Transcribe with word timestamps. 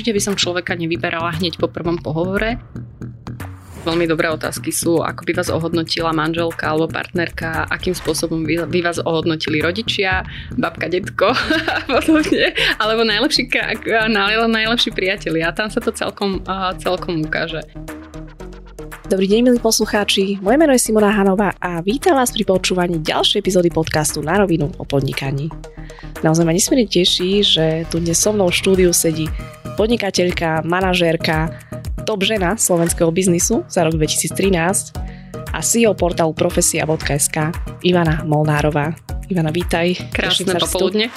určite 0.00 0.16
by 0.16 0.24
som 0.24 0.32
človeka 0.32 0.72
nevyberala 0.80 1.36
hneď 1.36 1.60
po 1.60 1.68
prvom 1.68 2.00
pohovore. 2.00 2.56
Veľmi 3.84 4.08
dobré 4.08 4.32
otázky 4.32 4.72
sú, 4.72 5.04
ako 5.04 5.28
by 5.28 5.36
vás 5.36 5.52
ohodnotila 5.52 6.16
manželka 6.16 6.72
alebo 6.72 6.88
partnerka, 6.88 7.68
akým 7.68 7.92
spôsobom 7.92 8.48
by, 8.48 8.80
vás 8.80 8.96
ohodnotili 8.96 9.60
rodičia, 9.60 10.24
babka, 10.56 10.88
detko 10.88 11.36
a 11.76 11.84
podobne, 11.84 12.56
alebo 12.80 13.04
najlepší, 13.04 13.52
najlepší 14.48 14.88
priatelia. 14.96 15.52
Tam 15.52 15.68
sa 15.68 15.84
to 15.84 15.92
celkom, 15.92 16.40
celkom 16.80 17.20
ukáže. 17.20 17.60
Dobrý 19.12 19.28
deň, 19.28 19.52
milí 19.52 19.60
poslucháči. 19.60 20.40
Moje 20.40 20.56
meno 20.56 20.72
je 20.72 20.80
Simona 20.80 21.12
Hanová 21.12 21.52
a 21.60 21.84
vítam 21.84 22.16
vás 22.16 22.32
pri 22.32 22.48
počúvaní 22.48 23.04
ďalšej 23.04 23.44
epizódy 23.44 23.68
podcastu 23.68 24.24
Na 24.24 24.40
rovinu 24.40 24.72
o 24.80 24.84
podnikaní. 24.88 25.52
Naozaj 26.24 26.48
ma 26.48 26.56
nesmierne 26.56 26.88
teší, 26.88 27.44
že 27.44 27.84
tu 27.92 28.00
dnes 28.00 28.16
so 28.16 28.32
mnou 28.32 28.48
v 28.48 28.56
štúdiu 28.56 28.96
sedí 28.96 29.28
podnikateľka, 29.74 30.66
manažérka, 30.66 31.52
top 32.08 32.24
žena 32.26 32.56
slovenského 32.56 33.10
biznisu 33.12 33.62
za 33.70 33.86
rok 33.86 33.94
2013 33.94 34.96
a 35.50 35.58
CEO 35.62 35.94
portálu 35.94 36.34
profesia.sk 36.34 37.36
Ivana 37.82 38.22
Molnárová. 38.26 38.94
Ivana, 39.30 39.54
vítaj. 39.54 39.94
Krásne 40.10 40.58
popoludne. 40.58 41.10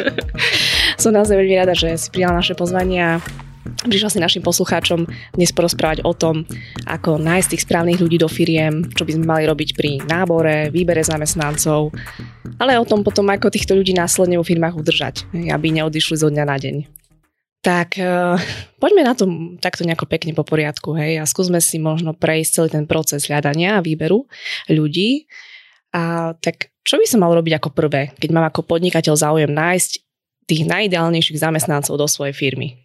Som 1.00 1.16
naozaj 1.16 1.36
veľmi 1.36 1.56
rada, 1.56 1.72
že 1.72 1.96
si 1.96 2.12
prijala 2.12 2.40
naše 2.40 2.52
pozvania 2.52 3.24
prišla 3.62 4.10
si 4.10 4.18
našim 4.18 4.42
poslucháčom 4.42 5.06
dnes 5.34 5.50
porozprávať 5.54 6.02
o 6.02 6.12
tom, 6.14 6.46
ako 6.86 7.18
nájsť 7.18 7.48
tých 7.54 7.64
správnych 7.66 7.98
ľudí 8.02 8.18
do 8.18 8.26
firiem, 8.26 8.90
čo 8.94 9.06
by 9.06 9.14
sme 9.14 9.24
mali 9.26 9.42
robiť 9.46 9.74
pri 9.74 10.02
nábore, 10.06 10.70
výbere 10.70 11.02
zamestnancov, 11.02 11.94
ale 12.58 12.78
o 12.78 12.86
tom 12.86 13.06
potom, 13.06 13.26
ako 13.30 13.50
týchto 13.50 13.74
ľudí 13.74 13.94
následne 13.94 14.38
vo 14.38 14.46
firmách 14.46 14.78
udržať, 14.78 15.26
aby 15.34 15.66
neodišli 15.74 16.18
zo 16.18 16.30
dňa 16.30 16.44
na 16.46 16.56
deň. 16.58 17.01
Tak 17.62 17.94
uh, 17.94 18.34
poďme 18.82 19.06
na 19.06 19.14
to 19.14 19.30
takto 19.62 19.86
nejako 19.86 20.10
pekne 20.10 20.34
po 20.34 20.42
poriadku, 20.42 20.98
hej, 20.98 21.22
a 21.22 21.24
skúsme 21.30 21.62
si 21.62 21.78
možno 21.78 22.10
prejsť 22.10 22.50
celý 22.50 22.68
ten 22.74 22.84
proces 22.90 23.30
hľadania 23.30 23.78
a 23.78 23.84
výberu 23.86 24.26
ľudí. 24.66 25.30
A 25.94 26.34
tak 26.42 26.74
čo 26.82 26.98
by 26.98 27.06
som 27.06 27.22
mal 27.22 27.30
robiť 27.30 27.62
ako 27.62 27.70
prvé, 27.70 28.10
keď 28.18 28.30
mám 28.34 28.50
ako 28.50 28.66
podnikateľ 28.66 29.14
záujem 29.14 29.50
nájsť 29.54 30.02
tých 30.50 30.66
najideálnejších 30.66 31.38
zamestnancov 31.38 31.94
do 31.94 32.10
svojej 32.10 32.34
firmy? 32.34 32.81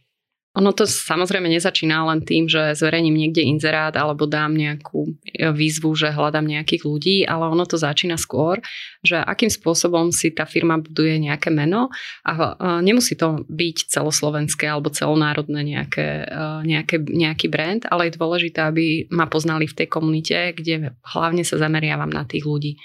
Ono 0.58 0.74
to 0.74 0.90
samozrejme 0.90 1.46
nezačína 1.46 2.10
len 2.10 2.26
tým, 2.26 2.50
že 2.50 2.74
zverejním 2.74 3.14
niekde 3.14 3.46
inzerát 3.46 3.94
alebo 3.94 4.26
dám 4.26 4.58
nejakú 4.58 5.14
e, 5.30 5.54
výzvu, 5.54 5.94
že 5.94 6.10
hľadám 6.10 6.50
nejakých 6.50 6.82
ľudí, 6.82 7.18
ale 7.30 7.46
ono 7.46 7.62
to 7.70 7.78
začína 7.78 8.18
skôr, 8.18 8.58
že 9.06 9.22
akým 9.22 9.54
spôsobom 9.54 10.10
si 10.10 10.34
tá 10.34 10.50
firma 10.50 10.82
buduje 10.82 11.22
nejaké 11.22 11.54
meno 11.54 11.94
a 12.26 12.32
e, 12.34 12.42
nemusí 12.82 13.14
to 13.14 13.46
byť 13.46 13.94
celoslovenské 13.94 14.66
alebo 14.66 14.90
celonárodné 14.90 15.62
nejaké, 15.62 16.26
e, 16.26 16.42
nejaké, 16.66 17.06
nejaký 17.06 17.54
brand, 17.54 17.86
ale 17.94 18.10
je 18.10 18.18
dôležité, 18.18 18.66
aby 18.66 19.06
ma 19.14 19.30
poznali 19.30 19.70
v 19.70 19.78
tej 19.78 19.88
komunite, 19.94 20.58
kde 20.58 20.98
hlavne 21.14 21.46
sa 21.46 21.62
zameriavam 21.62 22.10
na 22.10 22.26
tých 22.26 22.50
ľudí. 22.50 22.82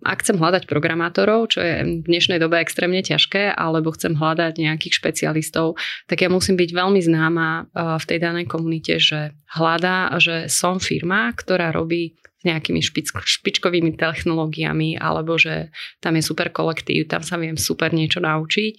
Ak 0.00 0.24
chcem 0.24 0.40
hľadať 0.40 0.64
programátorov, 0.64 1.52
čo 1.52 1.60
je 1.60 2.00
v 2.00 2.08
dnešnej 2.08 2.40
dobe 2.40 2.56
extrémne 2.64 3.04
ťažké, 3.04 3.52
alebo 3.52 3.92
chcem 3.92 4.16
hľadať 4.16 4.56
nejakých 4.56 4.96
špecialistov, 4.96 5.76
tak 6.08 6.24
ja 6.24 6.32
musím 6.32 6.56
byť 6.56 6.70
veľmi 6.72 7.00
známa 7.04 7.68
v 8.00 8.04
tej 8.08 8.18
danej 8.24 8.48
komunite, 8.48 8.96
že 8.96 9.36
hľadá, 9.52 10.16
že 10.16 10.48
som 10.48 10.80
firma, 10.80 11.28
ktorá 11.36 11.76
robí 11.76 12.16
s 12.40 12.42
nejakými 12.48 12.80
špic, 12.80 13.12
špičkovými 13.12 14.00
technológiami, 14.00 14.96
alebo 14.96 15.36
že 15.36 15.68
tam 16.00 16.16
je 16.16 16.24
super 16.24 16.48
kolektív, 16.48 17.12
tam 17.12 17.20
sa 17.20 17.36
viem 17.36 17.60
super 17.60 17.92
niečo 17.92 18.24
naučiť. 18.24 18.72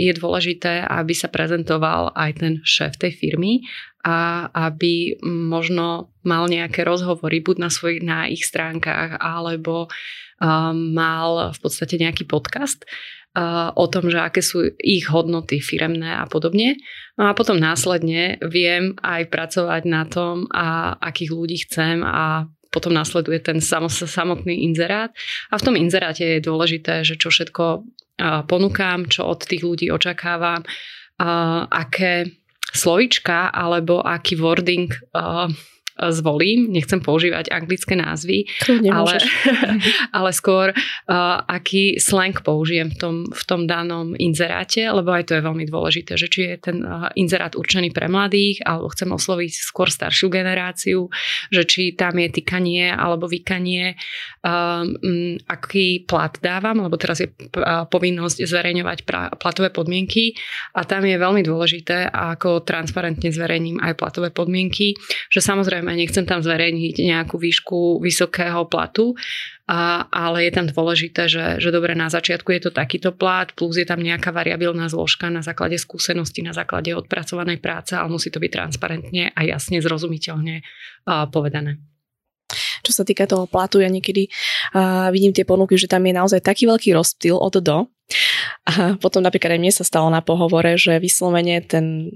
Je 0.00 0.12
dôležité, 0.16 0.80
aby 0.88 1.12
sa 1.12 1.28
prezentoval 1.28 2.16
aj 2.16 2.30
ten 2.40 2.52
šéf 2.64 2.96
tej 2.96 3.12
firmy 3.12 3.60
a 4.04 4.52
aby 4.68 5.16
možno 5.24 6.12
mal 6.28 6.44
nejaké 6.44 6.84
rozhovory 6.84 7.40
buď 7.40 7.56
na, 7.56 7.70
svoj, 7.72 8.04
na 8.04 8.28
ich 8.28 8.44
stránkach 8.44 9.16
alebo 9.16 9.88
mal 10.76 11.56
v 11.56 11.58
podstate 11.58 11.96
nejaký 11.96 12.28
podcast 12.28 12.84
o 13.74 13.86
tom, 13.90 14.12
že 14.12 14.20
aké 14.20 14.44
sú 14.44 14.62
ich 14.78 15.10
hodnoty 15.10 15.58
firemné 15.58 16.14
a 16.20 16.28
podobne. 16.28 16.78
No 17.18 17.26
a 17.26 17.34
potom 17.34 17.58
následne 17.58 18.38
viem 18.44 18.94
aj 19.02 19.26
pracovať 19.26 19.82
na 19.90 20.06
tom, 20.06 20.46
a 20.54 20.94
akých 21.00 21.30
ľudí 21.34 21.56
chcem 21.66 22.04
a 22.04 22.46
potom 22.70 22.94
následuje 22.94 23.42
ten 23.42 23.58
samotný 23.62 24.66
inzerát. 24.66 25.10
A 25.50 25.58
v 25.58 25.64
tom 25.66 25.74
inzeráte 25.74 26.38
je 26.38 26.46
dôležité, 26.46 27.02
že 27.02 27.18
čo 27.18 27.30
všetko 27.30 27.86
ponúkam, 28.46 29.10
čo 29.10 29.26
od 29.26 29.42
tých 29.42 29.66
ľudí 29.66 29.90
očakávam, 29.90 30.62
aké 31.70 32.30
slovička 32.74 33.54
alebo 33.54 34.02
aký 34.02 34.34
wording 34.36 34.90
zvolím. 35.94 36.74
Nechcem 36.74 36.98
používať 36.98 37.54
anglické 37.54 37.94
názvy, 37.94 38.50
ale, 38.90 39.14
ale 40.18 40.30
skôr 40.34 40.74
uh, 40.74 41.38
aký 41.46 42.02
slang 42.02 42.34
použijem 42.42 42.90
v 42.90 42.96
tom, 42.98 43.16
v 43.30 43.42
tom 43.46 43.70
danom 43.70 44.18
inzeráte, 44.18 44.82
lebo 44.90 45.14
aj 45.14 45.30
to 45.30 45.32
je 45.38 45.46
veľmi 45.46 45.64
dôležité, 45.70 46.18
že 46.18 46.26
či 46.26 46.40
je 46.50 46.56
ten 46.58 46.82
uh, 46.82 47.10
inzerát 47.14 47.54
určený 47.54 47.94
pre 47.94 48.10
mladých, 48.10 48.66
alebo 48.66 48.90
chcem 48.90 49.10
osloviť 49.14 49.52
skôr 49.54 49.86
staršiu 49.86 50.28
generáciu, 50.30 51.06
že 51.54 51.62
či 51.62 51.94
tam 51.94 52.18
je 52.18 52.42
tykanie 52.42 52.90
alebo 52.90 53.30
vykanie, 53.30 53.94
um, 54.42 55.38
aký 55.46 56.02
plat 56.04 56.34
dávam, 56.42 56.82
lebo 56.82 56.98
teraz 56.98 57.22
je 57.22 57.30
uh, 57.30 57.86
povinnosť 57.86 58.42
zverejňovať 58.42 58.98
pra, 59.06 59.30
platové 59.38 59.70
podmienky 59.70 60.34
a 60.74 60.82
tam 60.82 61.06
je 61.06 61.14
veľmi 61.14 61.46
dôležité, 61.46 62.10
ako 62.10 62.66
transparentne 62.66 63.30
zverejním 63.30 63.78
aj 63.78 63.94
platové 63.94 64.34
podmienky, 64.34 64.98
že 65.30 65.40
samozrejme 65.40 65.83
Samozrejme, 65.84 66.00
nechcem 66.00 66.24
tam 66.24 66.40
zverejniť 66.40 66.96
nejakú 66.96 67.36
výšku 67.36 68.00
vysokého 68.00 68.64
platu, 68.72 69.12
a, 69.68 70.08
ale 70.08 70.48
je 70.48 70.52
tam 70.56 70.64
dôležité, 70.64 71.28
že, 71.28 71.60
že 71.60 71.68
dobre, 71.68 71.92
na 71.92 72.08
začiatku 72.08 72.48
je 72.56 72.68
to 72.68 72.70
takýto 72.72 73.12
plat, 73.12 73.52
plus 73.52 73.76
je 73.76 73.84
tam 73.84 74.00
nejaká 74.00 74.32
variabilná 74.32 74.88
zložka 74.88 75.28
na 75.28 75.44
základe 75.44 75.76
skúsenosti, 75.76 76.40
na 76.40 76.56
základe 76.56 76.96
odpracovanej 76.96 77.60
práce, 77.60 77.92
ale 77.92 78.08
musí 78.08 78.32
to 78.32 78.40
byť 78.40 78.48
transparentne 78.48 79.28
a 79.36 79.40
jasne, 79.44 79.84
zrozumiteľne 79.84 80.64
a, 81.04 81.28
povedané. 81.28 81.76
Čo 82.80 82.92
sa 82.96 83.04
týka 83.04 83.28
toho 83.28 83.44
platu, 83.44 83.80
ja 83.80 83.88
niekedy 83.88 84.28
uh, 84.28 85.08
vidím 85.12 85.32
tie 85.32 85.48
ponuky, 85.48 85.76
že 85.80 85.88
tam 85.88 86.04
je 86.04 86.12
naozaj 86.12 86.40
taký 86.44 86.68
veľký 86.68 86.92
rozptyl 86.92 87.36
od 87.36 87.56
do. 87.60 87.88
A 88.68 89.00
potom 89.00 89.24
napríklad 89.24 89.56
aj 89.56 89.60
mne 89.60 89.72
sa 89.72 89.84
stalo 89.84 90.12
na 90.12 90.20
pohovore, 90.20 90.76
že 90.76 91.00
vyslovene 91.00 91.64
ten 91.64 92.08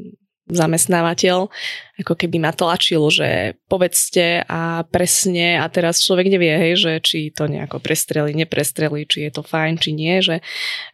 zamestnávateľ 0.48 1.52
ako 1.98 2.14
keby 2.14 2.38
ma 2.38 2.54
tlačil, 2.54 3.02
že 3.10 3.58
povedzte 3.66 4.46
a 4.46 4.86
presne 4.86 5.58
a 5.58 5.66
teraz 5.66 6.00
človek 6.00 6.30
nevie, 6.30 6.54
hej, 6.54 6.72
že 6.78 6.92
či 7.02 7.18
to 7.34 7.50
nejako 7.50 7.82
prestreli, 7.82 8.32
neprestreli, 8.32 9.04
či 9.04 9.28
je 9.28 9.30
to 9.34 9.42
fajn, 9.42 9.74
či 9.82 9.90
nie, 9.92 10.22
že, 10.22 10.40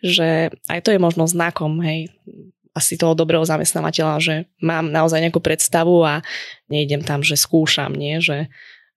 že 0.01 0.51
aj 0.67 0.81
to 0.81 0.91
je 0.97 1.01
možno 1.01 1.29
znakom, 1.29 1.79
hej, 1.85 2.09
asi 2.75 2.99
toho 2.99 3.15
dobrého 3.15 3.47
zamestnávateľa, 3.47 4.17
že 4.19 4.35
mám 4.59 4.91
naozaj 4.91 5.23
nejakú 5.23 5.39
predstavu 5.39 6.03
a 6.03 6.27
nejdem 6.67 7.07
tam, 7.07 7.23
že 7.23 7.39
skúšam, 7.39 7.95
nie, 7.95 8.19
že, 8.19 8.51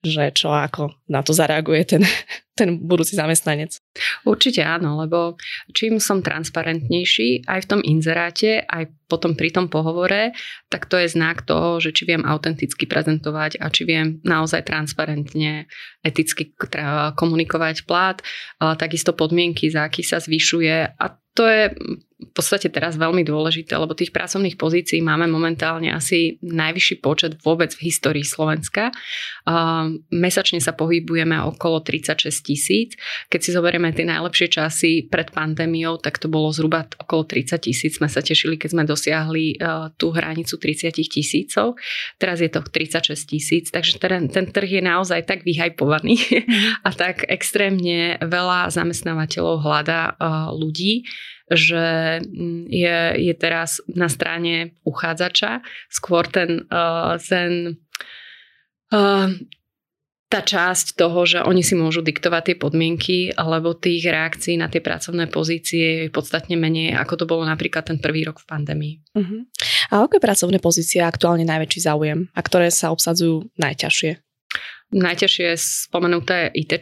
že 0.05 0.29
čo 0.33 0.53
ako 0.53 0.93
na 1.09 1.25
to 1.25 1.33
zareaguje 1.33 1.81
ten, 1.85 2.03
ten 2.59 2.77
budúci 2.81 3.17
zamestnanec. 3.17 3.77
Určite 4.25 4.61
áno, 4.65 4.97
lebo 5.01 5.37
čím 5.73 5.97
som 5.97 6.21
transparentnejší 6.21 7.49
aj 7.49 7.59
v 7.65 7.69
tom 7.69 7.81
inzeráte, 7.81 8.65
aj 8.65 8.93
potom 9.09 9.33
pri 9.33 9.53
tom 9.53 9.71
pohovore, 9.71 10.35
tak 10.67 10.85
to 10.85 10.99
je 10.99 11.07
znak 11.09 11.47
toho, 11.47 11.79
že 11.79 11.95
či 11.95 12.03
viem 12.05 12.27
autenticky 12.27 12.85
prezentovať 12.85 13.61
a 13.61 13.71
či 13.71 13.87
viem 13.87 14.19
naozaj 14.21 14.67
transparentne, 14.67 15.69
eticky 16.03 16.51
komunikovať 17.15 17.87
plát, 17.87 18.19
takisto 18.59 19.15
podmienky, 19.15 19.71
za 19.71 19.87
aký 19.87 20.03
sa 20.03 20.19
zvyšuje 20.19 20.97
a 20.97 21.05
to 21.37 21.45
je 21.45 21.63
v 22.17 22.31
podstate 22.33 22.73
teraz 22.73 22.97
veľmi 22.97 23.21
dôležité, 23.21 23.77
lebo 23.77 23.93
tých 23.93 24.09
pracovných 24.09 24.57
pozícií 24.57 25.05
máme 25.05 25.29
momentálne 25.29 25.93
asi 25.93 26.41
najvyšší 26.41 26.97
počet 26.97 27.37
vôbec 27.45 27.69
v 27.77 27.93
histórii 27.93 28.25
Slovenska. 28.25 28.89
Mesačne 30.09 30.57
sa 30.57 30.73
pohybujeme 30.73 31.37
okolo 31.45 31.85
36 31.85 32.41
tisíc. 32.41 32.97
Keď 33.29 33.39
si 33.39 33.49
zoberieme 33.53 33.93
tie 33.93 34.09
najlepšie 34.09 34.49
časy 34.49 35.05
pred 35.05 35.29
pandémiou, 35.29 36.01
tak 36.01 36.17
to 36.17 36.25
bolo 36.25 36.49
zhruba 36.49 36.89
okolo 36.97 37.21
30 37.29 37.61
tisíc. 37.61 38.01
Sme 38.01 38.09
sa 38.09 38.25
tešili, 38.25 38.57
keď 38.57 38.69
sme 38.73 38.83
dosiahli 38.89 39.61
uh, 39.61 39.93
tú 39.93 40.09
hranicu 40.09 40.57
30 40.57 40.97
tisícov. 40.97 41.77
Teraz 42.17 42.41
je 42.41 42.49
to 42.49 42.65
36 42.65 43.13
tisíc, 43.29 43.69
takže 43.69 44.01
ten, 44.01 44.25
ten 44.25 44.49
trh 44.49 44.81
je 44.81 44.81
naozaj 44.81 45.21
tak 45.21 45.45
vyhajpovaný 45.45 46.17
mhm. 46.49 46.81
a 46.81 46.89
tak 46.97 47.29
extrémne 47.29 48.17
veľa 48.25 48.73
zamestnávateľov 48.73 49.61
hľadá 49.61 50.17
uh, 50.17 50.49
ľudí, 50.49 51.05
že 51.47 52.19
mm, 52.23 52.67
je, 52.67 52.99
je 53.31 53.33
teraz 53.33 53.79
na 53.87 54.11
strane 54.11 54.75
uchádzača 54.83 55.63
skôr 55.87 56.27
ten, 56.27 56.67
uh, 56.67 57.15
ten 57.23 57.79
uh, 58.91 59.31
tá 60.27 60.43
časť 60.43 60.99
toho, 60.99 61.23
že 61.23 61.39
oni 61.39 61.63
si 61.63 61.71
môžu 61.71 62.03
diktovať 62.03 62.51
tie 62.51 62.55
podmienky, 62.59 63.17
alebo 63.31 63.71
tých 63.71 64.11
reakcií 64.11 64.59
na 64.59 64.67
tie 64.67 64.83
pracovné 64.83 65.31
pozície 65.31 66.07
je 66.07 66.11
podstatne 66.11 66.59
menej, 66.59 66.99
ako 66.99 67.23
to 67.23 67.25
bolo 67.25 67.47
napríklad 67.47 67.87
ten 67.87 67.97
prvý 68.03 68.27
rok 68.27 68.43
v 68.43 68.49
pandémii. 68.51 68.93
Uh-huh. 69.15 69.47
A 69.87 70.03
aké 70.03 70.19
pracovné 70.19 70.59
pozície 70.59 70.99
aktuálne 70.99 71.47
najväčší 71.47 71.79
záujem 71.79 72.27
a 72.35 72.39
ktoré 72.43 72.67
sa 72.67 72.91
obsadzujú 72.91 73.47
najťažšie? 73.55 74.19
Najťažšie 74.87 75.45
je 75.51 75.57
spomenuté 75.59 76.51
IT, 76.51 76.75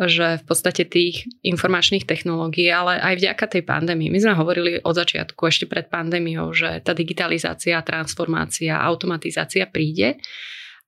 že 0.00 0.40
v 0.40 0.44
podstate 0.48 0.88
tých 0.88 1.28
informačných 1.44 2.08
technológií, 2.08 2.72
ale 2.72 2.96
aj 2.96 3.14
vďaka 3.20 3.44
tej 3.52 3.62
pandémii. 3.68 4.08
My 4.08 4.18
sme 4.24 4.32
hovorili 4.32 4.80
od 4.80 4.96
začiatku, 4.96 5.36
ešte 5.44 5.68
pred 5.68 5.92
pandémiou, 5.92 6.56
že 6.56 6.80
tá 6.80 6.96
digitalizácia, 6.96 7.76
transformácia, 7.84 8.80
automatizácia 8.80 9.68
príde 9.68 10.16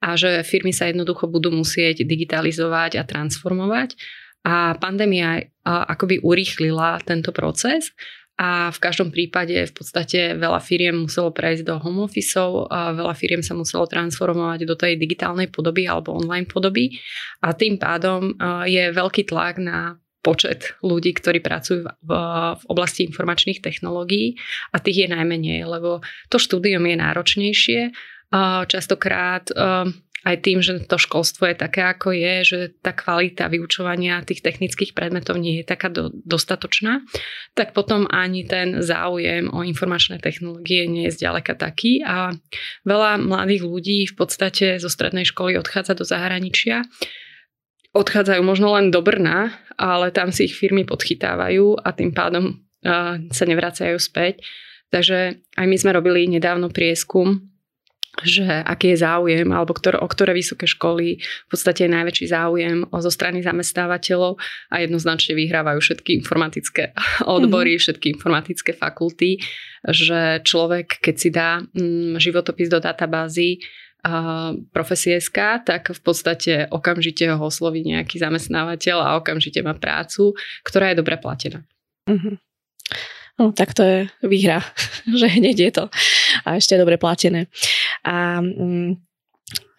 a 0.00 0.16
že 0.16 0.40
firmy 0.40 0.72
sa 0.72 0.88
jednoducho 0.88 1.28
budú 1.28 1.52
musieť 1.52 2.08
digitalizovať 2.08 2.96
a 2.98 3.04
transformovať. 3.04 4.00
A 4.42 4.74
pandémia 4.80 5.44
akoby 5.62 6.24
urýchlila 6.24 6.98
tento 7.06 7.30
proces 7.30 7.94
a 8.40 8.72
v 8.72 8.78
každom 8.80 9.12
prípade 9.12 9.54
v 9.54 9.74
podstate 9.76 10.34
veľa 10.34 10.58
firiem 10.64 11.04
muselo 11.04 11.30
prejsť 11.30 11.68
do 11.68 11.76
home 11.76 12.08
office 12.08 12.32
a 12.72 12.96
veľa 12.96 13.12
firiem 13.12 13.44
sa 13.44 13.52
muselo 13.52 13.84
transformovať 13.84 14.64
do 14.64 14.74
tej 14.74 14.96
digitálnej 14.96 15.52
podoby 15.52 15.84
alebo 15.84 16.16
online 16.16 16.48
podoby. 16.48 16.96
A 17.44 17.52
tým 17.52 17.76
pádom 17.76 18.32
je 18.64 18.88
veľký 18.88 19.28
tlak 19.28 19.60
na 19.60 20.00
počet 20.22 20.78
ľudí, 20.80 21.12
ktorí 21.12 21.42
pracujú 21.42 21.82
v, 21.82 22.10
v 22.56 22.64
oblasti 22.70 23.04
informačných 23.04 23.58
technológií. 23.58 24.38
A 24.70 24.78
tých 24.78 25.06
je 25.06 25.08
najmenej, 25.10 25.66
lebo 25.66 26.00
to 26.30 26.38
štúdium 26.38 26.86
je 26.86 26.96
náročnejšie. 26.96 27.80
Častokrát 28.70 29.50
aj 30.22 30.36
tým, 30.42 30.58
že 30.62 30.82
to 30.86 30.96
školstvo 30.98 31.50
je 31.50 31.56
také, 31.58 31.82
ako 31.82 32.14
je, 32.14 32.34
že 32.46 32.58
tá 32.78 32.94
kvalita 32.94 33.50
vyučovania 33.50 34.22
tých 34.22 34.42
technických 34.42 34.94
predmetov 34.94 35.38
nie 35.38 35.62
je 35.62 35.64
taká 35.66 35.90
do, 35.90 36.14
dostatočná, 36.22 37.02
tak 37.58 37.74
potom 37.74 38.06
ani 38.06 38.46
ten 38.46 38.82
záujem 38.82 39.50
o 39.50 39.66
informačné 39.66 40.22
technológie 40.22 40.86
nie 40.86 41.10
je 41.10 41.16
zďaleka 41.18 41.58
taký 41.58 42.00
a 42.06 42.34
veľa 42.86 43.18
mladých 43.18 43.62
ľudí 43.66 43.98
v 44.10 44.14
podstate 44.14 44.78
zo 44.78 44.88
strednej 44.88 45.26
školy 45.26 45.58
odchádza 45.58 45.98
do 45.98 46.06
zahraničia 46.06 46.86
odchádzajú 47.92 48.40
možno 48.40 48.72
len 48.72 48.88
do 48.88 49.04
Brna, 49.04 49.52
ale 49.76 50.08
tam 50.10 50.32
si 50.32 50.48
ich 50.48 50.56
firmy 50.56 50.88
podchytávajú 50.88 51.76
a 51.84 51.92
tým 51.92 52.16
pádom 52.16 52.44
uh, 52.48 53.20
sa 53.28 53.44
nevracajú 53.44 54.00
späť. 54.00 54.40
Takže 54.92 55.40
aj 55.56 55.66
my 55.68 55.76
sme 55.76 55.96
robili 55.96 56.28
nedávno 56.28 56.68
prieskum 56.68 57.51
že 58.20 58.44
aký 58.44 58.92
je 58.92 58.98
záujem, 59.00 59.48
alebo 59.48 59.72
ktor, 59.72 59.96
o 59.96 60.04
ktoré 60.04 60.36
vysoké 60.36 60.68
školy 60.68 61.16
v 61.16 61.48
podstate 61.48 61.88
je 61.88 61.94
najväčší 61.96 62.26
záujem 62.28 62.84
o, 62.92 62.96
zo 63.00 63.08
strany 63.08 63.40
zamestnávateľov 63.40 64.36
a 64.68 64.84
jednoznačne 64.84 65.32
vyhrávajú 65.32 65.80
všetky 65.80 66.20
informatické 66.20 66.92
odbory, 67.24 67.80
mm-hmm. 67.80 67.84
všetky 67.88 68.06
informatické 68.12 68.76
fakulty, 68.76 69.40
že 69.88 70.44
človek, 70.44 71.00
keď 71.00 71.14
si 71.16 71.28
dá 71.32 71.64
mm, 71.72 72.20
životopis 72.20 72.68
do 72.68 72.84
databázy 72.84 73.64
profesie 74.74 75.14
SK, 75.22 75.62
tak 75.62 75.94
v 75.94 76.00
podstate 76.02 76.66
okamžite 76.74 77.22
ho 77.30 77.38
osloví 77.38 77.86
nejaký 77.86 78.18
zamestnávateľ 78.18 78.98
a 78.98 79.14
okamžite 79.22 79.62
má 79.62 79.78
prácu, 79.78 80.34
ktorá 80.66 80.90
je 80.90 80.98
dobre 80.98 81.14
platená. 81.22 81.62
Mm-hmm. 82.10 82.34
No, 83.38 83.54
tak 83.54 83.72
to 83.72 83.82
je 83.86 83.98
výhra, 84.26 84.60
že 85.20 85.26
hneď 85.30 85.56
je 85.56 85.70
to 85.70 85.84
a 86.44 86.58
ešte 86.58 86.74
dobre 86.74 86.98
platené. 86.98 87.46
A 88.04 88.40
mm, 88.40 88.96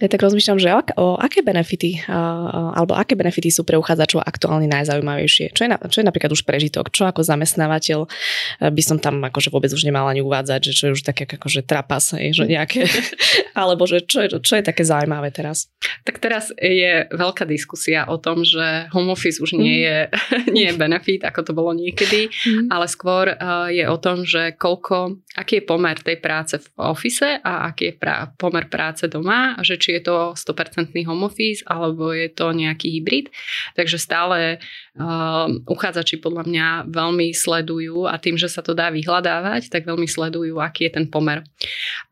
ja 0.01 0.07
tak 0.09 0.25
rozmýšľam, 0.25 0.57
že 0.57 0.69
o, 0.73 0.81
o 0.97 1.05
aké 1.21 1.45
benefity 1.45 2.01
alebo 2.09 2.97
aké 2.97 3.13
benefity 3.13 3.53
sú 3.53 3.61
pre 3.61 3.77
uchádzačov 3.77 4.25
aktuálne 4.25 4.65
najzaujímavejšie? 4.65 5.53
Čo 5.53 5.61
je, 5.65 5.69
na, 5.69 5.77
čo 5.77 6.01
je 6.01 6.07
napríklad 6.07 6.33
už 6.33 6.43
prežitok? 6.43 6.89
Čo 6.89 7.05
ako 7.05 7.21
zamestnávateľ 7.21 7.99
uh, 8.05 8.71
by 8.73 8.83
som 8.83 8.97
tam 8.97 9.21
akože 9.21 9.53
vôbec 9.53 9.69
už 9.69 9.85
nemala 9.85 10.11
ani 10.11 10.25
uvádzať, 10.25 10.59
že 10.69 10.73
čo 10.73 10.83
je 10.89 10.95
už 10.97 11.03
také 11.05 11.29
akože 11.29 11.63
trapas, 11.63 12.17
hej, 12.17 12.33
že 12.33 12.49
nejaké, 12.49 12.89
alebo 13.61 13.85
že 13.85 14.03
čo 14.03 14.25
je, 14.25 14.27
čo 14.41 14.53
je 14.57 14.63
také 14.65 14.81
zaujímavé 14.81 15.29
teraz? 15.29 15.69
Tak 16.03 16.19
teraz 16.19 16.49
je 16.57 17.07
veľká 17.13 17.47
diskusia 17.47 18.09
o 18.09 18.17
tom, 18.19 18.43
že 18.43 18.89
home 18.91 19.13
office 19.13 19.39
už 19.39 19.55
nie 19.55 19.77
mhm. 19.77 19.83
je, 19.85 19.97
nie 20.55 20.65
je 20.69 20.75
benefit, 20.75 21.21
ako 21.23 21.39
to 21.45 21.51
bolo 21.53 21.71
niekedy, 21.71 22.27
mm. 22.27 22.67
ale 22.73 22.89
skôr 22.89 23.33
uh, 23.33 23.69
je 23.69 23.85
o 23.87 23.97
tom, 24.01 24.25
že 24.25 24.57
koľko, 24.57 25.21
aký 25.37 25.61
je 25.61 25.67
pomer 25.67 25.95
tej 26.01 26.17
práce 26.19 26.57
v 26.59 26.67
office 26.81 27.39
a 27.39 27.69
aký 27.71 27.93
je 27.93 27.95
pra, 27.95 28.31
pomer 28.35 28.67
práce 28.67 29.05
doma, 29.07 29.57
že 29.61 29.77
či 29.77 29.92
je 29.93 30.01
to 30.03 30.15
100% 30.33 30.93
home 31.05 31.25
office 31.29 31.61
alebo 31.69 32.11
je 32.11 32.29
to 32.33 32.51
nejaký 32.51 32.99
hybrid. 32.99 33.29
Takže 33.77 33.97
stále 34.01 34.57
uh, 34.57 35.47
uchádzači 35.69 36.17
podľa 36.19 36.43
mňa 36.49 36.67
veľmi 36.89 37.31
sledujú 37.31 38.09
a 38.09 38.17
tým, 38.17 38.35
že 38.35 38.49
sa 38.49 38.65
to 38.65 38.73
dá 38.73 38.89
vyhľadávať, 38.89 39.69
tak 39.69 39.85
veľmi 39.85 40.09
sledujú, 40.09 40.57
aký 40.57 40.89
je 40.89 40.91
ten 40.97 41.05
pomer. 41.07 41.45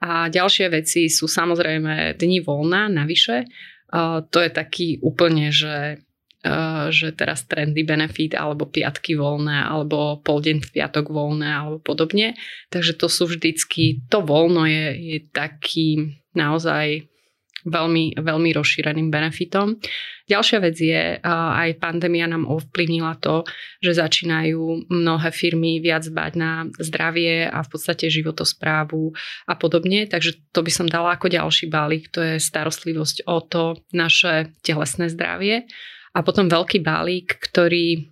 A 0.01 0.29
ďalšie 0.29 0.69
veci 0.69 1.09
sú 1.09 1.25
samozrejme 1.25 2.15
dni 2.15 2.39
voľna 2.45 2.87
navyše. 2.87 3.49
Uh, 3.91 4.23
to 4.29 4.39
je 4.39 4.49
taký 4.53 4.87
úplne, 5.01 5.49
že 5.51 5.99
Uh, 6.41 6.89
že 6.89 7.13
teraz 7.13 7.45
trendy 7.45 7.85
benefit 7.85 8.33
alebo 8.33 8.65
piatky 8.65 9.13
voľné 9.13 9.61
alebo 9.61 10.17
pol 10.25 10.41
v 10.41 10.57
piatok 10.57 11.13
voľné 11.13 11.45
alebo 11.45 11.77
podobne. 11.77 12.33
Takže 12.73 12.97
to 12.97 13.05
sú 13.13 13.29
vždycky, 13.29 14.01
to 14.09 14.25
voľno 14.25 14.65
je, 14.65 14.85
je 14.97 15.17
taký 15.29 16.17
naozaj 16.33 17.10
veľmi, 17.65 18.17
veľmi 18.17 18.49
rozšíreným 18.55 19.13
benefitom. 19.13 19.77
Ďalšia 20.25 20.59
vec 20.63 20.75
je, 20.79 21.19
aj 21.25 21.81
pandémia 21.81 22.23
nám 22.25 22.47
ovplyvnila 22.47 23.19
to, 23.19 23.43
že 23.83 23.99
začínajú 23.99 24.87
mnohé 24.87 25.29
firmy 25.35 25.83
viac 25.83 26.07
bať 26.07 26.31
na 26.39 26.51
zdravie 26.79 27.51
a 27.51 27.59
v 27.59 27.69
podstate 27.69 28.07
životosprávu 28.07 29.11
a 29.51 29.53
podobne. 29.59 30.07
Takže 30.07 30.39
to 30.55 30.63
by 30.63 30.71
som 30.71 30.87
dala 30.87 31.19
ako 31.19 31.27
ďalší 31.27 31.67
balík, 31.67 32.09
to 32.09 32.23
je 32.23 32.35
starostlivosť 32.39 33.27
o 33.27 33.37
to 33.43 33.63
naše 33.91 34.55
telesné 34.63 35.11
zdravie. 35.11 35.67
A 36.15 36.23
potom 36.23 36.47
veľký 36.47 36.79
balík, 36.79 37.39
ktorý 37.39 38.07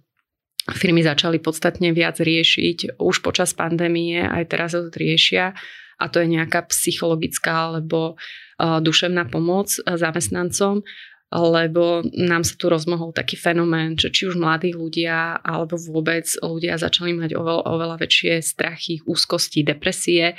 firmy 0.70 1.02
začali 1.02 1.42
podstatne 1.42 1.96
viac 1.96 2.20
riešiť 2.22 3.00
už 3.00 3.26
počas 3.26 3.56
pandémie, 3.58 4.22
aj 4.22 4.44
teraz 4.52 4.78
to 4.78 4.92
riešia 4.92 5.58
a 6.00 6.06
to 6.08 6.22
je 6.24 6.32
nejaká 6.32 6.64
psychologická 6.72 7.74
alebo 7.74 8.16
duševná 8.60 9.32
pomoc 9.32 9.72
zamestnancom, 9.80 10.84
lebo 11.30 12.04
nám 12.18 12.42
sa 12.42 12.58
tu 12.58 12.68
rozmohol 12.68 13.14
taký 13.14 13.38
fenomén, 13.38 13.96
že 13.96 14.10
či 14.10 14.28
už 14.28 14.36
mladí 14.36 14.74
ľudia 14.74 15.40
alebo 15.40 15.78
vôbec 15.78 16.26
ľudia 16.42 16.76
začali 16.76 17.14
mať 17.16 17.38
oveľa, 17.38 17.64
oveľa 17.70 17.96
väčšie 18.02 18.42
strachy, 18.42 19.00
úzkosti, 19.06 19.62
depresie, 19.62 20.34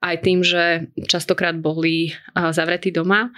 aj 0.00 0.16
tým, 0.24 0.40
že 0.40 0.88
častokrát 1.04 1.60
boli 1.60 2.16
zavretí 2.32 2.88
doma 2.88 3.28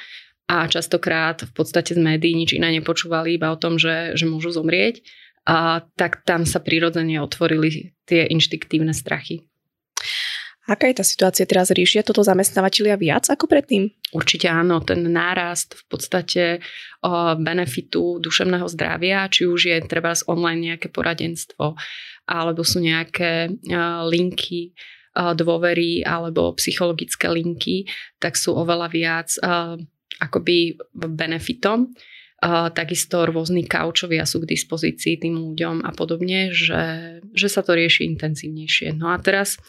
a 0.47 0.71
častokrát 0.71 1.43
v 1.43 1.53
podstate 1.53 1.99
z 1.99 2.01
médií 2.01 2.39
nič 2.39 2.55
iné 2.55 2.71
nepočúvali 2.79 3.35
iba 3.35 3.51
o 3.51 3.59
tom, 3.59 3.83
že, 3.83 4.15
že 4.15 4.31
môžu 4.31 4.55
zomrieť, 4.55 5.03
a 5.43 5.83
tak 5.99 6.23
tam 6.23 6.47
sa 6.47 6.62
prirodzene 6.62 7.19
otvorili 7.19 7.99
tie 8.07 8.31
inštiktívne 8.31 8.95
strachy. 8.95 9.43
Aká 10.73 10.88
je 10.88 10.97
tá 10.97 11.05
situácia 11.05 11.45
teraz? 11.45 11.69
Riešia 11.69 12.00
toto 12.00 12.25
zamestnávateľia 12.25 12.97
viac 12.97 13.29
ako 13.29 13.45
predtým? 13.45 13.93
Určite 14.17 14.49
áno, 14.49 14.81
ten 14.81 15.05
nárast 15.05 15.76
v 15.76 15.85
podstate 15.85 16.45
benefitu 17.37 18.17
duševného 18.17 18.64
zdravia, 18.73 19.29
či 19.29 19.45
už 19.45 19.61
je 19.69 19.76
treba 19.85 20.17
z 20.17 20.25
online 20.33 20.73
nejaké 20.73 20.88
poradenstvo, 20.88 21.76
alebo 22.25 22.64
sú 22.64 22.81
nejaké 22.81 23.52
linky 24.09 24.73
dôvery 25.12 26.00
alebo 26.09 26.57
psychologické 26.57 27.29
linky, 27.29 27.85
tak 28.17 28.41
sú 28.41 28.57
oveľa 28.57 28.88
viac 28.88 29.29
akoby 30.25 30.81
benefitom. 30.97 31.93
Takisto 32.73 33.29
rôzni 33.29 33.69
kaučovia 33.69 34.25
sú 34.25 34.41
k 34.41 34.57
dispozícii 34.57 35.21
tým 35.21 35.37
ľuďom 35.52 35.85
a 35.85 35.93
podobne, 35.93 36.49
že, 36.50 37.21
že 37.37 37.49
sa 37.52 37.61
to 37.61 37.76
rieši 37.76 38.09
intenzívnejšie. 38.09 38.97
No 38.97 39.12
a 39.12 39.21
teraz 39.21 39.61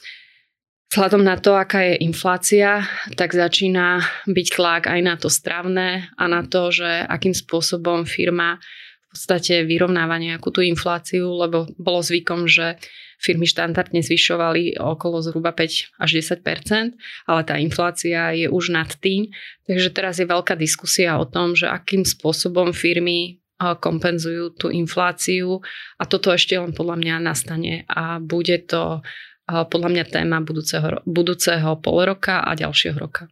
Vzhľadom 0.93 1.25
na 1.25 1.41
to, 1.41 1.57
aká 1.57 1.89
je 1.89 2.05
inflácia, 2.05 2.85
tak 3.17 3.33
začína 3.33 4.05
byť 4.29 4.47
tlak 4.53 4.85
aj 4.85 5.01
na 5.01 5.17
to 5.17 5.25
stravné 5.25 6.13
a 6.13 6.23
na 6.29 6.45
to, 6.45 6.69
že 6.69 6.85
akým 7.09 7.33
spôsobom 7.33 8.05
firma 8.05 8.61
v 8.61 9.05
podstate 9.09 9.65
vyrovnáva 9.65 10.21
nejakú 10.21 10.53
tú 10.53 10.61
infláciu, 10.61 11.33
lebo 11.33 11.65
bolo 11.81 12.05
zvykom, 12.05 12.45
že 12.45 12.77
firmy 13.17 13.49
štandardne 13.49 14.05
zvyšovali 14.05 14.77
okolo 14.77 15.17
zhruba 15.25 15.49
5 15.57 15.97
až 15.97 16.09
10% 16.13 16.93
ale 17.25 17.41
tá 17.41 17.57
inflácia 17.57 18.29
je 18.37 18.45
už 18.45 18.69
nad 18.69 18.93
tým. 18.93 19.33
Takže 19.65 19.89
teraz 19.97 20.21
je 20.21 20.29
veľká 20.29 20.53
diskusia 20.53 21.17
o 21.17 21.25
tom, 21.25 21.57
že 21.57 21.73
akým 21.73 22.05
spôsobom 22.05 22.69
firmy 22.69 23.41
kompenzujú 23.57 24.53
tú 24.61 24.67
infláciu 24.69 25.57
a 25.97 26.05
toto 26.05 26.29
ešte 26.29 26.53
len 26.53 26.69
podľa 26.69 27.01
mňa 27.01 27.15
nastane 27.17 27.89
a 27.89 28.21
bude 28.21 28.61
to 28.69 29.01
podľa 29.47 29.89
mňa 29.91 30.03
téma 30.07 30.37
budúceho, 30.39 31.03
budúceho 31.03 31.75
pol 31.83 32.07
roka 32.07 32.39
a 32.39 32.55
ďalšieho 32.55 32.95
roka. 32.95 33.27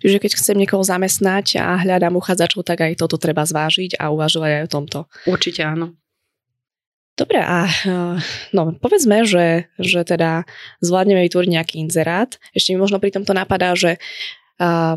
Čiže 0.00 0.20
keď 0.20 0.32
chcem 0.36 0.56
niekoho 0.56 0.80
zamestnať 0.80 1.60
a 1.60 1.76
hľadám 1.76 2.16
uchádzačov, 2.16 2.64
tak 2.64 2.88
aj 2.88 2.96
toto 2.96 3.20
treba 3.20 3.44
zvážiť 3.44 4.00
a 4.00 4.08
uvažovať 4.08 4.50
aj 4.56 4.62
o 4.64 4.72
tomto. 4.72 4.98
Určite 5.28 5.60
áno. 5.64 5.92
Dobre, 7.18 7.42
a 7.42 7.66
no, 8.54 8.78
povedzme, 8.78 9.26
že, 9.26 9.66
že 9.74 10.06
teda 10.06 10.46
zvládneme 10.78 11.26
vytvoriť 11.26 11.50
nejaký 11.50 11.74
inzerát. 11.82 12.38
Ešte 12.54 12.70
mi 12.72 12.78
možno 12.78 13.02
pri 13.02 13.10
tomto 13.10 13.34
napadá, 13.34 13.74
že 13.74 13.98
uh, 14.62 14.94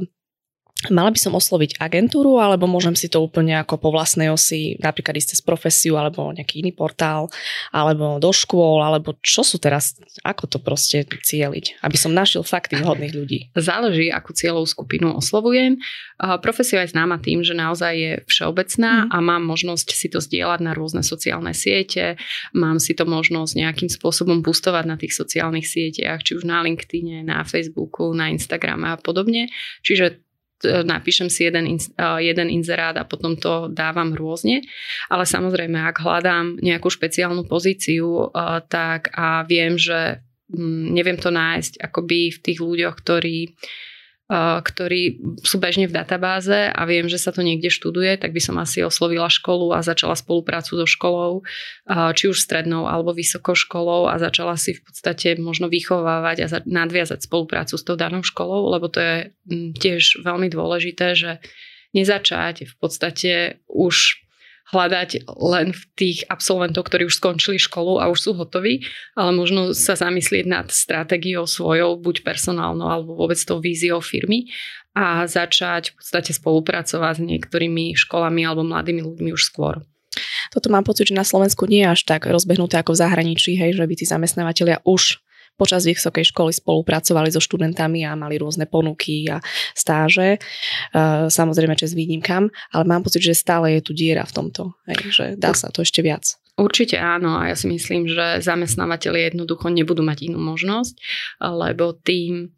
Mala 0.90 1.14
by 1.14 1.20
som 1.22 1.38
osloviť 1.38 1.78
agentúru, 1.78 2.42
alebo 2.42 2.66
môžem 2.66 2.98
si 2.98 3.06
to 3.06 3.22
úplne 3.22 3.54
ako 3.62 3.78
po 3.78 3.94
vlastnej 3.94 4.34
osi, 4.34 4.82
napríklad 4.82 5.20
ísť 5.22 5.38
cez 5.38 5.42
profesiu, 5.46 6.00
alebo 6.00 6.34
nejaký 6.34 6.66
iný 6.66 6.74
portál, 6.74 7.30
alebo 7.70 8.18
do 8.18 8.34
škôl, 8.34 8.82
alebo 8.82 9.14
čo 9.22 9.46
sú 9.46 9.62
teraz, 9.62 10.00
ako 10.26 10.50
to 10.50 10.58
proste 10.58 11.06
cieliť, 11.06 11.86
aby 11.86 11.98
som 12.00 12.18
našiel 12.18 12.42
fakt 12.42 12.74
tých 12.74 12.82
hodných 12.82 13.14
ľudí. 13.14 13.40
Záleží, 13.54 14.10
akú 14.10 14.34
cieľovú 14.34 14.66
skupinu 14.66 15.14
oslovujem. 15.14 15.78
Profesia 16.42 16.82
je 16.82 16.98
známa 16.98 17.22
tým, 17.22 17.46
že 17.46 17.54
naozaj 17.54 17.94
je 17.94 18.12
všeobecná 18.26 19.06
mm. 19.06 19.14
a 19.14 19.18
mám 19.22 19.44
možnosť 19.46 19.94
si 19.94 20.08
to 20.10 20.18
zdieľať 20.18 20.66
na 20.66 20.74
rôzne 20.74 21.06
sociálne 21.06 21.54
siete, 21.54 22.18
mám 22.58 22.82
si 22.82 22.98
to 22.98 23.06
možnosť 23.06 23.54
nejakým 23.54 23.90
spôsobom 23.92 24.42
boostovať 24.42 24.86
na 24.88 24.96
tých 24.98 25.14
sociálnych 25.14 25.68
sieťach, 25.68 26.24
či 26.26 26.40
už 26.40 26.48
na 26.48 26.64
LinkedIne, 26.64 27.22
na 27.22 27.46
Facebooku, 27.46 28.14
na 28.14 28.34
Instagrame 28.34 28.94
a 28.94 28.98
podobne. 28.98 29.50
Čiže 29.82 30.22
napíšem 30.64 31.28
si 31.30 31.50
jeden, 31.50 31.66
e, 31.66 31.78
jeden 32.22 32.48
inzerát 32.50 32.98
a 32.98 33.08
potom 33.08 33.38
to 33.38 33.68
dávam 33.70 34.14
rôzne. 34.14 34.62
Ale 35.10 35.26
samozrejme, 35.26 35.78
ak 35.78 36.02
hľadám 36.02 36.62
nejakú 36.62 36.90
špeciálnu 36.90 37.46
pozíciu, 37.46 38.30
e, 38.32 38.62
tak 38.70 39.12
a 39.18 39.44
viem, 39.46 39.76
že 39.76 40.22
mm, 40.54 40.94
neviem 40.94 41.18
to 41.18 41.34
nájsť 41.34 41.82
akoby 41.82 42.34
v 42.34 42.40
tých 42.40 42.60
ľuďoch, 42.62 42.96
ktorí 43.02 43.54
ktorí 44.32 45.20
sú 45.44 45.60
bežne 45.60 45.92
v 45.92 45.96
databáze 45.96 46.72
a 46.72 46.82
viem, 46.88 47.12
že 47.12 47.20
sa 47.20 47.36
to 47.36 47.44
niekde 47.44 47.68
študuje, 47.68 48.16
tak 48.16 48.32
by 48.32 48.40
som 48.40 48.56
asi 48.64 48.80
oslovila 48.80 49.28
školu 49.28 49.76
a 49.76 49.84
začala 49.84 50.16
spoluprácu 50.16 50.80
so 50.80 50.88
školou, 50.88 51.44
či 52.16 52.32
už 52.32 52.40
strednou 52.40 52.88
alebo 52.88 53.12
vysokou 53.12 53.60
školou 53.60 54.08
a 54.08 54.16
začala 54.24 54.56
si 54.56 54.80
v 54.80 54.88
podstate 54.88 55.36
možno 55.36 55.68
vychovávať 55.68 56.38
a 56.48 56.64
nadviazať 56.64 57.28
spoluprácu 57.28 57.76
s 57.76 57.84
tou 57.84 58.00
danou 58.00 58.24
školou, 58.24 58.72
lebo 58.72 58.88
to 58.88 59.04
je 59.04 59.16
tiež 59.76 60.24
veľmi 60.24 60.48
dôležité, 60.48 61.12
že 61.12 61.32
nezačať 61.92 62.72
v 62.72 62.76
podstate 62.80 63.34
už 63.68 64.24
hľadať 64.70 65.28
len 65.28 65.74
v 65.74 65.84
tých 65.98 66.24
absolventov, 66.30 66.88
ktorí 66.88 67.10
už 67.10 67.18
skončili 67.18 67.58
školu 67.58 67.98
a 67.98 68.08
už 68.08 68.20
sú 68.20 68.32
hotoví, 68.38 68.86
ale 69.18 69.34
možno 69.34 69.74
sa 69.74 69.98
zamyslieť 69.98 70.46
nad 70.48 70.68
stratégiou 70.70 71.50
svojou, 71.50 71.98
buď 71.98 72.22
personálnou 72.22 72.88
alebo 72.88 73.18
vôbec 73.18 73.42
tou 73.42 73.60
víziou 73.60 74.00
firmy 74.00 74.48
a 74.94 75.28
začať 75.28 75.92
v 75.92 75.94
podstate 76.00 76.32
spolupracovať 76.36 77.14
s 77.20 77.26
niektorými 77.26 77.96
školami 77.96 78.44
alebo 78.44 78.64
mladými 78.64 79.02
ľuďmi 79.04 79.30
už 79.36 79.44
skôr. 79.48 79.84
Toto 80.52 80.68
mám 80.68 80.84
pocit, 80.84 81.08
že 81.08 81.16
na 81.16 81.24
Slovensku 81.24 81.64
nie 81.72 81.88
je 81.88 81.92
až 81.96 82.02
tak 82.04 82.28
rozbehnuté 82.28 82.76
ako 82.76 82.92
v 82.96 83.02
zahraničí, 83.08 83.56
hej, 83.56 83.80
že 83.80 83.88
by 83.88 83.96
tí 83.96 84.04
zamestnávateľia 84.04 84.84
už 84.84 85.24
počas 85.60 85.86
vysokej 85.86 86.34
školy 86.34 86.52
spolupracovali 86.56 87.30
so 87.30 87.40
študentami 87.42 88.06
a 88.08 88.18
mali 88.18 88.42
rôzne 88.42 88.66
ponuky 88.66 89.30
a 89.30 89.40
stáže, 89.78 90.38
uh, 90.38 91.30
samozrejme 91.30 91.78
čes 91.78 91.94
výnimkám, 91.94 92.50
ale 92.74 92.84
mám 92.88 93.06
pocit, 93.06 93.22
že 93.22 93.38
stále 93.38 93.78
je 93.78 93.82
tu 93.86 93.92
diera 93.94 94.26
v 94.26 94.36
tomto, 94.36 94.74
že 95.10 95.36
dá 95.38 95.54
sa 95.54 95.70
to 95.70 95.86
ešte 95.86 96.02
viac. 96.02 96.42
Určite 96.60 97.00
áno 97.00 97.40
a 97.40 97.50
ja 97.50 97.56
si 97.56 97.72
myslím, 97.72 98.12
že 98.12 98.44
zamestnávateľi 98.44 99.34
jednoducho 99.34 99.72
nebudú 99.72 100.04
mať 100.04 100.30
inú 100.30 100.38
možnosť, 100.38 100.94
lebo 101.42 101.96
tým 101.96 102.52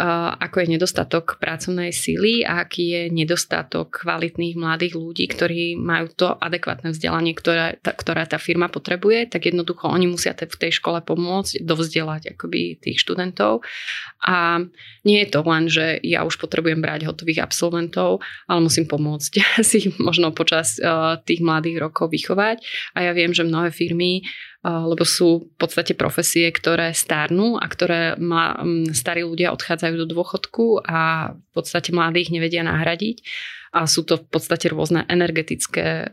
ako 0.00 0.64
je 0.64 0.72
nedostatok 0.72 1.36
pracovnej 1.36 1.92
síly 1.92 2.40
a 2.40 2.64
aký 2.64 2.84
je 2.88 3.02
nedostatok 3.12 4.00
kvalitných 4.00 4.56
mladých 4.56 4.96
ľudí, 4.96 5.28
ktorí 5.28 5.76
majú 5.76 6.08
to 6.16 6.32
adekvátne 6.40 6.96
vzdelanie, 6.96 7.36
ktoré, 7.36 7.76
tá, 7.84 7.92
ktorá 7.92 8.24
tá 8.24 8.40
firma 8.40 8.72
potrebuje, 8.72 9.28
tak 9.28 9.52
jednoducho 9.52 9.92
oni 9.92 10.08
musia 10.08 10.32
v 10.32 10.56
tej 10.56 10.72
škole 10.80 11.04
pomôcť 11.04 11.60
dovzdelať 11.60 12.32
akoby 12.32 12.80
tých 12.80 12.96
študentov. 12.96 13.60
A 14.24 14.64
nie 15.04 15.18
je 15.20 15.28
to 15.28 15.40
len, 15.44 15.68
že 15.68 16.00
ja 16.00 16.24
už 16.24 16.40
potrebujem 16.40 16.80
brať 16.80 17.04
hotových 17.04 17.44
absolventov, 17.44 18.24
ale 18.48 18.64
musím 18.64 18.88
pomôcť 18.88 19.32
si 19.70 19.92
možno 20.00 20.32
počas 20.32 20.80
uh, 20.80 21.20
tých 21.20 21.44
mladých 21.44 21.76
rokov 21.76 22.08
vychovať. 22.08 22.64
A 22.96 23.04
ja 23.04 23.12
viem, 23.12 23.36
že 23.36 23.44
mnohé 23.44 23.68
firmy 23.68 24.24
lebo 24.60 25.08
sú 25.08 25.48
v 25.48 25.56
podstate 25.56 25.96
profesie, 25.96 26.52
ktoré 26.52 26.92
stárnu 26.92 27.56
a 27.56 27.64
ktoré 27.64 28.20
ma, 28.20 28.60
starí 28.92 29.24
ľudia 29.24 29.56
odchádzajú 29.56 29.94
do 30.04 30.06
dôchodku 30.12 30.84
a 30.84 31.32
v 31.32 31.50
podstate 31.56 31.96
mladých 31.96 32.28
nevedia 32.28 32.60
nahradiť. 32.60 33.24
A 33.70 33.86
sú 33.86 34.02
to 34.02 34.18
v 34.18 34.26
podstate 34.26 34.66
rôzne 34.66 35.06
energetické, 35.06 36.10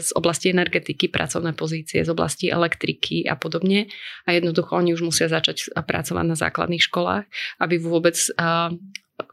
z 0.00 0.10
oblasti 0.16 0.48
energetiky, 0.48 1.12
pracovné 1.12 1.52
pozície, 1.52 2.00
z 2.00 2.08
oblasti 2.08 2.48
elektriky 2.48 3.28
a 3.28 3.36
podobne. 3.36 3.92
A 4.24 4.32
jednoducho 4.32 4.80
oni 4.80 4.96
už 4.96 5.04
musia 5.04 5.28
začať 5.28 5.76
pracovať 5.76 6.24
na 6.24 6.34
základných 6.40 6.80
školách, 6.80 7.28
aby 7.60 7.76
vôbec 7.76 8.16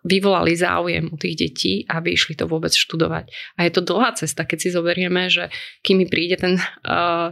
vyvolali 0.03 0.59
záujem 0.59 1.07
u 1.07 1.15
tých 1.15 1.35
detí, 1.39 1.73
aby 1.87 2.19
išli 2.19 2.35
to 2.35 2.51
vôbec 2.51 2.75
študovať. 2.75 3.31
A 3.55 3.63
je 3.63 3.71
to 3.71 3.81
dlhá 3.81 4.19
cesta, 4.19 4.43
keď 4.43 4.67
si 4.67 4.69
zoberieme, 4.75 5.31
že 5.31 5.47
kým 5.87 6.03
príde 6.11 6.35
ten 6.35 6.59
uh, 6.59 7.31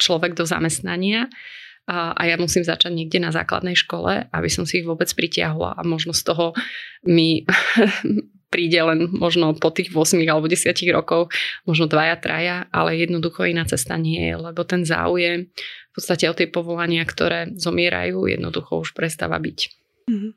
človek 0.00 0.32
do 0.32 0.48
zamestnania 0.48 1.28
a, 1.90 2.22
ja 2.22 2.38
musím 2.38 2.62
začať 2.62 2.94
niekde 2.94 3.18
na 3.18 3.34
základnej 3.34 3.74
škole, 3.74 4.30
aby 4.30 4.48
som 4.52 4.62
si 4.62 4.80
ich 4.80 4.86
vôbec 4.86 5.10
pritiahla 5.10 5.74
a 5.74 5.82
možno 5.82 6.14
z 6.14 6.22
toho 6.22 6.54
mi 7.02 7.42
príde 8.54 8.78
len 8.82 9.10
možno 9.10 9.54
po 9.58 9.74
tých 9.74 9.90
8 9.94 10.22
alebo 10.26 10.46
10 10.50 10.70
rokoch, 10.94 11.34
možno 11.66 11.86
dvaja, 11.90 12.18
traja, 12.18 12.56
ale 12.74 12.98
jednoducho 12.98 13.46
iná 13.46 13.66
cesta 13.66 13.98
nie 13.98 14.22
je, 14.22 14.34
lebo 14.38 14.62
ten 14.66 14.86
záujem 14.86 15.50
v 15.90 15.92
podstate 15.94 16.30
o 16.30 16.34
tie 16.34 16.46
povolania, 16.46 17.02
ktoré 17.02 17.50
zomierajú, 17.58 18.26
jednoducho 18.26 18.86
už 18.86 18.94
prestáva 18.94 19.42
byť. 19.42 19.58
Mm-hmm. 20.10 20.32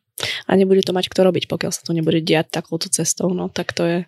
A 0.50 0.52
nebude 0.54 0.86
to 0.86 0.94
mať 0.94 1.10
kto 1.10 1.26
robiť, 1.26 1.50
pokiaľ 1.50 1.72
sa 1.74 1.86
to 1.86 1.94
nebude 1.94 2.22
diať 2.22 2.54
takouto 2.54 2.90
cestou, 2.90 3.34
no 3.34 3.50
tak 3.50 3.74
to 3.74 3.86
je, 3.86 4.00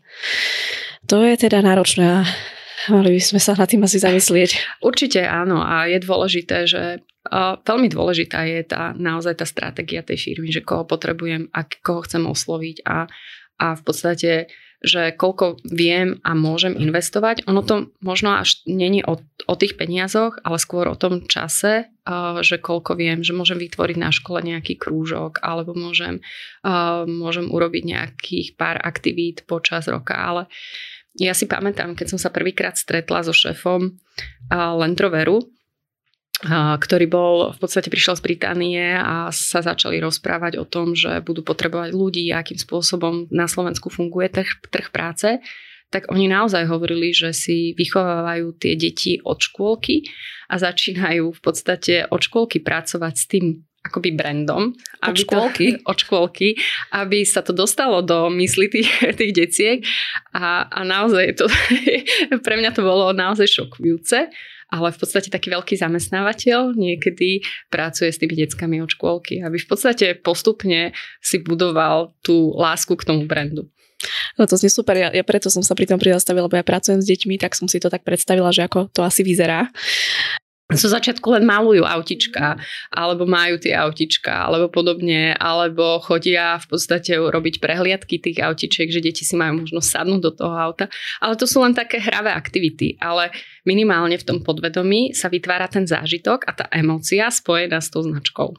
to 1.09 1.21
je 1.25 1.33
teda 1.37 1.65
náročné 1.65 2.25
Mali 2.91 3.15
by 3.15 3.21
sme 3.23 3.39
sa 3.39 3.55
na 3.55 3.65
tým 3.65 3.83
asi 3.87 3.97
zamyslieť. 3.97 4.81
Určite 4.83 5.23
áno 5.23 5.63
a 5.63 5.87
je 5.87 5.97
dôležité, 6.03 6.67
že 6.67 7.01
a 7.25 7.57
veľmi 7.57 7.89
dôležitá 7.89 8.45
je 8.45 8.61
tá 8.69 8.93
naozaj 8.93 9.41
tá 9.41 9.45
stratégia 9.49 10.05
tej 10.05 10.21
firmy, 10.21 10.53
že 10.53 10.61
koho 10.61 10.85
potrebujem 10.85 11.49
a 11.57 11.65
koho 11.65 12.05
chcem 12.05 12.21
osloviť 12.21 12.85
a, 12.85 13.09
a 13.57 13.67
v 13.73 13.81
podstate 13.81 14.31
že 14.85 15.17
koľko 15.17 15.65
viem 15.65 16.21
a 16.21 16.37
môžem 16.37 16.77
investovať. 16.77 17.49
Ono 17.49 17.65
to 17.65 17.89
možno 18.05 18.37
až 18.37 18.61
není 18.69 19.01
o, 19.01 19.17
o 19.49 19.55
tých 19.57 19.81
peniazoch, 19.81 20.37
ale 20.45 20.61
skôr 20.61 20.85
o 20.85 20.99
tom 20.99 21.25
čase, 21.25 21.89
uh, 21.89 22.37
že 22.45 22.61
koľko 22.61 22.93
viem, 22.93 23.25
že 23.25 23.33
môžem 23.33 23.57
vytvoriť 23.57 23.97
na 23.97 24.13
škole 24.13 24.45
nejaký 24.45 24.77
krúžok 24.77 25.41
alebo 25.41 25.73
môžem, 25.73 26.21
uh, 26.61 27.01
môžem 27.09 27.49
urobiť 27.49 27.81
nejakých 27.81 28.47
pár 28.61 28.77
aktivít 28.77 29.49
počas 29.49 29.89
roka, 29.89 30.13
ale 30.13 30.45
uh, 30.45 30.94
ja 31.15 31.31
si 31.31 31.47
pamätám, 31.47 31.95
keď 31.95 32.15
som 32.15 32.19
sa 32.19 32.29
prvýkrát 32.31 32.75
stretla 32.75 33.23
so 33.23 33.31
šéfom 33.31 33.95
Lentroveru, 34.51 35.39
ktorý 36.79 37.07
bol, 37.07 37.55
v 37.55 37.59
podstate 37.63 37.87
prišiel 37.87 38.19
z 38.19 38.25
Británie 38.27 38.83
a 38.99 39.31
sa 39.31 39.63
začali 39.63 40.03
rozprávať 40.03 40.59
o 40.59 40.67
tom, 40.67 40.91
že 40.91 41.23
budú 41.23 41.47
potrebovať 41.47 41.95
ľudí, 41.95 42.27
akým 42.35 42.59
spôsobom 42.59 43.31
na 43.31 43.47
Slovensku 43.47 43.87
funguje 43.87 44.27
trh, 44.27 44.67
trh 44.67 44.91
práce, 44.91 45.39
tak 45.87 46.11
oni 46.11 46.27
naozaj 46.27 46.67
hovorili, 46.67 47.15
že 47.15 47.31
si 47.31 47.71
vychovávajú 47.79 48.59
tie 48.59 48.75
deti 48.75 49.23
od 49.23 49.39
škôlky 49.39 50.03
a 50.51 50.59
začínajú 50.59 51.31
v 51.31 51.39
podstate 51.39 52.03
od 52.11 52.19
škôlky 52.19 52.59
pracovať 52.59 53.13
s 53.15 53.25
tým 53.31 53.45
akoby 53.85 54.17
brandom. 54.17 54.73
Od 55.05 55.15
škôlky. 55.15 55.77
To, 55.77 55.93
od 55.93 55.97
škôlky, 56.01 56.57
aby 57.01 57.21
sa 57.21 57.45
to 57.45 57.53
dostalo 57.53 58.01
do 58.01 58.33
mysli 58.33 58.67
tých, 58.67 58.89
tých 59.19 59.31
deciek 59.31 59.77
a, 60.33 60.65
a 60.65 60.79
naozaj 60.81 61.37
to, 61.37 61.45
pre 62.45 62.55
mňa 62.57 62.73
to 62.73 62.81
bolo 62.81 63.13
naozaj 63.13 63.45
šokujúce, 63.45 64.33
ale 64.73 64.87
v 64.89 64.97
podstate 64.97 65.29
taký 65.29 65.53
veľký 65.53 65.77
zamestnávateľ 65.77 66.73
niekedy 66.73 67.45
pracuje 67.69 68.09
s 68.09 68.17
tými 68.17 68.33
deckami 68.33 68.81
od 68.81 68.89
škôlky, 68.89 69.45
aby 69.45 69.61
v 69.61 69.67
podstate 69.69 70.17
postupne 70.17 70.91
si 71.21 71.37
budoval 71.37 72.17
tú 72.25 72.49
lásku 72.57 72.97
k 72.97 73.05
tomu 73.05 73.29
brandu. 73.29 73.69
No 74.35 74.43
to 74.45 74.59
znie 74.59 74.67
super, 74.67 74.97
ja, 74.97 75.09
ja 75.13 75.23
preto 75.23 75.47
som 75.47 75.63
sa 75.63 75.77
pri 75.77 75.87
tom 75.87 76.01
prizastavila, 76.01 76.45
lebo 76.51 76.59
ja 76.59 76.67
pracujem 76.67 76.99
s 76.99 77.07
deťmi, 77.07 77.39
tak 77.39 77.55
som 77.55 77.71
si 77.71 77.79
to 77.79 77.87
tak 77.87 78.03
predstavila, 78.03 78.51
že 78.51 78.67
ako 78.67 78.91
to 78.91 79.01
asi 79.01 79.23
vyzerá 79.23 79.71
zo 80.73 80.89
začiatku 80.89 81.29
len 81.29 81.45
malujú 81.45 81.85
autička, 81.85 82.57
alebo 82.89 83.29
majú 83.29 83.61
tie 83.61 83.77
autička, 83.77 84.49
alebo 84.49 84.73
podobne, 84.73 85.37
alebo 85.37 86.01
chodia 86.01 86.57
v 86.57 86.65
podstate 86.73 87.13
robiť 87.21 87.61
prehliadky 87.61 88.17
tých 88.17 88.41
autičiek, 88.41 88.89
že 88.89 89.05
deti 89.05 89.21
si 89.21 89.37
majú 89.37 89.61
možnosť 89.61 89.85
sadnúť 89.85 90.21
do 90.25 90.31
toho 90.33 90.55
auta. 90.57 90.89
Ale 91.21 91.37
to 91.37 91.45
sú 91.45 91.61
len 91.61 91.77
také 91.77 92.01
hravé 92.01 92.33
aktivity, 92.33 92.97
ale 92.97 93.29
minimálne 93.61 94.17
v 94.17 94.25
tom 94.25 94.37
podvedomí 94.41 95.13
sa 95.13 95.29
vytvára 95.29 95.69
ten 95.69 95.85
zážitok 95.85 96.49
a 96.49 96.51
tá 96.57 96.65
emócia 96.73 97.29
spojená 97.29 97.77
s 97.77 97.93
tou 97.93 98.01
značkou. 98.01 98.57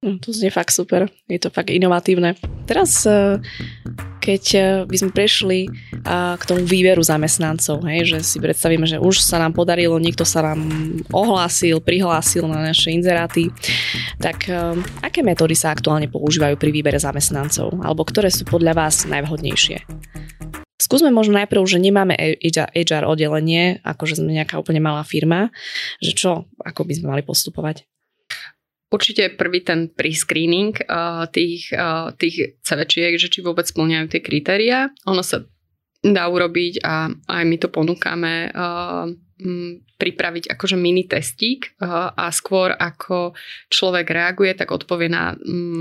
No, 0.00 0.16
to 0.16 0.32
znie 0.32 0.48
fakt 0.48 0.72
super, 0.72 1.12
je 1.28 1.36
to 1.36 1.52
fakt 1.52 1.68
inovatívne. 1.68 2.32
Teraz, 2.64 3.04
e, 3.04 3.36
keď 4.24 4.44
e, 4.56 4.60
by 4.88 4.96
sme 4.96 5.12
prešli 5.12 5.68
k 6.40 6.42
tomu 6.48 6.64
výberu 6.64 7.04
zamestnancov, 7.04 7.84
hej, 7.84 8.16
že 8.16 8.18
si 8.24 8.40
predstavíme, 8.40 8.88
že 8.88 8.96
už 8.96 9.20
sa 9.20 9.36
nám 9.36 9.52
podarilo, 9.52 10.00
niekto 10.00 10.24
sa 10.24 10.40
nám 10.40 10.64
ohlásil, 11.12 11.84
prihlásil 11.84 12.48
na 12.48 12.72
naše 12.72 12.96
inzeráty, 12.96 13.52
tak 14.16 14.48
e, 14.48 14.80
aké 15.04 15.20
metódy 15.20 15.52
sa 15.52 15.68
aktuálne 15.68 16.08
používajú 16.08 16.56
pri 16.56 16.72
výbere 16.72 16.96
zamestnancov? 16.96 17.76
Alebo 17.84 18.00
ktoré 18.08 18.32
sú 18.32 18.48
podľa 18.48 18.72
vás 18.72 19.04
najvhodnejšie? 19.04 19.84
Skúsme 20.80 21.12
možno 21.12 21.36
najprv, 21.36 21.60
že 21.68 21.76
nemáme 21.76 22.16
HR 22.40 23.04
oddelenie, 23.04 23.84
akože 23.84 24.16
sme 24.16 24.32
nejaká 24.32 24.56
úplne 24.56 24.80
malá 24.80 25.04
firma, 25.04 25.52
že 26.00 26.16
čo, 26.16 26.48
ako 26.56 26.88
by 26.88 26.92
sme 26.96 27.06
mali 27.12 27.20
postupovať? 27.20 27.89
Určite 28.90 29.30
prvý 29.38 29.62
ten 29.62 29.86
pre-screening 29.86 30.82
uh, 30.90 31.30
tých, 31.30 31.70
uh, 31.70 32.10
tých 32.18 32.58
CVčiek, 32.66 33.14
že 33.14 33.30
či 33.30 33.38
vôbec 33.38 33.62
splňajú 33.62 34.10
tie 34.10 34.18
kritéria. 34.18 34.90
Ono 35.06 35.22
sa 35.22 35.46
dá 36.02 36.26
urobiť 36.26 36.82
a 36.82 37.06
aj 37.12 37.44
my 37.46 37.56
to 37.62 37.70
ponúkame 37.70 38.50
uh, 38.50 39.06
pripraviť 40.00 40.48
akože 40.52 40.76
mini 40.80 41.04
testík 41.04 41.76
a 41.80 42.28
skôr 42.32 42.72
ako 42.72 43.36
človek 43.68 44.08
reaguje, 44.08 44.52
tak 44.56 44.72
odpovie 44.72 45.12
na 45.12 45.36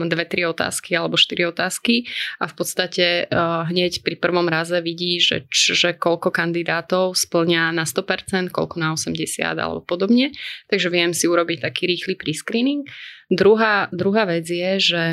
dve, 0.08 0.28
tri 0.28 0.44
otázky 0.44 0.96
alebo 0.96 1.16
štyri 1.16 1.48
otázky 1.48 2.08
a 2.40 2.48
v 2.48 2.54
podstate 2.56 3.32
hneď 3.72 4.04
pri 4.04 4.16
prvom 4.20 4.48
raze 4.48 4.76
vidí, 4.84 5.20
že, 5.24 5.48
že 5.52 5.96
koľko 5.96 6.32
kandidátov 6.32 7.16
splňa 7.16 7.72
na 7.72 7.88
100%, 7.88 8.52
koľko 8.52 8.76
na 8.80 8.96
80% 8.96 9.56
alebo 9.56 9.84
podobne. 9.84 10.36
Takže 10.68 10.92
viem 10.92 11.16
si 11.16 11.28
urobiť 11.28 11.64
taký 11.64 11.88
rýchly 11.88 12.20
pre-screening. 12.20 12.88
Druhá, 13.30 13.88
druhá 13.94 14.26
vec 14.26 14.48
je, 14.50 14.72
že 14.80 15.04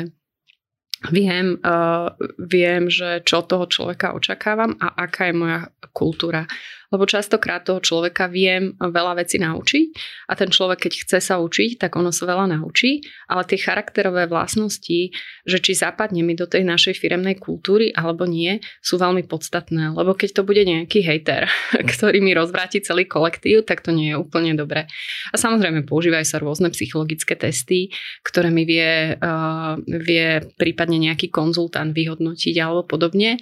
viem, 1.13 1.61
uh, 1.61 2.09
viem, 2.41 2.89
že 2.89 3.21
čo 3.21 3.45
toho 3.45 3.69
človeka 3.69 4.17
očakávam 4.17 4.73
a 4.81 5.05
aká 5.05 5.29
je 5.29 5.35
moja 5.37 5.59
kultúra 5.93 6.49
lebo 6.87 7.03
častokrát 7.03 7.67
toho 7.67 7.83
človeka 7.83 8.31
viem 8.31 8.75
veľa 8.79 9.19
vecí 9.19 9.39
naučiť 9.39 9.85
a 10.31 10.33
ten 10.39 10.47
človek, 10.47 10.87
keď 10.87 10.93
chce 11.03 11.19
sa 11.19 11.35
učiť, 11.43 11.81
tak 11.83 11.99
ono 11.99 12.15
sa 12.15 12.23
veľa 12.23 12.55
naučí, 12.55 13.03
ale 13.27 13.43
tie 13.43 13.59
charakterové 13.59 14.27
vlastnosti, 14.31 15.11
že 15.43 15.57
či 15.59 15.71
zapadne 15.75 16.23
mi 16.23 16.33
do 16.33 16.47
tej 16.47 16.63
našej 16.63 16.95
firemnej 16.95 17.35
kultúry 17.35 17.91
alebo 17.91 18.23
nie, 18.23 18.63
sú 18.79 18.95
veľmi 18.95 19.27
podstatné, 19.27 19.91
lebo 19.95 20.15
keď 20.15 20.39
to 20.39 20.47
bude 20.47 20.63
nejaký 20.63 21.03
hejter, 21.03 21.51
ktorý 21.91 22.23
mi 22.23 22.31
rozvráti 22.31 22.79
celý 22.79 23.03
kolektív, 23.03 23.67
tak 23.67 23.83
to 23.83 23.91
nie 23.91 24.15
je 24.15 24.17
úplne 24.19 24.55
dobré. 24.55 24.87
A 25.31 25.35
samozrejme 25.35 25.83
používajú 25.83 26.23
sa 26.23 26.39
rôzne 26.39 26.71
psychologické 26.71 27.35
testy, 27.35 27.91
ktoré 28.23 28.47
mi 28.47 28.63
vie, 28.63 29.19
uh, 29.19 29.75
vie 29.83 30.39
prípadne 30.55 30.97
nejaký 31.03 31.27
konzultant 31.27 31.91
vyhodnotiť 31.91 32.55
alebo 32.63 32.87
podobne, 32.87 33.39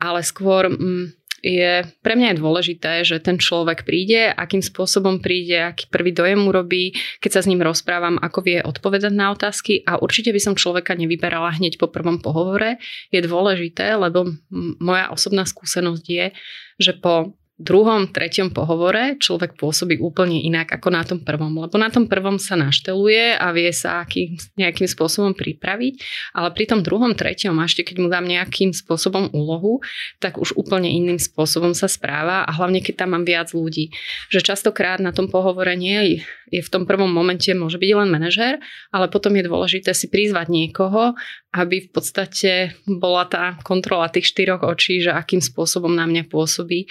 ale 0.00 0.20
skôr... 0.24 0.72
Mm, 0.72 1.25
je, 1.46 1.86
pre 2.02 2.18
mňa 2.18 2.34
je 2.34 2.40
dôležité, 2.42 2.92
že 3.06 3.22
ten 3.22 3.38
človek 3.38 3.86
príde, 3.86 4.34
akým 4.34 4.58
spôsobom 4.58 5.22
príde, 5.22 5.54
aký 5.62 5.86
prvý 5.86 6.10
dojem 6.10 6.42
urobí, 6.42 6.98
keď 7.22 7.38
sa 7.38 7.40
s 7.46 7.48
ním 7.48 7.62
rozprávam, 7.62 8.18
ako 8.18 8.38
vie 8.42 8.58
odpovedať 8.66 9.14
na 9.14 9.30
otázky 9.30 9.86
a 9.86 10.02
určite 10.02 10.34
by 10.34 10.42
som 10.42 10.58
človeka 10.58 10.98
nevyberala 10.98 11.54
hneď 11.54 11.78
po 11.78 11.86
prvom 11.86 12.18
pohovore. 12.18 12.82
Je 13.14 13.22
dôležité, 13.22 13.94
lebo 13.94 14.26
moja 14.82 15.06
osobná 15.14 15.46
skúsenosť 15.46 16.04
je, 16.10 16.26
že 16.82 16.98
po 16.98 17.38
druhom, 17.56 18.12
treťom 18.12 18.52
pohovore 18.52 19.16
človek 19.16 19.56
pôsobí 19.56 19.96
úplne 19.96 20.44
inak 20.44 20.76
ako 20.76 20.88
na 20.92 21.02
tom 21.08 21.24
prvom. 21.24 21.56
Lebo 21.56 21.80
na 21.80 21.88
tom 21.88 22.04
prvom 22.04 22.36
sa 22.36 22.52
našteluje 22.52 23.32
a 23.32 23.48
vie 23.56 23.72
sa 23.72 24.04
aký, 24.04 24.36
nejakým 24.60 24.84
spôsobom 24.84 25.32
pripraviť, 25.32 25.94
ale 26.36 26.52
pri 26.52 26.64
tom 26.68 26.84
druhom, 26.84 27.16
treťom, 27.16 27.56
ešte 27.64 27.88
keď 27.88 27.96
mu 28.04 28.08
dám 28.12 28.28
nejakým 28.28 28.76
spôsobom 28.76 29.32
úlohu, 29.32 29.80
tak 30.20 30.36
už 30.36 30.52
úplne 30.52 30.92
iným 30.92 31.16
spôsobom 31.16 31.72
sa 31.72 31.88
správa 31.88 32.44
a 32.44 32.50
hlavne 32.52 32.84
keď 32.84 33.04
tam 33.04 33.16
mám 33.16 33.24
viac 33.24 33.56
ľudí. 33.56 33.88
Že 34.28 34.52
častokrát 34.52 35.00
na 35.00 35.16
tom 35.16 35.32
pohovore 35.32 35.72
nie 35.80 36.20
je 36.52 36.60
v 36.62 36.72
tom 36.72 36.86
prvom 36.86 37.10
momente 37.10 37.50
môže 37.56 37.80
byť 37.80 37.90
len 37.96 38.08
manažer, 38.12 38.62
ale 38.94 39.10
potom 39.10 39.34
je 39.34 39.48
dôležité 39.48 39.90
si 39.96 40.06
prizvať 40.06 40.46
niekoho, 40.52 41.18
aby 41.50 41.88
v 41.88 41.90
podstate 41.90 42.76
bola 42.86 43.26
tá 43.26 43.58
kontrola 43.66 44.12
tých 44.12 44.30
štyroch 44.30 44.62
očí, 44.62 45.02
že 45.02 45.10
akým 45.10 45.42
spôsobom 45.42 45.90
na 45.90 46.06
mňa 46.06 46.28
pôsobí 46.30 46.86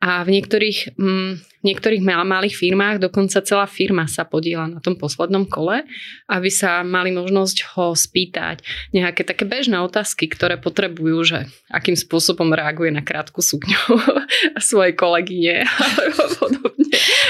a 0.00 0.24
v 0.24 0.32
niektorých, 0.32 0.96
mm, 0.96 1.32
v 1.60 1.64
niektorých 1.68 2.00
malých 2.00 2.56
firmách 2.56 3.04
dokonca 3.04 3.44
celá 3.44 3.68
firma 3.68 4.08
sa 4.08 4.24
podiela 4.24 4.64
na 4.64 4.80
tom 4.80 4.96
poslednom 4.96 5.44
kole, 5.44 5.84
aby 6.24 6.48
sa 6.48 6.80
mali 6.80 7.12
možnosť 7.12 7.76
ho 7.76 7.92
spýtať 7.92 8.64
nejaké 8.96 9.28
také 9.28 9.44
bežné 9.44 9.76
otázky, 9.84 10.24
ktoré 10.32 10.56
potrebujú, 10.56 11.18
že 11.20 11.38
akým 11.68 12.00
spôsobom 12.00 12.48
reaguje 12.48 12.88
na 12.88 13.04
krátku 13.04 13.44
sukňu 13.44 13.76
svojej 14.72 14.96
kolegyne 14.96 15.68
alebo 15.68 16.22
podobne. 16.48 16.79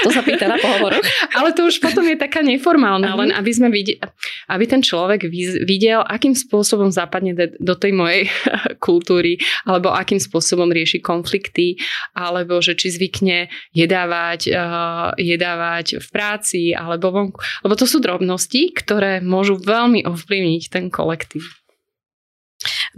To 0.03 0.09
sa 0.09 0.21
pýta 0.25 0.49
na 0.49 0.57
pohovoroch. 0.57 1.03
Ale 1.37 1.53
to 1.53 1.69
už 1.69 1.79
potom 1.79 2.03
je 2.07 2.17
taká 2.17 2.41
neformálna, 2.41 3.13
len 3.15 3.29
aby 3.31 3.51
sme 3.53 3.69
videli, 3.69 4.01
aby 4.49 4.63
ten 4.67 4.81
človek 4.83 5.29
videl, 5.63 6.03
akým 6.03 6.33
spôsobom 6.33 6.89
zapadne 6.89 7.37
do 7.37 7.73
tej 7.77 7.91
mojej 7.95 8.27
kultúry, 8.85 9.37
alebo 9.63 9.93
akým 9.93 10.19
spôsobom 10.19 10.67
rieši 10.69 10.99
konflikty, 10.99 11.77
alebo 12.17 12.59
že 12.59 12.75
či 12.75 12.91
zvykne 12.91 13.47
jedávať, 13.71 14.51
uh, 14.51 15.13
jedávať 15.15 16.01
v 16.01 16.07
práci 16.09 16.61
alebo 16.75 17.13
vonku. 17.13 17.39
Lebo 17.63 17.73
to 17.77 17.85
sú 17.85 18.01
drobnosti, 18.01 18.73
ktoré 18.73 19.21
môžu 19.21 19.59
veľmi 19.61 20.03
ovplyvniť 20.07 20.63
ten 20.71 20.89
kolektív. 20.89 21.60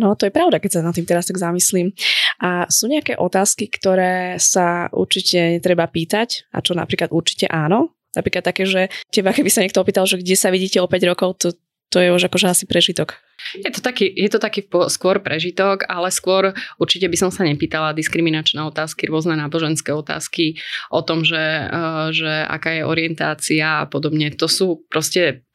No, 0.02 0.18
to 0.18 0.26
je 0.26 0.34
pravda, 0.34 0.58
keď 0.58 0.80
sa 0.80 0.86
na 0.86 0.94
tým 0.96 1.06
teraz 1.06 1.30
tak 1.30 1.38
zamyslím. 1.38 1.94
A 2.42 2.66
sú 2.70 2.90
nejaké 2.90 3.14
otázky, 3.18 3.70
ktoré 3.70 4.42
sa 4.42 4.90
určite 4.90 5.60
netreba 5.60 5.86
pýtať 5.86 6.50
a 6.50 6.66
čo 6.66 6.74
napríklad 6.74 7.14
určite 7.14 7.46
áno? 7.46 7.94
Napríklad 8.14 8.46
také, 8.46 8.66
že 8.70 8.94
teba, 9.10 9.34
keby 9.34 9.50
sa 9.50 9.62
niekto 9.66 9.82
opýtal, 9.82 10.06
že 10.06 10.22
kde 10.22 10.38
sa 10.38 10.54
vidíte 10.54 10.78
o 10.82 10.90
5 10.90 11.10
rokov, 11.10 11.30
to, 11.42 11.48
to 11.94 11.98
je 12.02 12.10
už 12.10 12.26
akože 12.30 12.50
asi 12.50 12.66
prežitok. 12.66 13.22
Je 13.54 13.70
to, 13.70 13.82
taký, 13.86 14.10
je 14.10 14.30
to 14.30 14.42
taký 14.42 14.66
skôr 14.90 15.22
prežitok, 15.22 15.86
ale 15.86 16.10
skôr 16.10 16.54
určite 16.82 17.06
by 17.06 17.18
som 17.18 17.30
sa 17.30 17.46
nepýtala 17.46 17.94
diskriminačné 17.94 18.62
otázky, 18.66 19.10
rôzne 19.10 19.38
náboženské 19.38 19.94
otázky 19.94 20.58
o 20.90 21.06
tom, 21.06 21.22
že, 21.22 21.42
eh, 21.70 22.06
že 22.14 22.32
aká 22.50 22.82
je 22.82 22.84
orientácia 22.86 23.86
a 23.86 23.90
podobne. 23.90 24.34
To 24.38 24.50
sú 24.50 24.86
proste 24.90 25.46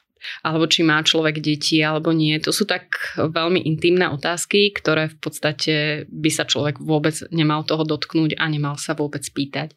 alebo 0.42 0.68
či 0.68 0.84
má 0.84 1.00
človek 1.02 1.40
deti 1.42 1.80
alebo 1.82 2.14
nie. 2.14 2.36
To 2.42 2.50
sú 2.54 2.64
tak 2.64 2.94
veľmi 3.18 3.64
intimné 3.64 4.08
otázky, 4.10 4.70
ktoré 4.74 5.10
v 5.12 5.18
podstate 5.18 5.74
by 6.10 6.30
sa 6.32 6.44
človek 6.44 6.82
vôbec 6.82 7.14
nemal 7.34 7.64
toho 7.64 7.82
dotknúť 7.82 8.36
a 8.38 8.44
nemal 8.50 8.76
sa 8.76 8.94
vôbec 8.94 9.22
pýtať. 9.22 9.74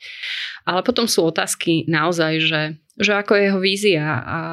Ale 0.65 0.85
potom 0.85 1.05
sú 1.09 1.25
otázky 1.25 1.85
naozaj, 1.89 2.33
že, 2.41 2.61
že 2.97 3.11
ako 3.17 3.31
je 3.37 3.43
jeho 3.49 3.59
vízia, 3.59 4.05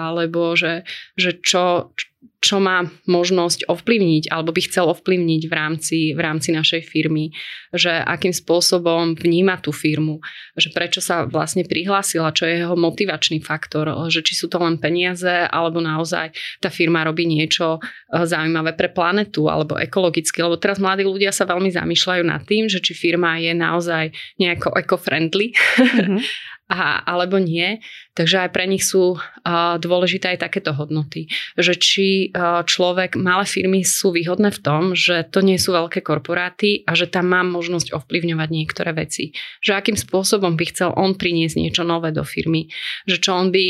alebo 0.08 0.56
že, 0.56 0.88
že 1.16 1.36
čo, 1.40 1.92
čo 2.38 2.62
má 2.62 2.86
možnosť 3.10 3.66
ovplyvniť 3.66 4.30
alebo 4.30 4.54
by 4.54 4.60
chcel 4.70 4.86
ovplyvniť 4.94 5.42
v 5.50 5.52
rámci, 5.52 5.98
v 6.14 6.20
rámci 6.22 6.54
našej 6.54 6.86
firmy, 6.86 7.34
že 7.74 7.90
akým 7.90 8.30
spôsobom 8.30 9.18
vníma 9.18 9.58
tú 9.58 9.74
firmu, 9.74 10.22
že 10.54 10.70
prečo 10.70 11.02
sa 11.02 11.26
vlastne 11.26 11.66
prihlásila, 11.66 12.30
čo 12.30 12.46
je 12.46 12.62
jeho 12.62 12.78
motivačný 12.78 13.42
faktor, 13.42 13.90
že 14.06 14.22
či 14.22 14.38
sú 14.38 14.46
to 14.46 14.62
len 14.62 14.78
peniaze 14.78 15.50
alebo 15.50 15.82
naozaj 15.82 16.30
tá 16.62 16.70
firma 16.70 17.02
robí 17.02 17.26
niečo 17.26 17.82
eh, 17.82 18.22
zaujímavé 18.22 18.78
pre 18.78 18.94
planetu 18.94 19.50
alebo 19.50 19.74
ekologicky, 19.74 20.38
lebo 20.38 20.54
teraz 20.54 20.78
mladí 20.78 21.02
ľudia 21.02 21.34
sa 21.34 21.42
veľmi 21.42 21.74
zamýšľajú 21.74 22.22
nad 22.22 22.46
tým, 22.46 22.70
že 22.70 22.78
či 22.78 22.94
firma 22.94 23.42
je 23.42 23.50
naozaj 23.50 24.14
nejako 24.38 24.78
eco-friendly 24.78 25.50
mm-hmm. 25.50 26.22
a, 26.68 27.00
alebo 27.08 27.40
nie. 27.40 27.80
Takže 28.12 28.44
aj 28.44 28.50
pre 28.52 28.68
nich 28.68 28.84
sú 28.84 29.16
uh, 29.16 29.80
dôležité 29.80 30.36
aj 30.36 30.44
takéto 30.44 30.76
hodnoty. 30.76 31.32
Že 31.56 31.74
či 31.80 32.06
uh, 32.28 32.60
človek, 32.60 33.16
malé 33.16 33.48
firmy 33.48 33.80
sú 33.88 34.12
výhodné 34.12 34.52
v 34.52 34.60
tom, 34.60 34.82
že 34.92 35.24
to 35.32 35.40
nie 35.40 35.56
sú 35.56 35.72
veľké 35.72 36.04
korporáty 36.04 36.84
a 36.84 36.92
že 36.92 37.08
tam 37.08 37.32
mám 37.32 37.48
možnosť 37.48 37.96
ovplyvňovať 37.96 38.48
niektoré 38.52 38.92
veci. 38.92 39.32
Že 39.64 39.80
akým 39.80 39.96
spôsobom 39.96 40.60
by 40.60 40.64
chcel 40.68 40.92
on 40.92 41.16
priniesť 41.16 41.56
niečo 41.56 41.88
nové 41.88 42.12
do 42.12 42.22
firmy. 42.22 42.68
Že 43.08 43.16
čo 43.16 43.30
on 43.32 43.48
by, 43.48 43.64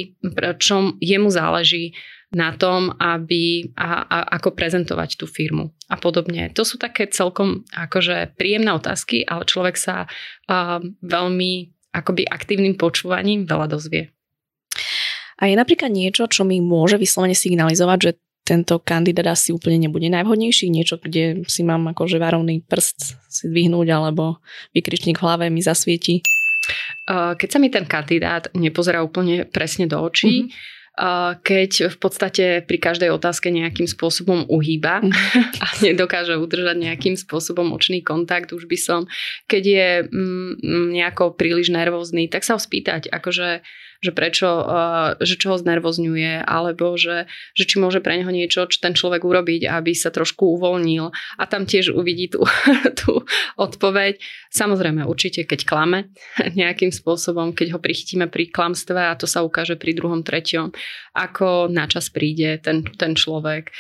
čo 0.58 0.74
jemu 0.98 1.30
záleží 1.30 1.94
na 2.28 2.52
tom, 2.52 2.92
aby, 3.00 3.72
a, 3.72 4.04
a, 4.04 4.18
ako 4.37 4.52
prezentovať 4.52 5.16
tú 5.16 5.24
firmu 5.24 5.72
a 5.88 5.96
podobne. 5.96 6.52
To 6.52 6.61
sú 6.61 6.76
také 6.76 7.08
celkom 7.08 7.64
akože 7.72 8.37
príjemné 8.37 8.68
otázky, 8.76 9.24
ale 9.24 9.48
človek 9.48 9.80
sa 9.80 10.04
uh, 10.04 10.76
veľmi 11.00 11.77
akoby 11.94 12.29
aktívnym 12.29 12.77
počúvaním 12.77 13.48
veľa 13.48 13.66
dozvie. 13.68 14.12
A 15.38 15.46
je 15.46 15.55
napríklad 15.55 15.94
niečo, 15.94 16.27
čo 16.27 16.42
mi 16.42 16.59
môže 16.59 16.98
vyslovene 16.98 17.35
signalizovať, 17.35 17.98
že 18.03 18.11
tento 18.42 18.81
kandidát 18.81 19.37
asi 19.37 19.53
úplne 19.53 19.77
nebude 19.77 20.09
najvhodnejší, 20.09 20.72
niečo, 20.72 20.96
kde 20.96 21.44
si 21.46 21.61
mám 21.62 21.85
akože 21.92 22.16
varovný 22.16 22.64
prst 22.64 23.20
si 23.29 23.44
dvihnúť 23.46 23.88
alebo 23.92 24.40
vykričník 24.72 25.20
v 25.20 25.24
hlave 25.24 25.44
mi 25.53 25.61
zasvieti? 25.61 26.24
Keď 27.09 27.48
sa 27.48 27.59
mi 27.61 27.68
ten 27.68 27.85
kandidát 27.85 28.48
nepozerá 28.57 29.05
úplne 29.05 29.44
presne 29.44 29.85
do 29.85 30.01
očí, 30.01 30.48
mm-hmm 30.48 30.77
keď 31.46 31.94
v 31.94 31.96
podstate 31.96 32.44
pri 32.66 32.78
každej 32.82 33.14
otázke 33.14 33.54
nejakým 33.54 33.87
spôsobom 33.87 34.50
uhýba 34.50 34.98
a 35.64 35.66
nedokáže 35.78 36.34
udržať 36.34 36.74
nejakým 36.74 37.14
spôsobom 37.14 37.70
očný 37.70 38.02
kontakt, 38.02 38.50
už 38.50 38.66
by 38.66 38.78
som, 38.78 39.00
keď 39.46 39.62
je 39.62 39.88
mm, 40.11 40.52
nejako 40.98 41.38
príliš 41.38 41.70
nervózny, 41.70 42.26
tak 42.26 42.42
sa 42.42 42.58
ho 42.58 42.61
spýtať, 42.61 43.14
akože 43.14 43.62
že 43.98 44.14
prečo, 44.14 44.46
uh, 44.46 45.18
že 45.18 45.34
čo 45.34 45.54
ho 45.54 45.56
znervozňuje, 45.58 46.46
alebo 46.46 46.94
že, 46.94 47.26
že 47.58 47.64
či 47.66 47.82
môže 47.82 47.98
pre 47.98 48.22
neho 48.22 48.30
niečo, 48.30 48.70
čo 48.70 48.78
ten 48.78 48.94
človek 48.94 49.26
urobiť, 49.26 49.66
aby 49.66 49.90
sa 49.94 50.14
trošku 50.14 50.58
uvoľnil 50.58 51.11
a 51.11 51.42
tam 51.50 51.66
tiež 51.66 51.90
uvidí 51.90 52.30
tú, 52.30 52.46
tú 53.00 53.26
odpoveď. 53.58 54.22
Samozrejme, 54.54 55.02
určite, 55.02 55.42
keď 55.42 55.66
klame 55.66 56.14
nejakým 56.61 56.94
spôsobom, 56.94 57.50
keď 57.50 57.74
ho 57.74 57.78
prichytíme 57.82 58.30
pri 58.30 58.50
klamstve 58.54 58.98
a 58.98 59.18
to 59.18 59.26
sa 59.26 59.42
ukáže 59.42 59.74
pri 59.74 59.98
druhom, 59.98 60.22
treťom, 60.22 60.70
ako 61.18 61.66
načas 61.66 62.08
príde 62.14 62.62
ten, 62.62 62.87
ten 62.87 63.18
človek, 63.18 63.74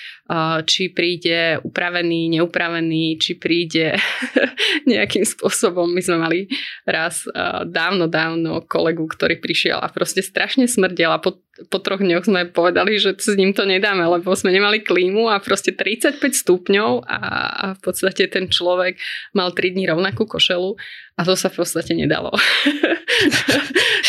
či 0.68 0.92
príde 0.92 1.56
upravený, 1.64 2.36
neupravený, 2.36 3.16
či 3.16 3.40
príde 3.40 3.96
nejakým 4.90 5.24
spôsobom. 5.24 5.88
My 5.88 6.04
sme 6.04 6.20
mali 6.20 6.40
raz 6.84 7.24
uh, 7.32 7.64
dávno, 7.64 8.12
dávno 8.12 8.60
kolegu, 8.68 9.08
ktorý 9.08 9.40
prišiel 9.40 9.80
a 9.80 9.88
proste 9.88 10.20
strašne 10.20 10.68
smrdel 10.68 11.08
a 11.08 11.22
po, 11.22 11.40
po 11.72 11.78
troch 11.80 12.04
dňoch 12.04 12.28
sme 12.28 12.44
povedali, 12.52 13.00
že 13.00 13.16
s 13.16 13.32
ním 13.40 13.56
to 13.56 13.64
nedáme, 13.64 14.04
lebo 14.04 14.36
sme 14.36 14.52
nemali 14.52 14.84
klímu 14.84 15.32
a 15.32 15.40
proste 15.40 15.72
35 15.72 16.20
stupňov 16.20 17.08
a, 17.08 17.18
a 17.48 17.66
v 17.74 17.80
podstate 17.80 18.28
ten 18.28 18.52
človek 18.52 19.00
mal 19.32 19.56
3 19.56 19.74
dní 19.74 19.88
rovnakú 19.88 20.28
košelu 20.28 20.76
a 21.18 21.26
to 21.26 21.34
sa 21.34 21.50
v 21.50 21.58
podstate 21.58 21.98
nedalo. 21.98 22.30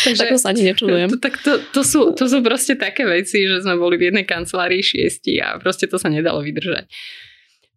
Takže, 0.06 0.14
tak 0.22 0.30
to 0.30 0.38
sa 0.38 0.54
ani 0.54 0.70
nečudujem. 0.70 1.10
To, 1.10 1.18
tak 1.18 1.42
to, 1.42 1.58
to, 1.74 1.82
sú, 1.82 2.14
to 2.14 2.30
sú 2.30 2.38
proste 2.38 2.78
také 2.78 3.02
veci, 3.02 3.50
že 3.50 3.66
sme 3.66 3.74
boli 3.74 3.98
v 3.98 4.14
jednej 4.14 4.22
kancelárii 4.22 4.78
šiesti 4.78 5.42
a 5.42 5.58
proste 5.58 5.90
to 5.90 5.98
sa 5.98 6.06
nedalo 6.06 6.38
vydržať. 6.38 6.86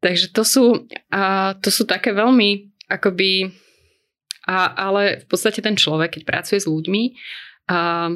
Takže 0.05 0.29
to 0.29 0.43
sú, 0.45 0.65
a 1.09 1.57
to 1.57 1.73
sú 1.73 1.89
také 1.89 2.13
veľmi 2.13 2.77
akoby 2.93 3.49
a, 4.45 4.69
ale 4.91 5.23
v 5.23 5.25
podstate 5.25 5.63
ten 5.63 5.73
človek, 5.73 6.19
keď 6.19 6.23
pracuje 6.27 6.59
s 6.61 6.69
ľuďmi, 6.69 7.03
a, 7.73 8.11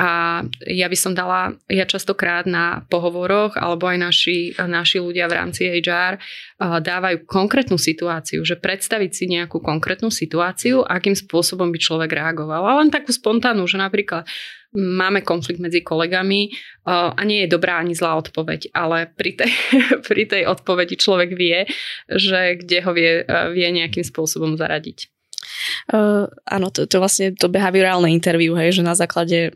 a 0.00 0.40
ja 0.64 0.88
by 0.88 0.96
som 0.96 1.12
dala, 1.12 1.60
ja 1.68 1.84
častokrát 1.84 2.48
na 2.48 2.88
pohovoroch, 2.88 3.60
alebo 3.60 3.84
aj 3.84 3.98
naši, 4.00 4.36
naši 4.56 4.96
ľudia 4.96 5.28
v 5.28 5.36
rámci 5.36 5.68
HR 5.68 6.16
dávajú 6.56 7.28
konkrétnu 7.28 7.76
situáciu, 7.76 8.40
že 8.40 8.56
predstaviť 8.56 9.10
si 9.12 9.28
nejakú 9.28 9.60
konkrétnu 9.60 10.08
situáciu, 10.08 10.88
akým 10.88 11.12
spôsobom 11.12 11.68
by 11.68 11.76
človek 11.76 12.16
reagoval. 12.16 12.64
A 12.64 12.80
len 12.80 12.88
takú 12.88 13.12
spontánnu, 13.12 13.68
že 13.68 13.76
napríklad 13.76 14.24
máme 14.72 15.20
konflikt 15.20 15.60
medzi 15.60 15.84
kolegami 15.84 16.48
a 16.88 17.20
nie 17.28 17.44
je 17.44 17.52
dobrá 17.52 17.76
ani 17.76 17.92
zlá 17.92 18.16
odpoveď, 18.16 18.72
ale 18.72 19.04
pri 19.12 19.36
tej, 19.36 19.52
pri 20.08 20.24
tej 20.24 20.42
odpovedi 20.48 20.96
človek 20.96 21.36
vie, 21.36 21.68
že 22.08 22.56
kde 22.56 22.78
ho 22.88 22.96
vie, 22.96 23.20
vie 23.52 23.68
nejakým 23.68 24.06
spôsobom 24.06 24.56
zaradiť. 24.56 25.19
Uh, 25.90 26.26
áno, 26.46 26.68
to, 26.70 26.86
to 26.86 27.00
vlastne 27.00 27.32
to 27.36 27.48
behaviorálne 27.48 28.08
interview, 28.10 28.54
hej, 28.56 28.80
že 28.80 28.82
na 28.86 28.94
základe 28.96 29.52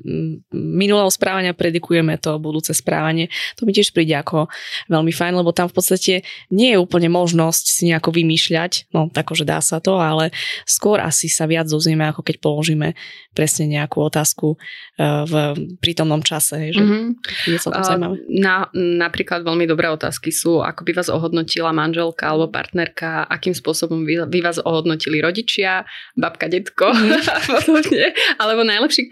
minulého 0.52 1.10
správania 1.10 1.56
predikujeme 1.56 2.16
to 2.20 2.36
budúce 2.38 2.72
správanie. 2.74 3.30
To 3.58 3.66
mi 3.66 3.72
tiež 3.74 3.92
príde 3.94 4.14
ako 4.14 4.48
veľmi 4.88 5.12
fajn, 5.12 5.34
lebo 5.40 5.50
tam 5.50 5.70
v 5.70 5.76
podstate 5.76 6.14
nie 6.50 6.74
je 6.74 6.78
úplne 6.78 7.08
možnosť 7.10 7.64
si 7.64 7.82
nejako 7.90 8.10
vymýšľať, 8.14 8.92
no 8.94 9.10
že 9.34 9.42
dá 9.48 9.58
sa 9.58 9.82
to, 9.82 9.98
ale 9.98 10.30
skôr 10.62 11.02
asi 11.02 11.26
sa 11.26 11.50
viac 11.50 11.66
dozvieme, 11.66 12.06
ako 12.06 12.22
keď 12.22 12.38
položíme 12.38 12.94
presne 13.34 13.66
nejakú 13.66 13.98
otázku 13.98 14.54
uh, 14.54 15.26
v 15.26 15.34
prítomnom 15.82 16.22
čase, 16.22 16.54
hej, 16.54 16.70
že 16.78 16.82
mm-hmm. 16.86 17.06
je 17.50 17.58
celkom 17.58 17.82
uh. 17.82 18.14
Na, 18.30 18.70
napríklad 18.74 19.42
veľmi 19.42 19.66
dobré 19.66 19.90
otázky 19.90 20.30
sú, 20.30 20.62
ako 20.62 20.86
by 20.86 20.92
vás 20.94 21.10
ohodnotila 21.10 21.74
manželka 21.74 22.30
alebo 22.30 22.46
partnerka, 22.46 23.26
akým 23.26 23.52
spôsobom 23.56 24.06
vy, 24.06 24.22
vy 24.30 24.38
vás 24.38 24.62
ohodnotili 24.62 25.18
rodičia, 25.18 25.82
babka, 26.18 26.46
detko 26.48 26.90
mm. 26.90 27.22
a 27.36 27.38
podobne, 27.44 28.14
alebo 28.38 28.62
najlepší, 28.62 29.10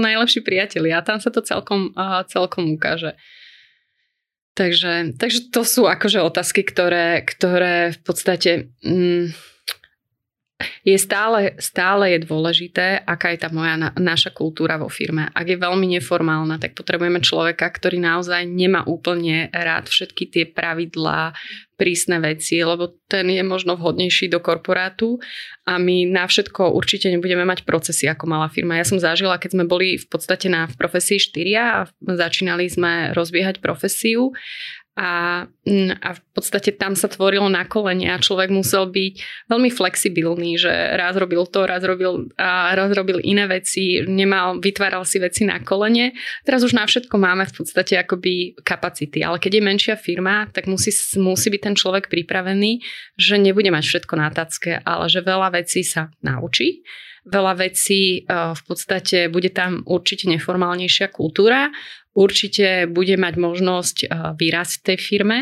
najlepší 0.00 0.40
priateľ. 0.42 0.82
A 0.94 1.06
tam 1.06 1.18
sa 1.18 1.30
to 1.32 1.40
celkom, 1.40 1.94
celkom 2.28 2.74
ukáže. 2.74 3.16
Takže, 4.54 5.18
takže 5.18 5.50
to 5.50 5.66
sú 5.66 5.90
akože 5.90 6.22
otázky, 6.22 6.62
ktoré, 6.62 7.26
ktoré 7.26 7.90
v 7.90 8.00
podstate 8.06 8.50
mm, 8.86 9.34
je 10.84 10.96
stále, 10.98 11.56
stále 11.58 12.16
je 12.16 12.18
dôležité, 12.24 13.02
aká 13.04 13.32
je 13.32 13.42
tá 13.42 13.48
moja 13.48 13.76
naša 13.96 14.30
kultúra 14.30 14.76
vo 14.76 14.92
firme. 14.92 15.30
Ak 15.32 15.46
je 15.48 15.58
veľmi 15.60 15.86
neformálna, 15.98 16.60
tak 16.60 16.76
potrebujeme 16.76 17.20
človeka, 17.24 17.66
ktorý 17.68 18.00
naozaj 18.00 18.44
nemá 18.48 18.84
úplne 18.84 19.48
rád 19.50 19.88
všetky 19.88 20.30
tie 20.30 20.44
pravidlá, 20.48 21.32
prísne 21.74 22.22
veci, 22.22 22.62
lebo 22.62 22.94
ten 23.10 23.26
je 23.26 23.42
možno 23.42 23.74
vhodnejší 23.74 24.30
do 24.30 24.38
korporátu 24.38 25.18
a 25.66 25.74
my 25.76 26.06
na 26.06 26.24
všetko 26.30 26.70
určite 26.70 27.10
nebudeme 27.10 27.42
mať 27.42 27.66
procesy 27.66 28.06
ako 28.06 28.30
malá 28.30 28.46
firma. 28.46 28.78
Ja 28.78 28.86
som 28.86 29.02
zažila, 29.02 29.42
keď 29.42 29.58
sme 29.58 29.64
boli 29.66 29.98
v 29.98 30.06
podstate 30.06 30.46
na 30.46 30.70
v 30.70 30.78
profesii 30.78 31.18
štyria 31.18 31.82
a 31.82 31.86
začínali 31.98 32.70
sme 32.70 33.10
rozbiehať 33.10 33.58
profesiu 33.58 34.30
a, 34.94 35.42
mm, 35.66 35.98
a 35.98 36.08
v 36.14 36.20
podstate 36.30 36.70
tam 36.78 36.94
sa 36.94 37.10
tvorilo 37.10 37.50
na 37.50 37.66
kolene 37.66 38.14
a 38.14 38.22
človek 38.22 38.54
musel 38.54 38.86
byť 38.86 39.14
veľmi 39.50 39.70
flexibilný, 39.74 40.54
že 40.54 40.70
raz 40.70 41.18
robil 41.18 41.42
to, 41.50 41.66
raz 41.66 41.82
robil, 41.82 42.30
a 42.38 42.70
raz 42.78 42.94
robil 42.94 43.18
iné 43.26 43.50
veci, 43.50 44.06
nemal, 44.06 44.62
vytváral 44.62 45.02
si 45.02 45.18
veci 45.18 45.42
na 45.42 45.58
kolene. 45.58 46.14
Teraz 46.46 46.62
už 46.62 46.78
na 46.78 46.86
všetko 46.86 47.10
máme 47.18 47.42
v 47.50 47.54
podstate 47.58 47.98
akoby 47.98 48.54
kapacity, 48.62 49.26
ale 49.26 49.42
keď 49.42 49.58
je 49.58 49.62
menšia 49.66 49.96
firma, 49.98 50.46
tak 50.54 50.70
musí, 50.70 50.94
musí 51.18 51.50
byť 51.50 51.62
ten 51.66 51.74
človek 51.74 52.06
pripravený, 52.06 52.78
že 53.18 53.34
nebude 53.34 53.74
mať 53.74 53.82
všetko 53.82 54.14
na 54.14 54.30
tacke, 54.30 54.78
ale 54.78 55.10
že 55.10 55.26
veľa 55.26 55.58
vecí 55.58 55.82
sa 55.82 56.14
naučí 56.22 56.86
veľa 57.24 57.56
vecí, 57.56 58.20
e, 58.20 58.52
v 58.52 58.62
podstate 58.68 59.32
bude 59.32 59.48
tam 59.48 59.80
určite 59.88 60.28
neformálnejšia 60.28 61.08
kultúra, 61.08 61.72
určite 62.14 62.86
bude 62.88 63.18
mať 63.18 63.34
možnosť 63.36 63.96
eh, 64.02 64.08
vyrásť 64.38 64.74
v 64.80 64.84
tej 64.88 64.98
firme, 64.98 65.38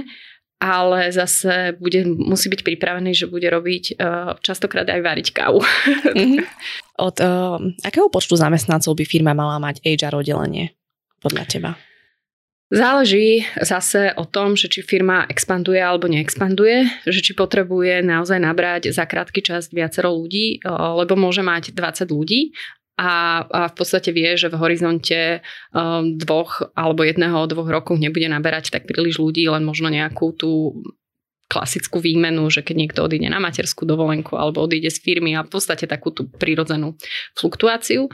ale 0.63 1.11
zase 1.11 1.75
bude, 1.83 2.07
musí 2.07 2.47
byť 2.47 2.63
pripravený, 2.63 3.19
že 3.19 3.27
bude 3.27 3.51
robiť 3.51 3.99
uh, 3.99 4.39
častokrát 4.47 4.87
aj 4.87 5.03
variť 5.03 5.29
kávu. 5.35 5.59
Mm-hmm. 5.59 6.39
Od 7.11 7.17
uh, 7.19 7.59
akého 7.83 8.07
počtu 8.07 8.39
zamestnancov 8.39 8.95
by 8.95 9.03
firma 9.03 9.35
mala 9.35 9.59
mať 9.59 9.83
HR 9.83 10.23
oddelenie 10.23 10.71
podľa 11.19 11.51
teba? 11.51 11.71
Záleží 12.73 13.45
zase 13.61 14.17
o 14.17 14.25
tom, 14.25 14.57
že 14.57 14.65
či 14.65 14.81
firma 14.81 15.29
expanduje 15.29 15.77
alebo 15.77 16.09
neexpanduje, 16.09 17.05
že 17.05 17.21
či 17.21 17.37
potrebuje 17.37 18.01
naozaj 18.01 18.41
nabrať 18.41 18.97
za 18.97 19.05
krátky 19.05 19.45
čas 19.45 19.69
viacero 19.69 20.09
ľudí, 20.09 20.65
lebo 20.73 21.13
môže 21.13 21.45
mať 21.45 21.77
20 21.77 22.09
ľudí 22.09 22.57
a, 23.01 23.43
a 23.49 23.61
v 23.73 23.75
podstate 23.75 24.13
vie, 24.13 24.37
že 24.37 24.53
v 24.53 24.61
horizonte 24.61 25.41
um, 25.73 26.17
dvoch 26.21 26.61
alebo 26.77 27.03
jedného 27.03 27.49
dvoch 27.49 27.69
rokov 27.69 27.97
nebude 27.97 28.29
naberať 28.29 28.69
tak 28.69 28.85
príliš 28.85 29.17
ľudí, 29.17 29.49
len 29.49 29.65
možno 29.65 29.89
nejakú 29.89 30.37
tú 30.37 30.77
klasickú 31.53 32.01
výmenu, 32.01 32.49
že 32.49 32.65
keď 32.65 32.77
niekto 32.81 33.01
odíde 33.05 33.29
na 33.29 33.37
materskú 33.37 33.85
dovolenku 33.85 34.41
alebo 34.41 34.65
odíde 34.65 34.89
z 34.89 35.05
firmy 35.05 35.37
a 35.37 35.45
v 35.45 35.53
podstate 35.53 35.85
takú 35.85 36.09
tú 36.09 36.25
prírodzenú 36.25 36.97
fluktuáciu 37.37 38.09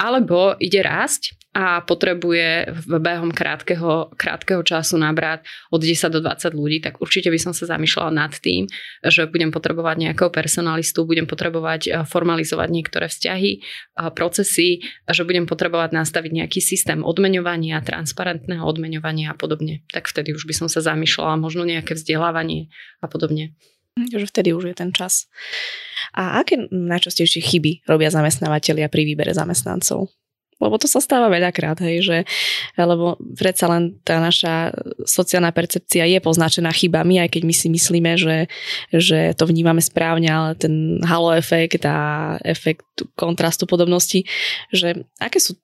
alebo 0.00 0.56
ide 0.56 0.80
rásť 0.80 1.36
a 1.50 1.82
potrebuje 1.82 2.70
v 2.86 2.90
behom 3.02 3.34
krátkeho, 3.34 4.14
krátkeho 4.14 4.62
času 4.62 4.94
nabrať 5.02 5.42
od 5.74 5.82
10 5.82 6.14
do 6.14 6.22
20 6.22 6.54
ľudí, 6.54 6.78
tak 6.78 7.02
určite 7.02 7.26
by 7.26 7.42
som 7.42 7.50
sa 7.50 7.66
zamýšľala 7.74 8.14
nad 8.14 8.30
tým, 8.30 8.70
že 9.02 9.26
budem 9.26 9.50
potrebovať 9.50 9.98
nejakého 9.98 10.30
personalistu, 10.30 11.02
budem 11.02 11.26
potrebovať 11.26 11.80
eh, 11.90 12.06
formalizovať 12.06 12.68
niektoré 12.70 13.10
vzťahy, 13.10 13.50
eh, 13.58 14.10
procesy, 14.14 14.86
že 15.10 15.26
budem 15.26 15.50
potrebovať 15.50 15.90
nastaviť 15.90 16.30
nejaký 16.30 16.62
systém 16.62 17.02
odmeňovania, 17.02 17.82
transparentného 17.82 18.62
odmeňovania 18.62 19.34
a 19.34 19.36
podobne. 19.36 19.82
Tak 19.90 20.06
vtedy 20.06 20.30
už 20.30 20.46
by 20.46 20.54
som 20.54 20.68
sa 20.70 20.78
zamýšľala 20.78 21.34
možno 21.34 21.66
nejaké 21.66 21.98
vzdelávanie 21.98 22.70
a 23.02 23.10
podobne. 23.10 23.58
Že 24.08 24.30
vtedy 24.30 24.48
už 24.56 24.72
je 24.72 24.76
ten 24.76 24.90
čas. 24.94 25.28
A 26.16 26.40
aké 26.40 26.56
najčastejšie 26.70 27.44
chyby 27.44 27.84
robia 27.84 28.08
zamestnávateľia 28.08 28.88
pri 28.88 29.02
výbere 29.04 29.36
zamestnancov? 29.36 30.08
Lebo 30.60 30.76
to 30.76 30.84
sa 30.84 31.00
stáva 31.00 31.32
veľakrát, 31.32 31.80
hej, 31.80 32.04
že, 32.04 32.18
lebo 32.76 33.16
predsa 33.32 33.64
len 33.72 33.96
tá 34.04 34.20
naša 34.20 34.76
sociálna 35.08 35.56
percepcia 35.56 36.04
je 36.04 36.20
poznačená 36.20 36.68
chybami, 36.68 37.16
aj 37.16 37.32
keď 37.32 37.42
my 37.48 37.54
si 37.56 37.72
myslíme, 37.72 38.12
že, 38.20 38.44
že 38.92 39.32
to 39.40 39.48
vnímame 39.48 39.80
správne, 39.80 40.28
ale 40.28 40.52
ten 40.60 41.00
halo 41.00 41.32
efekt 41.32 41.88
a 41.88 42.36
efekt 42.44 42.84
kontrastu 43.16 43.64
podobnosti, 43.64 44.28
že 44.68 45.08
aké 45.16 45.40
sú 45.40 45.56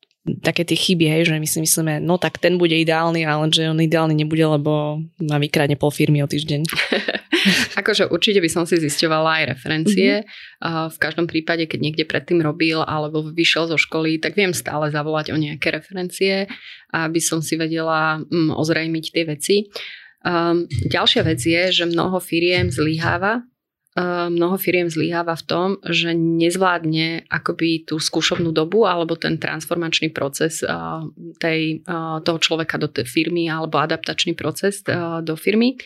také 0.43 0.67
tie 0.67 0.75
chyby, 0.75 1.07
hej, 1.07 1.23
že 1.31 1.39
my 1.39 1.49
si 1.49 1.59
myslíme, 1.63 1.93
no 2.03 2.19
tak 2.19 2.43
ten 2.43 2.59
bude 2.59 2.75
ideálny, 2.75 3.23
ale 3.23 3.47
že 3.51 3.71
on 3.71 3.79
ideálny 3.79 4.15
nebude, 4.19 4.43
lebo 4.43 4.99
má 5.23 5.37
vykradne 5.39 5.79
pol 5.79 5.95
firmy 5.95 6.23
o 6.23 6.29
týždeň. 6.29 6.67
akože 7.77 8.11
určite 8.11 8.43
by 8.43 8.51
som 8.51 8.65
si 8.67 8.81
zisťovala 8.81 9.43
aj 9.43 9.45
referencie. 9.57 10.27
Mm-hmm. 10.27 10.91
V 10.91 10.99
každom 10.99 11.27
prípade, 11.31 11.69
keď 11.71 11.79
niekde 11.79 12.05
predtým 12.09 12.43
robil 12.43 12.83
alebo 12.83 13.23
vyšiel 13.23 13.71
zo 13.71 13.79
školy, 13.79 14.19
tak 14.19 14.35
viem 14.35 14.51
stále 14.57 14.91
zavolať 14.91 15.31
o 15.31 15.37
nejaké 15.39 15.71
referencie, 15.71 16.51
aby 16.91 17.21
som 17.23 17.39
si 17.45 17.55
vedela 17.55 18.19
mm, 18.19 18.57
ozrejmiť 18.57 19.05
tie 19.13 19.25
veci. 19.29 19.57
Um, 20.27 20.67
ďalšia 20.91 21.23
vec 21.23 21.39
je, 21.39 21.63
že 21.71 21.85
mnoho 21.87 22.19
firiem 22.19 22.67
zlyháva 22.73 23.47
mnoho 24.29 24.61
firiem 24.61 24.93
zlyháva 24.93 25.33
v 25.41 25.47
tom, 25.49 25.69
že 25.81 26.13
nezvládne 26.13 27.33
akoby 27.33 27.89
tú 27.89 27.97
skúšobnú 27.97 28.53
dobu 28.53 28.85
alebo 28.85 29.17
ten 29.17 29.41
transformačný 29.41 30.13
proces 30.13 30.61
tej, 31.41 31.81
toho 32.21 32.39
človeka 32.39 32.77
do 32.77 32.93
tej 32.93 33.09
firmy 33.09 33.49
alebo 33.49 33.81
adaptačný 33.81 34.37
proces 34.37 34.85
do 35.25 35.35
firmy. 35.41 35.81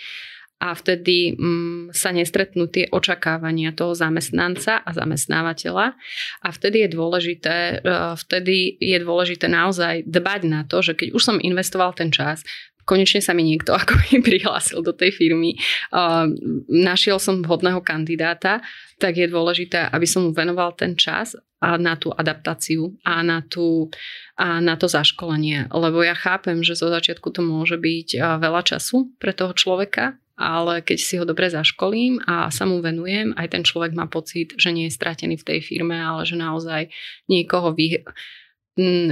A 0.60 0.76
vtedy 0.76 1.32
mm, 1.40 1.96
sa 1.96 2.12
nestretnú 2.12 2.68
tie 2.68 2.84
očakávania 2.92 3.72
toho 3.72 3.96
zamestnanca 3.96 4.84
a 4.84 4.90
zamestnávateľa. 4.92 5.96
A 6.44 6.48
vtedy 6.52 6.84
je 6.84 6.88
dôležité, 6.92 7.80
vtedy 8.20 8.76
je 8.76 8.98
dôležité 9.00 9.48
naozaj 9.48 10.04
dbať 10.04 10.40
na 10.44 10.68
to, 10.68 10.84
že 10.84 10.92
keď 11.00 11.16
už 11.16 11.22
som 11.24 11.36
investoval 11.40 11.96
ten 11.96 12.12
čas, 12.12 12.44
konečne 12.90 13.22
sa 13.22 13.30
mi 13.30 13.46
niekto 13.46 13.70
ako 13.80 13.94
prihlásil 14.26 14.82
do 14.82 14.90
tej 14.90 15.14
firmy, 15.14 15.54
uh, 15.94 16.26
našiel 16.66 17.22
som 17.22 17.46
vhodného 17.46 17.78
kandidáta, 17.86 18.58
tak 18.98 19.14
je 19.14 19.30
dôležité, 19.30 19.86
aby 19.94 20.10
som 20.10 20.26
mu 20.26 20.34
venoval 20.34 20.74
ten 20.74 20.98
čas 20.98 21.38
a 21.60 21.76
na 21.76 21.94
tú 21.94 22.10
adaptáciu 22.10 22.96
a 23.04 23.20
na, 23.22 23.44
tú, 23.44 23.92
a 24.34 24.58
na 24.64 24.74
to 24.80 24.88
zaškolenie. 24.88 25.68
Lebo 25.70 26.00
ja 26.00 26.16
chápem, 26.16 26.64
že 26.64 26.72
zo 26.72 26.88
začiatku 26.88 27.28
to 27.30 27.44
môže 27.44 27.76
byť 27.76 28.16
veľa 28.40 28.64
času 28.64 29.12
pre 29.20 29.36
toho 29.36 29.52
človeka, 29.52 30.16
ale 30.40 30.80
keď 30.80 30.98
si 30.98 31.20
ho 31.20 31.28
dobre 31.28 31.52
zaškolím 31.52 32.24
a 32.24 32.48
sa 32.48 32.64
mu 32.64 32.80
venujem, 32.80 33.36
aj 33.36 33.52
ten 33.52 33.60
človek 33.60 33.92
má 33.92 34.08
pocit, 34.08 34.56
že 34.56 34.72
nie 34.72 34.88
je 34.88 34.96
stratený 34.96 35.36
v 35.36 35.46
tej 35.52 35.60
firme, 35.60 36.00
ale 36.00 36.24
že 36.24 36.40
naozaj 36.40 36.88
niekoho 37.28 37.76
vy, 37.76 38.00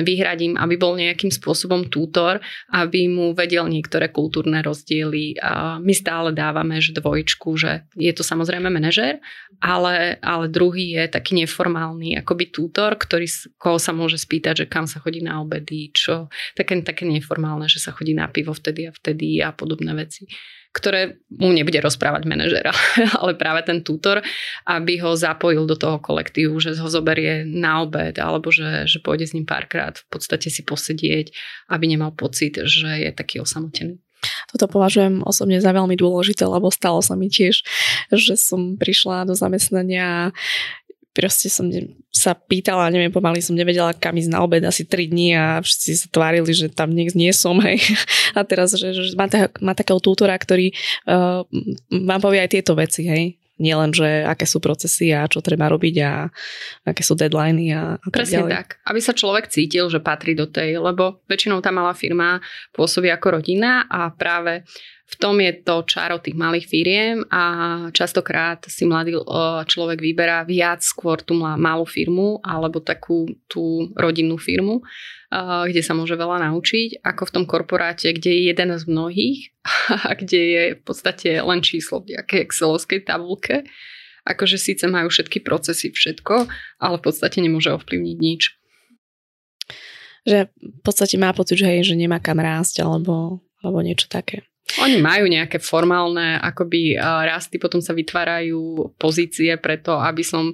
vyhradím, 0.03 0.55
aby 0.55 0.79
bol 0.79 0.95
nejakým 0.95 1.35
spôsobom 1.35 1.91
tútor, 1.91 2.39
aby 2.71 3.11
mu 3.11 3.35
vedel 3.35 3.67
niektoré 3.67 4.09
kultúrne 4.09 4.63
rozdiely. 4.63 5.37
A 5.43 5.83
my 5.83 5.93
stále 5.93 6.31
dávame 6.31 6.79
že 6.79 6.95
dvojčku, 6.95 7.59
že 7.59 7.85
je 7.99 8.13
to 8.15 8.23
samozrejme 8.23 8.71
manažer, 8.71 9.19
ale, 9.59 10.17
ale 10.23 10.47
druhý 10.47 10.95
je 10.95 11.05
taký 11.11 11.43
neformálny 11.43 12.23
akoby 12.23 12.55
tútor, 12.55 12.95
ktorý, 12.95 13.27
koho 13.59 13.83
sa 13.83 13.91
môže 13.91 14.17
spýtať, 14.17 14.65
že 14.65 14.71
kam 14.71 14.87
sa 14.87 15.03
chodí 15.03 15.21
na 15.21 15.43
obedy, 15.43 15.91
čo, 15.91 16.31
také, 16.55 16.79
také 16.87 17.05
neformálne, 17.05 17.67
že 17.67 17.83
sa 17.83 17.91
chodí 17.91 18.15
na 18.15 18.31
pivo 18.31 18.55
vtedy 18.55 18.87
a 18.89 18.93
vtedy 18.95 19.43
a 19.43 19.51
podobné 19.51 19.91
veci 19.93 20.31
ktoré 20.73 21.19
mu 21.33 21.51
nebude 21.51 21.81
rozprávať 21.81 22.29
manažera, 22.29 22.73
ale 23.21 23.35
práve 23.35 23.65
ten 23.65 23.81
tutor, 23.81 24.21
aby 24.69 25.01
ho 25.01 25.17
zapojil 25.17 25.65
do 25.65 25.75
toho 25.75 25.99
kolektívu, 25.99 26.61
že 26.61 26.77
ho 26.77 26.89
zoberie 26.89 27.43
na 27.49 27.83
obed 27.83 28.15
alebo 28.21 28.53
že, 28.53 28.85
že 28.85 29.01
pôjde 29.01 29.27
s 29.27 29.35
ním 29.35 29.49
párkrát 29.49 29.97
v 29.97 30.07
podstate 30.13 30.53
si 30.53 30.63
posedieť, 30.63 31.33
aby 31.73 31.85
nemal 31.89 32.13
pocit, 32.13 32.61
že 32.63 32.91
je 33.01 33.11
taký 33.11 33.41
osamotený. 33.41 33.99
Toto 34.51 34.67
považujem 34.67 35.23
osobne 35.23 35.63
za 35.63 35.71
veľmi 35.71 35.95
dôležité, 35.95 36.43
lebo 36.43 36.75
stalo 36.75 36.99
sa 36.99 37.15
mi 37.15 37.31
tiež, 37.31 37.63
že 38.11 38.35
som 38.35 38.75
prišla 38.75 39.31
do 39.31 39.35
zamestnania 39.39 40.35
proste 41.19 41.51
som 41.51 41.67
sa 42.15 42.39
pýtala, 42.39 42.95
neviem, 42.95 43.11
pomaly 43.11 43.43
som 43.43 43.59
nevedela, 43.59 43.91
kam 43.91 44.15
ísť 44.15 44.31
na 44.31 44.39
obed 44.47 44.63
asi 44.63 44.87
3 44.87 45.11
dní 45.11 45.35
a 45.35 45.59
všetci 45.59 45.91
sa 45.99 46.07
tvárili, 46.07 46.55
že 46.55 46.71
tam 46.71 46.95
nie, 46.95 47.11
nie 47.11 47.35
som, 47.35 47.59
hej. 47.67 47.83
A 48.39 48.47
teraz, 48.47 48.79
že, 48.79 48.95
že 48.95 49.19
má, 49.19 49.27
tá, 49.27 49.51
má 49.59 49.75
takého 49.75 49.99
tútora, 49.99 50.39
ktorý 50.39 50.71
uh, 51.11 51.43
vám 51.91 52.21
povie 52.23 52.39
aj 52.39 52.55
tieto 52.55 52.79
veci, 52.79 53.11
hej. 53.11 53.35
Nie 53.59 53.75
len, 53.75 53.91
že 53.91 54.23
aké 54.23 54.47
sú 54.47 54.63
procesy 54.63 55.11
a 55.11 55.27
čo 55.27 55.43
treba 55.43 55.67
robiť 55.67 55.95
a 56.07 56.31
aké 56.87 57.03
sú 57.03 57.19
deadliny 57.19 57.75
a, 57.75 57.99
a 57.99 58.07
Presne 58.11 58.47
tak, 58.47 58.51
tak. 58.51 58.69
Aby 58.87 59.01
sa 59.03 59.13
človek 59.13 59.51
cítil, 59.51 59.91
že 59.91 59.99
patrí 59.99 60.39
do 60.39 60.47
tej, 60.47 60.79
lebo 60.79 61.21
väčšinou 61.27 61.59
tá 61.59 61.75
malá 61.75 61.93
firma 61.93 62.39
pôsobí 62.73 63.11
ako 63.11 63.43
rodina 63.43 63.85
a 63.91 64.15
práve 64.15 64.63
v 65.09 65.15
tom 65.17 65.41
je 65.41 65.53
to 65.65 65.89
čaro 65.89 66.21
tých 66.21 66.37
malých 66.37 66.69
firiem 66.69 67.25
a 67.33 67.43
častokrát 67.97 68.61
si 68.69 68.85
mladý 68.85 69.17
človek 69.65 70.05
vyberá 70.05 70.45
viac 70.45 70.85
skôr 70.85 71.25
tú 71.25 71.33
malú 71.35 71.89
firmu 71.89 72.45
alebo 72.45 72.85
takú 72.85 73.25
tú 73.49 73.89
rodinnú 73.97 74.37
firmu, 74.37 74.85
kde 75.33 75.83
sa 75.85 75.93
môže 75.93 76.17
veľa 76.17 76.49
naučiť, 76.49 77.05
ako 77.05 77.23
v 77.29 77.33
tom 77.37 77.45
korporáte, 77.45 78.09
kde 78.17 78.33
je 78.33 78.43
jeden 78.49 78.73
z 78.73 78.85
mnohých 78.89 79.53
a 80.09 80.17
kde 80.17 80.41
je 80.41 80.63
v 80.77 80.83
podstate 80.83 81.29
len 81.45 81.61
číslo 81.61 82.01
v 82.01 82.17
nejakej 82.17 82.49
excelovskej 82.49 83.05
tabulke. 83.05 83.69
Akože 84.25 84.61
síce 84.61 84.85
majú 84.89 85.09
všetky 85.09 85.41
procesy, 85.41 85.93
všetko, 85.93 86.49
ale 86.81 86.97
v 87.01 87.05
podstate 87.05 87.41
nemôže 87.41 87.73
ovplyvniť 87.73 88.17
nič 88.21 88.59
že 90.29 90.53
v 90.61 90.81
podstate 90.85 91.17
má 91.17 91.33
pocit, 91.33 91.57
že, 91.57 91.67
hej, 91.67 91.89
že 91.89 91.97
nemá 91.97 92.21
kam 92.21 92.37
rásť 92.37 92.85
alebo, 92.85 93.41
alebo 93.65 93.81
niečo 93.81 94.13
také. 94.13 94.45
Oni 94.77 95.01
majú 95.01 95.25
nejaké 95.25 95.57
formálne 95.65 96.37
akoby 96.45 97.01
rasty, 97.01 97.57
potom 97.57 97.81
sa 97.81 97.97
vytvárajú 97.97 98.93
pozície 99.01 99.57
preto, 99.57 99.97
aby 99.97 100.21
som 100.21 100.53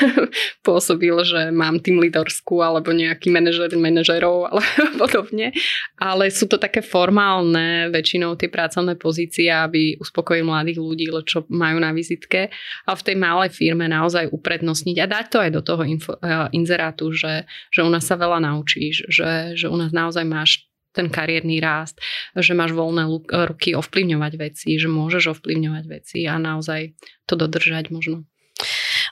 pôsobil, 0.66 1.12
že 1.20 1.52
mám 1.52 1.76
tým 1.84 2.00
liderskú 2.00 2.64
alebo 2.64 2.96
nejaký 2.96 3.28
manažer 3.28 3.68
manažerov 3.76 4.44
alebo 4.48 4.64
podobne. 4.96 5.52
Ale 6.00 6.32
sú 6.32 6.48
to 6.48 6.56
také 6.56 6.80
formálne 6.80 7.92
väčšinou 7.92 8.40
tie 8.40 8.48
pracovné 8.48 8.96
pozície, 8.96 9.52
aby 9.52 10.00
uspokojili 10.00 10.48
mladých 10.48 10.78
ľudí, 10.80 11.06
čo 11.28 11.44
majú 11.52 11.76
na 11.76 11.92
vizitke. 11.92 12.48
A 12.88 12.96
v 12.96 13.04
tej 13.04 13.16
malej 13.20 13.52
firme 13.52 13.84
naozaj 13.84 14.32
uprednostniť 14.32 14.96
a 14.96 15.06
dať 15.06 15.24
to 15.28 15.38
aj 15.44 15.50
do 15.52 15.60
toho 15.60 15.82
info, 15.84 16.16
inzerátu, 16.56 17.12
že, 17.12 17.44
že 17.68 17.84
u 17.84 17.90
nás 17.92 18.08
sa 18.08 18.16
veľa 18.16 18.40
naučíš, 18.40 19.12
že, 19.12 19.52
že 19.60 19.68
u 19.68 19.76
nás 19.76 19.92
naozaj 19.92 20.24
máš 20.24 20.71
ten 20.92 21.08
kariérny 21.08 21.58
rást, 21.58 21.98
že 22.36 22.52
máš 22.52 22.76
voľné 22.76 23.08
ruky 23.48 23.72
ovplyvňovať 23.72 24.32
veci, 24.36 24.76
že 24.76 24.88
môžeš 24.88 25.40
ovplyvňovať 25.40 25.84
veci 25.88 26.28
a 26.28 26.36
naozaj 26.36 26.92
to 27.26 27.34
dodržať 27.34 27.88
možno. 27.88 28.28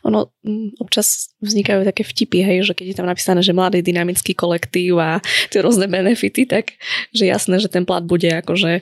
Ono 0.05 0.33
mm, 0.45 0.81
občas 0.81 1.37
vznikajú 1.45 1.85
také 1.85 2.07
vtipy, 2.07 2.41
hej, 2.41 2.59
že 2.65 2.73
keď 2.73 2.87
je 2.93 2.97
tam 2.97 3.09
napísané, 3.09 3.45
že 3.45 3.57
mladý 3.57 3.85
dynamický 3.85 4.33
kolektív 4.33 5.01
a 5.01 5.21
tie 5.53 5.61
rôzne 5.61 5.91
benefity, 5.91 6.49
tak 6.49 6.77
že 7.13 7.29
jasné, 7.29 7.61
že 7.61 7.69
ten 7.69 7.85
plat 7.85 8.05
bude 8.05 8.29
akože, 8.29 8.73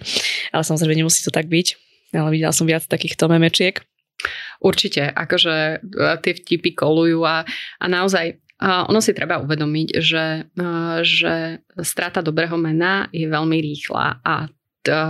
ale 0.54 0.62
samozrejme 0.62 0.94
nemusí 1.02 1.24
to 1.26 1.34
tak 1.34 1.50
byť, 1.50 1.66
ale 2.14 2.28
videla 2.30 2.54
som 2.54 2.68
viac 2.68 2.87
takýchto 2.87 3.26
memečiek. 3.26 3.82
Určite, 4.58 5.14
akože 5.14 5.54
e, 5.78 6.06
tie 6.26 6.32
vtipy 6.34 6.74
kolujú 6.74 7.22
a, 7.22 7.46
a 7.78 7.84
naozaj 7.87 8.42
a 8.58 8.90
ono 8.90 8.98
si 8.98 9.14
treba 9.14 9.38
uvedomiť, 9.38 9.88
že, 10.02 10.50
že 11.06 11.34
strata 11.78 12.18
dobrého 12.18 12.58
mena 12.58 13.06
je 13.14 13.30
veľmi 13.30 13.54
rýchla 13.54 14.18
a 14.18 14.50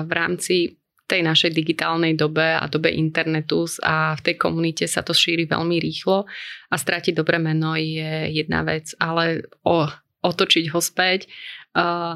v 0.05 0.13
rámci 0.13 0.77
tej 1.09 1.25
našej 1.25 1.57
digitálnej 1.57 2.13
dobe 2.13 2.45
a 2.45 2.69
dobe 2.69 2.93
internetu 2.93 3.65
a 3.81 4.13
v 4.13 4.21
tej 4.21 4.37
komunite 4.37 4.85
sa 4.85 5.01
to 5.01 5.17
šíri 5.17 5.49
veľmi 5.49 5.81
rýchlo 5.81 6.29
a 6.69 6.75
stratiť 6.77 7.17
dobré 7.17 7.41
meno 7.41 7.73
je 7.73 8.29
jedna 8.37 8.61
vec, 8.61 8.93
ale 9.01 9.49
o, 9.65 9.89
otočiť 10.21 10.69
ho 10.69 10.81
späť, 10.85 11.25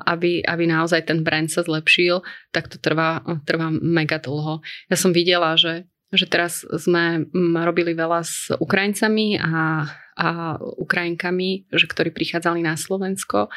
aby, 0.05 0.45
aby 0.45 0.65
naozaj 0.69 1.09
ten 1.09 1.25
brand 1.25 1.49
sa 1.49 1.65
zlepšil, 1.65 2.21
tak 2.53 2.69
to 2.69 2.77
trvá, 2.77 3.25
trvá 3.49 3.73
mega 3.73 4.21
dlho. 4.21 4.61
Ja 4.93 4.97
som 5.01 5.17
videla, 5.17 5.57
že 5.57 5.89
že 6.13 6.29
teraz 6.29 6.61
sme 6.69 7.25
robili 7.65 7.97
veľa 7.97 8.21
s 8.21 8.53
Ukrajincami 8.53 9.41
a 9.41 9.89
a 10.17 10.61
Ukrajinkami, 10.61 11.73
že 11.73 11.87
ktorí 11.89 12.13
prichádzali 12.13 12.61
na 12.61 12.77
Slovensko 12.77 13.49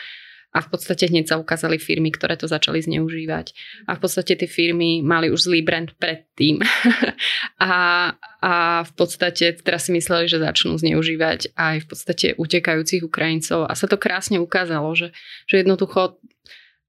a 0.55 0.63
v 0.63 0.71
podstate 0.71 1.11
hneď 1.11 1.35
sa 1.35 1.35
ukázali 1.35 1.75
firmy, 1.75 2.15
ktoré 2.15 2.39
to 2.39 2.47
začali 2.47 2.79
zneužívať. 2.79 3.51
A 3.91 3.99
v 3.99 4.07
podstate 4.07 4.39
tie 4.39 4.47
firmy 4.47 5.03
mali 5.03 5.27
už 5.27 5.51
zlý 5.51 5.59
brand 5.67 5.91
predtým. 5.99 6.63
a, 7.59 7.71
a 8.39 8.53
v 8.87 8.91
podstate 8.95 9.59
teraz 9.59 9.91
si 9.91 9.91
mysleli, 9.91 10.31
že 10.31 10.39
začnú 10.39 10.79
zneužívať 10.79 11.51
aj 11.59 11.75
v 11.83 11.87
podstate 11.91 12.27
utekajúcich 12.39 13.03
Ukrajincov. 13.03 13.67
A 13.67 13.75
sa 13.75 13.91
to 13.91 13.99
krásne 13.99 14.39
ukázalo, 14.39 14.95
že, 14.95 15.11
že 15.43 15.59
jednoducho 15.59 16.23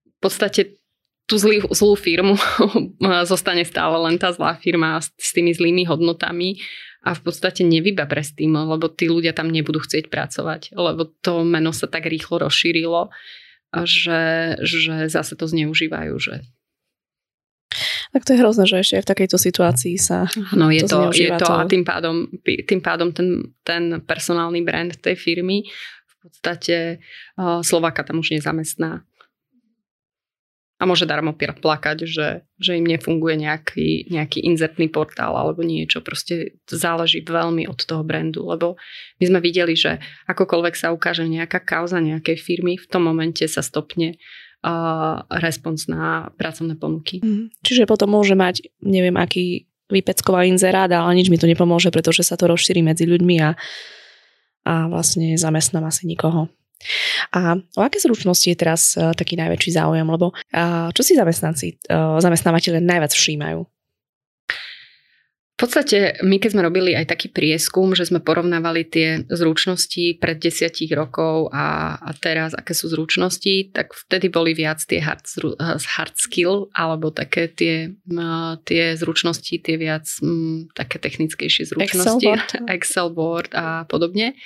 v 0.06 0.18
podstate 0.22 0.78
tú 1.26 1.34
zlý, 1.42 1.58
zlú 1.74 1.98
firmu 1.98 2.38
zostane 3.34 3.66
stále 3.66 3.98
len 3.98 4.14
tá 4.14 4.30
zlá 4.30 4.54
firma 4.62 5.02
s, 5.02 5.34
tými 5.34 5.50
zlými 5.50 5.82
hodnotami 5.90 6.62
a 7.06 7.14
v 7.14 7.20
podstate 7.22 7.62
nevyba 7.62 8.10
pre 8.10 8.26
Steam, 8.26 8.58
lebo 8.58 8.90
tí 8.90 9.06
ľudia 9.06 9.30
tam 9.30 9.46
nebudú 9.54 9.78
chcieť 9.78 10.10
pracovať, 10.10 10.74
lebo 10.74 11.06
to 11.22 11.46
meno 11.46 11.70
sa 11.70 11.86
tak 11.86 12.10
rýchlo 12.10 12.42
rozšírilo, 12.42 13.14
že, 13.86 14.56
že 14.58 15.06
zase 15.06 15.38
to 15.38 15.46
zneužívajú, 15.46 16.14
že 16.18 16.42
tak 18.14 18.24
to 18.24 18.32
je 18.32 18.40
hrozné, 18.40 18.64
že 18.64 18.80
ešte 18.80 18.96
aj 18.96 19.04
v 19.04 19.10
takejto 19.12 19.36
situácii 19.36 19.96
sa 20.00 20.24
No 20.56 20.72
je 20.72 20.88
to, 20.88 21.12
je 21.12 21.28
to 21.36 21.52
a 21.52 21.68
tým 21.68 21.84
pádom, 21.84 22.24
tým 22.42 22.80
pádom 22.80 23.12
ten, 23.12 23.52
ten 23.60 24.00
personálny 24.00 24.64
brand 24.64 24.96
tej 24.96 25.20
firmy 25.20 25.66
v 26.08 26.14
podstate 26.24 27.04
Slováka 27.36 28.02
tam 28.02 28.24
už 28.24 28.34
nezamestná. 28.40 29.04
A 30.76 30.84
môže 30.84 31.08
darmo 31.08 31.32
plakať, 31.32 32.04
že, 32.04 32.44
že 32.60 32.76
im 32.76 32.84
nefunguje 32.84 33.40
nejaký, 33.40 34.12
nejaký 34.12 34.44
inzertný 34.44 34.92
portál 34.92 35.32
alebo 35.32 35.64
niečo. 35.64 36.04
Proste 36.04 36.60
záleží 36.68 37.24
veľmi 37.24 37.64
od 37.64 37.80
toho 37.80 38.04
brandu, 38.04 38.44
lebo 38.44 38.76
my 39.16 39.24
sme 39.24 39.40
videli, 39.40 39.72
že 39.72 39.96
akokoľvek 40.28 40.74
sa 40.76 40.92
ukáže 40.92 41.24
nejaká 41.24 41.64
kauza 41.64 41.96
nejakej 41.96 42.36
firmy, 42.36 42.76
v 42.76 42.86
tom 42.92 43.08
momente 43.08 43.48
sa 43.48 43.64
stopne 43.64 44.20
uh, 44.68 45.24
respons 45.40 45.88
na 45.88 46.28
pracovné 46.36 46.76
ponuky. 46.76 47.24
Mm. 47.24 47.56
Čiže 47.64 47.88
potom 47.88 48.12
môže 48.12 48.36
mať, 48.36 48.68
neviem, 48.84 49.16
aký 49.16 49.64
vypecková 49.88 50.44
inzerát, 50.44 50.92
ale 50.92 51.16
nič 51.16 51.32
mi 51.32 51.40
to 51.40 51.48
nepomôže, 51.48 51.88
pretože 51.88 52.20
sa 52.20 52.36
to 52.36 52.52
rozšíri 52.52 52.84
medzi 52.84 53.08
ľuďmi 53.08 53.36
a 53.40 53.56
a 54.66 54.90
vlastne 54.90 55.38
zamestnám 55.38 55.86
asi 55.86 56.10
nikoho. 56.10 56.50
A 57.32 57.56
o 57.56 57.80
aké 57.82 57.98
zručnosti 57.98 58.46
je 58.46 58.58
teraz 58.58 58.94
uh, 58.94 59.16
taký 59.16 59.34
najväčší 59.36 59.70
záujem? 59.76 60.06
Lebo 60.06 60.32
uh, 60.32 60.88
čo 60.92 61.02
si 61.02 61.16
zamestnanci, 61.16 61.80
uh, 61.90 62.20
zamestnávateľe 62.20 62.84
najviac 62.84 63.12
všímajú? 63.12 63.64
V 65.56 65.64
podstate 65.64 66.20
my 66.20 66.36
keď 66.36 66.52
sme 66.52 66.68
robili 66.68 66.92
aj 66.92 67.16
taký 67.16 67.32
prieskum, 67.32 67.96
že 67.96 68.04
sme 68.04 68.20
porovnávali 68.20 68.84
tie 68.84 69.24
zručnosti 69.24 70.20
pred 70.20 70.36
desiatich 70.36 70.92
rokov 70.92 71.48
a, 71.48 71.96
a 71.96 72.12
teraz, 72.12 72.52
aké 72.52 72.76
sú 72.76 72.92
zručnosti, 72.92 73.72
tak 73.72 73.96
vtedy 73.96 74.28
boli 74.28 74.52
viac 74.52 74.84
tie 74.84 75.00
hard, 75.00 75.24
hard 75.96 76.12
skill 76.20 76.68
alebo 76.76 77.08
také 77.08 77.48
tie, 77.48 77.88
tie 78.68 78.84
zručnosti, 79.00 79.56
tie 79.56 79.76
viac 79.80 80.04
m, 80.20 80.68
také 80.76 81.00
technickejšie 81.00 81.72
zručnosti. 81.72 82.04
Excel 82.04 82.20
board. 82.20 82.48
Excel 82.76 83.08
board 83.16 83.50
a 83.56 83.88
podobne 83.88 84.36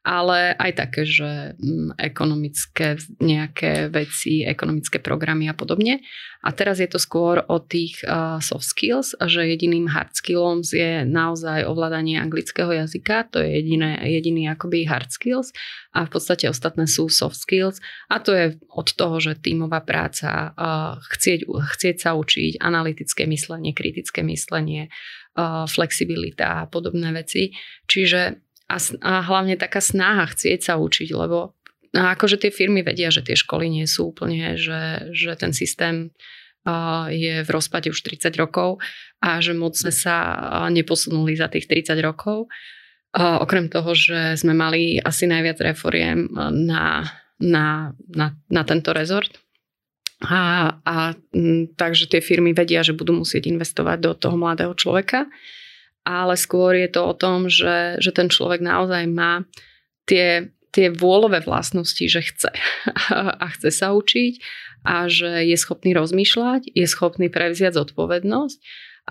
ale 0.00 0.56
aj 0.56 0.72
také, 0.80 1.04
že 1.04 1.52
mm, 1.60 2.00
ekonomické 2.00 2.96
nejaké 3.20 3.92
veci, 3.92 4.40
ekonomické 4.48 4.96
programy 4.96 5.44
a 5.52 5.54
podobne. 5.54 6.00
A 6.40 6.56
teraz 6.56 6.80
je 6.80 6.88
to 6.88 6.96
skôr 6.96 7.44
o 7.52 7.60
tých 7.60 8.00
soft 8.40 8.64
skills, 8.64 9.12
že 9.12 9.44
jediným 9.44 9.92
hard 9.92 10.16
skillom 10.16 10.64
je 10.64 11.04
naozaj 11.04 11.68
ovládanie 11.68 12.16
anglického 12.16 12.72
jazyka, 12.72 13.28
to 13.28 13.44
je 13.44 13.60
jediné, 13.60 14.00
jediný 14.08 14.48
akoby 14.48 14.88
hard 14.88 15.12
skills 15.12 15.52
a 15.92 16.08
v 16.08 16.10
podstate 16.16 16.48
ostatné 16.48 16.88
sú 16.88 17.12
soft 17.12 17.36
skills 17.36 17.84
a 18.08 18.24
to 18.24 18.32
je 18.32 18.46
od 18.72 18.88
toho, 18.88 19.20
že 19.20 19.36
tímová 19.36 19.84
práca, 19.84 20.56
chcieť, 21.12 21.44
chcieť 21.44 21.96
sa 22.00 22.16
učiť, 22.16 22.56
analytické 22.56 23.28
myslenie, 23.28 23.76
kritické 23.76 24.24
myslenie, 24.24 24.88
flexibilita 25.68 26.64
a 26.64 26.68
podobné 26.72 27.12
veci. 27.12 27.52
Čiže 27.84 28.49
a, 28.70 28.78
a 29.02 29.12
hlavne 29.26 29.58
taká 29.58 29.82
snaha 29.82 30.30
chcieť 30.30 30.70
sa 30.70 30.74
učiť, 30.78 31.10
lebo 31.10 31.58
akože 31.90 32.38
tie 32.38 32.54
firmy 32.54 32.86
vedia, 32.86 33.10
že 33.10 33.26
tie 33.26 33.34
školy 33.34 33.66
nie 33.66 33.86
sú 33.90 34.14
úplne, 34.14 34.54
že, 34.54 35.10
že 35.10 35.34
ten 35.34 35.50
systém 35.50 36.14
je 37.10 37.40
v 37.40 37.50
rozpade 37.50 37.88
už 37.88 38.04
30 38.04 38.36
rokov 38.36 38.78
a 39.24 39.40
že 39.40 39.56
moc 39.56 39.74
sme 39.74 39.90
sa 39.90 40.16
neposunuli 40.68 41.32
za 41.34 41.48
tých 41.48 41.66
30 41.66 41.96
rokov. 42.04 42.52
Okrem 43.16 43.66
toho, 43.72 43.90
že 43.96 44.38
sme 44.38 44.54
mali 44.54 45.00
asi 45.00 45.26
najviac 45.26 45.58
reforiem 45.58 46.30
na, 46.52 47.08
na, 47.40 47.96
na, 48.06 48.26
na 48.46 48.62
tento 48.62 48.92
rezort. 48.92 49.32
A, 50.20 50.76
a 50.84 51.16
takže 51.80 52.12
tie 52.12 52.20
firmy 52.20 52.52
vedia, 52.52 52.84
že 52.84 52.92
budú 52.92 53.24
musieť 53.24 53.48
investovať 53.48 53.98
do 54.04 54.12
toho 54.12 54.36
mladého 54.36 54.76
človeka 54.76 55.24
ale 56.04 56.34
skôr 56.36 56.76
je 56.76 56.88
to 56.88 57.02
o 57.04 57.14
tom, 57.14 57.46
že, 57.52 58.00
že 58.00 58.10
ten 58.10 58.32
človek 58.32 58.64
naozaj 58.64 59.04
má 59.10 59.44
tie, 60.08 60.50
tie 60.72 60.88
vôľové 60.90 61.44
vlastnosti, 61.44 62.02
že 62.02 62.20
chce. 62.24 62.50
A 63.42 63.44
chce 63.54 63.70
sa 63.70 63.92
učiť 63.92 64.34
a 64.80 65.12
že 65.12 65.44
je 65.44 65.56
schopný 65.60 65.92
rozmýšľať, 65.92 66.72
je 66.72 66.86
schopný 66.88 67.28
prevziať 67.28 67.76
zodpovednosť 67.76 68.58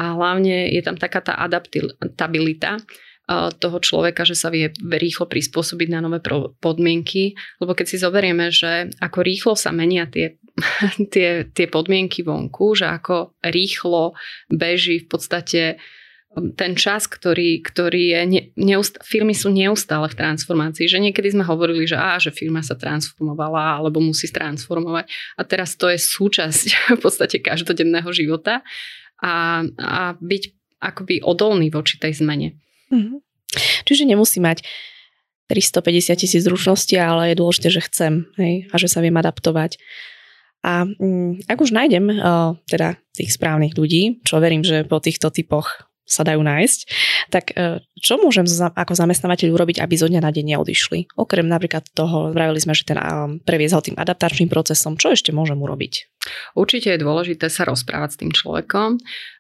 a 0.02 0.18
hlavne 0.18 0.74
je 0.74 0.82
tam 0.82 0.98
taká 0.98 1.22
tá 1.22 1.38
adaptabilita 1.38 2.82
toho 3.62 3.78
človeka, 3.78 4.26
že 4.26 4.34
sa 4.34 4.50
vie 4.50 4.74
rýchlo 4.74 5.30
prispôsobiť 5.30 5.88
na 5.94 6.02
nové 6.02 6.18
podmienky, 6.58 7.38
lebo 7.62 7.78
keď 7.78 7.86
si 7.86 8.02
zoberieme, 8.02 8.50
že 8.50 8.90
ako 8.98 9.22
rýchlo 9.22 9.54
sa 9.54 9.70
menia 9.70 10.10
tie, 10.10 10.42
tie, 11.14 11.46
tie 11.46 11.68
podmienky 11.70 12.26
vonku, 12.26 12.74
že 12.74 12.90
ako 12.90 13.38
rýchlo 13.46 14.18
beží 14.50 15.06
v 15.06 15.08
podstate 15.08 15.62
ten 16.30 16.78
čas, 16.78 17.10
ktorý, 17.10 17.66
ktorý 17.66 18.04
je, 18.14 18.22
ne, 18.30 18.42
neust- 18.54 19.02
firmy 19.02 19.34
sú 19.34 19.50
neustále 19.50 20.06
v 20.14 20.18
transformácii, 20.18 20.86
že 20.86 21.02
niekedy 21.02 21.34
sme 21.34 21.42
hovorili, 21.42 21.90
že 21.90 21.98
á, 21.98 22.22
že 22.22 22.30
firma 22.30 22.62
sa 22.62 22.78
transformovala 22.78 23.82
alebo 23.82 23.98
musí 23.98 24.30
transformovať 24.30 25.10
a 25.10 25.42
teraz 25.42 25.74
to 25.74 25.90
je 25.90 25.98
súčasť 25.98 26.68
v 26.98 27.02
podstate 27.02 27.42
každodenného 27.42 28.08
života 28.14 28.62
a, 29.20 29.66
a 29.66 30.14
byť 30.22 30.44
akoby 30.80 31.26
odolný 31.26 31.74
voči 31.74 31.98
tej 31.98 32.22
zmene. 32.22 32.56
Mm-hmm. 32.94 33.18
Čiže 33.90 34.06
nemusí 34.06 34.38
mať 34.38 34.62
350 35.50 36.14
tisíc 36.14 36.46
zručností, 36.46 36.94
ale 37.02 37.34
je 37.34 37.42
dôležité, 37.42 37.68
že 37.74 37.82
chcem 37.90 38.30
hej, 38.38 38.70
a 38.70 38.76
že 38.78 38.86
sa 38.86 39.02
viem 39.02 39.18
adaptovať. 39.18 39.82
A 40.62 40.86
mm, 40.86 41.50
ak 41.50 41.58
už 41.58 41.74
nájdem 41.74 42.06
uh, 42.14 42.54
teda 42.70 43.02
tých 43.18 43.34
správnych 43.34 43.74
ľudí, 43.74 44.22
čo 44.22 44.38
verím, 44.38 44.62
že 44.62 44.86
po 44.86 45.02
týchto 45.02 45.34
typoch 45.34 45.89
sa 46.10 46.26
dajú 46.26 46.42
nájsť, 46.42 46.80
tak 47.30 47.54
e, 47.54 47.86
čo 48.02 48.18
môžem 48.18 48.50
ako 48.50 48.94
zamestnávateľ 48.98 49.54
urobiť, 49.54 49.78
aby 49.78 49.94
zo 49.94 50.10
dňa 50.10 50.26
na 50.26 50.34
deň 50.34 50.58
neodišli? 50.58 51.14
Okrem 51.14 51.46
napríklad 51.46 51.86
toho, 51.94 52.34
vravili 52.34 52.58
sme, 52.58 52.74
že 52.74 52.90
ten 52.90 52.98
previesť 53.46 53.74
ho 53.78 53.86
tým 53.86 53.98
adaptačným 54.02 54.50
procesom, 54.50 54.98
čo 54.98 55.14
ešte 55.14 55.30
môžem 55.30 55.62
urobiť? 55.62 56.10
Určite 56.58 56.98
je 56.98 57.04
dôležité 57.06 57.48
sa 57.48 57.70
rozprávať 57.70 58.10
s 58.18 58.20
tým 58.26 58.32
človekom. 58.34 58.98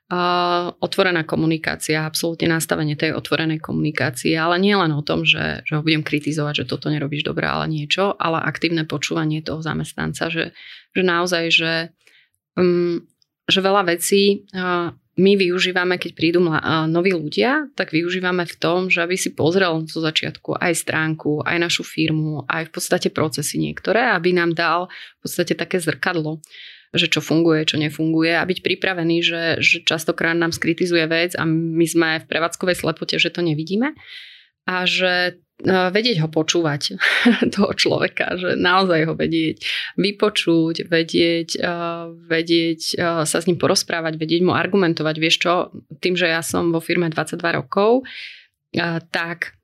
Uh, 0.09 0.73
otvorená 0.81 1.21
komunikácia, 1.21 2.01
absolútne 2.01 2.49
nastavenie 2.49 2.97
tej 2.97 3.13
otvorenej 3.13 3.61
komunikácie, 3.61 4.33
ale 4.33 4.57
nie 4.57 4.73
len 4.73 4.89
o 4.89 5.05
tom, 5.05 5.21
že, 5.21 5.61
že 5.69 5.77
ho 5.77 5.85
budem 5.85 6.01
kritizovať, 6.01 6.65
že 6.65 6.69
toto 6.73 6.89
nerobíš 6.89 7.29
dobre, 7.29 7.45
ale 7.45 7.69
niečo, 7.69 8.17
ale 8.17 8.41
aktívne 8.41 8.89
počúvanie 8.89 9.45
toho 9.45 9.61
zamestnanca, 9.61 10.33
že, 10.33 10.57
že 10.97 11.01
naozaj, 11.05 11.43
že, 11.53 11.73
um, 12.57 13.05
že 13.45 13.61
veľa 13.61 13.85
vecí 13.85 14.49
uh, 14.49 14.97
my 15.19 15.35
využívame, 15.35 15.99
keď 15.99 16.11
prídu 16.15 16.39
noví 16.87 17.11
ľudia, 17.11 17.67
tak 17.75 17.91
využívame 17.91 18.47
v 18.47 18.55
tom, 18.55 18.87
že 18.87 19.03
aby 19.03 19.19
si 19.19 19.35
pozrel 19.35 19.83
zo 19.85 19.99
začiatku 19.99 20.55
aj 20.55 20.73
stránku, 20.79 21.43
aj 21.43 21.57
našu 21.59 21.83
firmu, 21.83 22.47
aj 22.47 22.71
v 22.71 22.71
podstate 22.71 23.11
procesy 23.11 23.59
niektoré, 23.59 24.15
aby 24.15 24.31
nám 24.31 24.55
dal 24.55 24.87
v 25.19 25.27
podstate 25.27 25.53
také 25.59 25.83
zrkadlo 25.83 26.39
že 26.89 27.05
čo 27.05 27.21
funguje, 27.21 27.69
čo 27.69 27.77
nefunguje 27.77 28.33
a 28.33 28.41
byť 28.41 28.65
pripravený, 28.65 29.21
že, 29.21 29.43
že 29.61 29.85
častokrát 29.85 30.33
nám 30.33 30.49
skritizuje 30.49 31.05
vec 31.05 31.37
a 31.37 31.45
my 31.45 31.85
sme 31.85 32.25
v 32.25 32.29
prevádzkovej 32.29 32.81
slepote, 32.81 33.21
že 33.21 33.29
to 33.29 33.45
nevidíme. 33.45 33.93
A 34.65 34.89
že 34.89 35.37
vedieť 35.65 36.23
ho 36.23 36.27
počúvať, 36.31 36.95
toho 37.55 37.71
človeka, 37.75 38.39
že 38.39 38.55
naozaj 38.55 39.11
ho 39.11 39.13
vedieť 39.13 39.59
vypočuť, 39.99 40.87
vedieť, 40.87 41.49
vedieť 42.31 42.81
sa 43.27 43.37
s 43.37 43.47
ním 43.47 43.59
porozprávať, 43.59 44.15
vedieť 44.15 44.41
mu 44.47 44.55
argumentovať. 44.55 45.15
Vieš 45.19 45.35
čo, 45.43 45.53
tým, 45.99 46.15
že 46.15 46.31
ja 46.31 46.39
som 46.39 46.71
vo 46.71 46.79
firme 46.79 47.11
22 47.11 47.59
rokov, 47.59 48.07
tak 49.11 49.58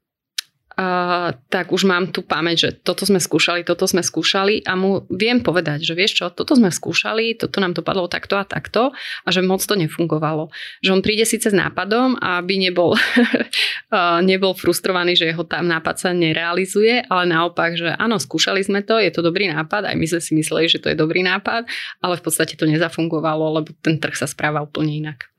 uh, 0.75 1.31
tak 1.49 1.71
už 1.71 1.88
mám 1.88 2.11
tu 2.11 2.21
pamäť, 2.21 2.57
že 2.57 2.69
toto 2.75 3.07
sme 3.07 3.19
skúšali, 3.19 3.63
toto 3.63 3.88
sme 3.88 4.03
skúšali 4.03 4.63
a 4.67 4.75
mu 4.75 5.03
viem 5.11 5.39
povedať, 5.39 5.83
že 5.83 5.93
vieš 5.95 6.21
čo, 6.21 6.31
toto 6.31 6.55
sme 6.55 6.71
skúšali, 6.71 7.35
toto 7.39 7.63
nám 7.63 7.75
dopadlo 7.75 8.07
takto 8.11 8.35
a 8.35 8.43
takto 8.43 8.91
a 8.95 9.29
že 9.31 9.43
moc 9.43 9.63
to 9.63 9.75
nefungovalo. 9.75 10.51
Že 10.83 10.99
on 10.99 11.01
príde 11.01 11.23
síce 11.23 11.51
s 11.51 11.55
nápadom, 11.55 12.19
aby 12.19 12.59
nebol, 12.59 12.95
uh, 13.95 14.19
nebol 14.23 14.55
frustrovaný, 14.55 15.15
že 15.15 15.31
jeho 15.31 15.43
tam 15.47 15.67
nápad 15.67 15.95
sa 15.95 16.09
nerealizuje, 16.11 17.07
ale 17.07 17.23
naopak, 17.27 17.79
že 17.79 17.95
áno, 17.95 18.19
skúšali 18.19 18.63
sme 18.63 18.83
to, 18.83 18.99
je 18.99 19.11
to 19.11 19.23
dobrý 19.23 19.51
nápad, 19.51 19.88
aj 19.88 19.95
my 19.95 20.05
sme 20.07 20.21
si 20.21 20.31
mysleli, 20.35 20.67
že 20.67 20.79
to 20.79 20.91
je 20.91 20.97
dobrý 20.97 21.23
nápad, 21.23 21.67
ale 22.03 22.19
v 22.19 22.23
podstate 22.23 22.59
to 22.59 22.67
nezafungovalo, 22.67 23.61
lebo 23.61 23.71
ten 23.79 23.99
trh 23.99 24.15
sa 24.15 24.27
správa 24.27 24.63
úplne 24.63 24.91
inak. 24.95 25.35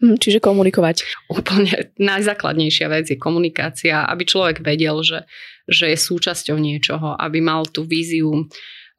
Hm, 0.00 0.20
čiže 0.20 0.44
komunikovať. 0.44 1.08
Úplne 1.32 1.96
najzákladnejšia 1.96 2.86
vec 2.92 3.08
je 3.08 3.16
komunikácia, 3.16 4.04
aby 4.04 4.28
človek 4.28 4.60
vedel, 4.60 5.00
že, 5.00 5.24
že 5.64 5.88
je 5.88 5.98
súčasťou 5.98 6.60
niečoho, 6.60 7.16
aby 7.16 7.40
mal 7.40 7.64
tú 7.64 7.88
víziu, 7.88 8.44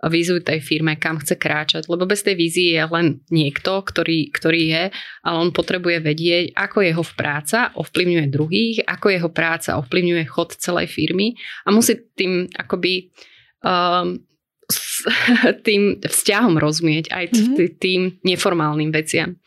víziu 0.10 0.42
tej 0.42 0.66
firme, 0.66 0.98
kam 0.98 1.22
chce 1.22 1.38
kráčať. 1.38 1.86
Lebo 1.86 2.10
bez 2.10 2.26
tej 2.26 2.34
vízie 2.34 2.82
je 2.82 2.86
len 2.90 3.22
niekto, 3.30 3.86
ktorý, 3.86 4.34
ktorý 4.34 4.62
je, 4.74 4.84
ale 5.22 5.38
on 5.38 5.54
potrebuje 5.54 6.02
vedieť, 6.02 6.58
ako 6.58 6.78
jeho 6.82 7.04
práca 7.14 7.70
ovplyvňuje 7.78 8.26
druhých, 8.34 8.78
ako 8.90 9.08
jeho 9.14 9.30
práca 9.30 9.78
ovplyvňuje 9.78 10.26
chod 10.26 10.58
celej 10.58 10.90
firmy 10.90 11.38
a 11.66 11.70
musí 11.70 11.94
tým 12.18 12.50
akoby 12.58 13.14
um, 13.62 14.18
s 14.66 15.06
tým 15.68 16.02
vzťahom 16.02 16.58
rozumieť 16.58 17.14
aj 17.14 17.26
mm-hmm. 17.30 17.78
tým 17.78 18.02
neformálnym 18.26 18.90
veciam. 18.90 19.38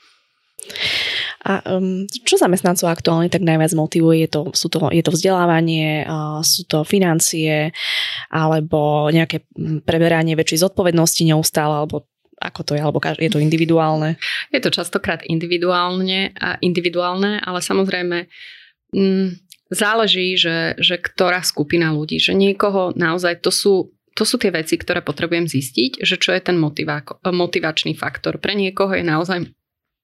A 1.47 1.63
um, 1.79 2.03
čo 2.09 2.35
zamestnancov 2.35 2.91
aktuálne 2.91 3.31
tak 3.31 3.47
najviac 3.47 3.71
motivuje? 3.79 4.27
Je 4.27 4.31
to, 4.31 4.41
sú 4.51 4.67
to, 4.67 4.91
je 4.91 5.03
to 5.07 5.15
vzdelávanie, 5.15 6.03
uh, 6.03 6.43
sú 6.43 6.67
to 6.67 6.83
financie, 6.83 7.71
alebo 8.33 9.07
nejaké 9.15 9.47
preberanie 9.87 10.35
väčšej 10.35 10.67
zodpovednosti 10.67 11.23
neustále, 11.23 11.79
alebo 11.79 12.11
ako 12.39 12.61
to 12.63 12.73
je, 12.79 12.81
alebo 12.83 13.03
je 13.03 13.31
to 13.31 13.43
individuálne? 13.43 14.15
Je 14.55 14.63
to 14.63 14.71
častokrát 14.71 15.27
individuálne, 15.27 16.31
individuálne 16.63 17.43
ale 17.43 17.59
samozrejme 17.59 18.31
mm, 18.95 19.29
záleží, 19.75 20.39
že, 20.39 20.79
že 20.79 21.03
ktorá 21.03 21.43
skupina 21.43 21.91
ľudí, 21.91 22.23
že 22.23 22.39
niekoho 22.39 22.95
naozaj 22.95 23.43
to 23.43 23.51
sú 23.51 23.75
to 24.19 24.27
sú 24.27 24.35
tie 24.35 24.51
veci, 24.51 24.75
ktoré 24.75 24.99
potrebujem 24.99 25.47
zistiť, 25.47 26.03
že 26.03 26.19
čo 26.19 26.35
je 26.35 26.43
ten 26.43 26.59
motivá- 26.59 27.07
motivačný 27.23 27.95
faktor. 27.95 28.43
Pre 28.43 28.51
niekoho 28.51 28.91
je 28.91 29.07
naozaj 29.07 29.47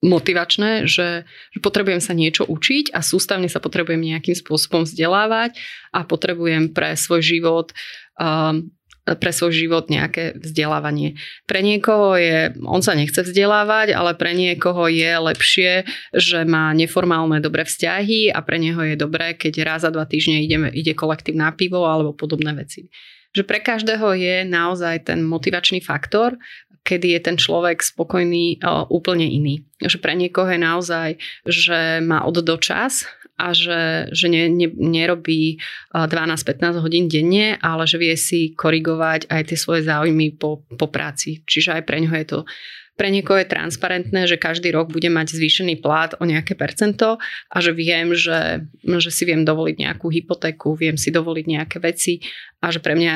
motivačné, 0.05 0.85
že, 0.85 1.25
že 1.25 1.59
potrebujem 1.65 2.05
sa 2.05 2.13
niečo 2.13 2.45
učiť 2.45 2.93
a 2.93 3.01
sústavne 3.01 3.49
sa 3.49 3.59
potrebujem 3.59 4.05
nejakým 4.05 4.37
spôsobom 4.37 4.85
vzdelávať 4.85 5.57
a 5.97 6.05
potrebujem 6.05 6.77
pre 6.77 6.93
svoj 6.95 7.25
život 7.25 7.73
um, 8.21 8.69
pre 9.05 9.37
svoj 9.37 9.53
život 9.53 9.93
nejaké 9.93 10.33
vzdelávanie. 10.41 11.21
Pre 11.45 11.61
niekoho 11.61 12.17
je, 12.17 12.57
on 12.65 12.81
sa 12.81 12.97
nechce 12.97 13.21
vzdelávať, 13.21 13.93
ale 13.93 14.17
pre 14.17 14.33
niekoho 14.33 14.89
je 14.89 15.13
lepšie, 15.13 15.85
že 16.17 16.49
má 16.49 16.73
neformálne 16.73 17.37
dobré 17.45 17.69
vzťahy 17.69 18.33
a 18.33 18.41
pre 18.41 18.57
neho 18.57 18.81
je 18.81 18.97
dobré, 18.97 19.37
keď 19.37 19.61
raz 19.61 19.85
za 19.85 19.93
dva 19.93 20.09
týždne 20.09 20.41
ide, 20.41 20.57
ide 20.73 20.97
kolektív 20.97 21.37
na 21.37 21.53
pivo 21.53 21.85
alebo 21.85 22.17
podobné 22.17 22.57
veci. 22.57 22.89
Že 23.37 23.45
pre 23.45 23.61
každého 23.61 24.17
je 24.17 24.37
naozaj 24.49 25.13
ten 25.13 25.21
motivačný 25.21 25.85
faktor 25.85 26.41
kedy 26.85 27.17
je 27.17 27.21
ten 27.21 27.37
človek 27.41 27.81
spokojný 27.81 28.61
uh, 28.61 28.85
úplne 28.93 29.25
iný. 29.25 29.65
Že 29.81 29.99
pre 30.05 30.13
niekoho 30.15 30.47
je 30.53 30.61
naozaj, 30.61 31.09
že 31.49 32.05
má 32.05 32.23
od 32.29 32.45
do 32.45 32.57
čas 32.61 33.09
a 33.35 33.51
že, 33.51 34.13
že 34.15 34.31
ne, 34.31 34.47
ne, 34.47 34.71
nerobí 34.71 35.59
12-15 35.91 36.79
hodín 36.79 37.11
denne, 37.11 37.59
ale 37.59 37.83
že 37.89 37.99
vie 37.99 38.15
si 38.15 38.55
korigovať 38.55 39.27
aj 39.27 39.43
tie 39.51 39.59
svoje 39.59 39.83
záujmy 39.83 40.39
po, 40.39 40.63
po 40.79 40.87
práci. 40.87 41.43
Čiže 41.43 41.81
aj 41.81 41.83
pre 41.83 41.99
ňoho 41.99 42.17
je 42.23 42.27
to 42.31 42.39
pre 42.95 43.11
niekoho 43.11 43.43
je 43.43 43.51
transparentné, 43.51 44.31
že 44.31 44.39
každý 44.39 44.71
rok 44.71 44.95
bude 44.95 45.11
mať 45.11 45.35
zvýšený 45.35 45.83
plat 45.83 46.15
o 46.23 46.25
nejaké 46.25 46.55
percento 46.55 47.19
a 47.51 47.57
že 47.59 47.75
viem, 47.75 48.15
že, 48.15 48.71
že 48.87 49.11
si 49.11 49.27
viem 49.27 49.43
dovoliť 49.43 49.77
nejakú 49.83 50.07
hypotéku, 50.07 50.79
viem 50.79 50.95
si 50.95 51.11
dovoliť 51.11 51.45
nejaké 51.45 51.83
veci 51.83 52.23
a 52.63 52.71
že 52.71 52.79
pre 52.79 52.95
mňa, 52.95 53.15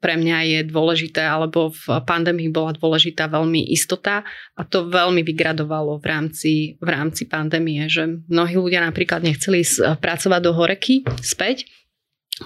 pre 0.00 0.16
mňa 0.16 0.38
je 0.48 0.60
dôležité, 0.64 1.22
alebo 1.22 1.70
v 1.70 2.02
pandémii 2.08 2.48
bola 2.48 2.72
dôležitá 2.72 3.28
veľmi 3.28 3.68
istota 3.68 4.24
a 4.56 4.62
to 4.64 4.88
veľmi 4.88 5.20
vygradovalo 5.20 6.00
v 6.00 6.06
rámci, 6.08 6.52
v 6.80 6.88
rámci 6.88 7.28
pandémie, 7.28 7.84
že 7.92 8.08
mnohí 8.32 8.56
ľudia 8.56 8.80
napríklad 8.80 9.20
nechceli 9.20 9.60
pracovať 10.00 10.40
do 10.40 10.52
horeky 10.56 11.04
späť, 11.20 11.68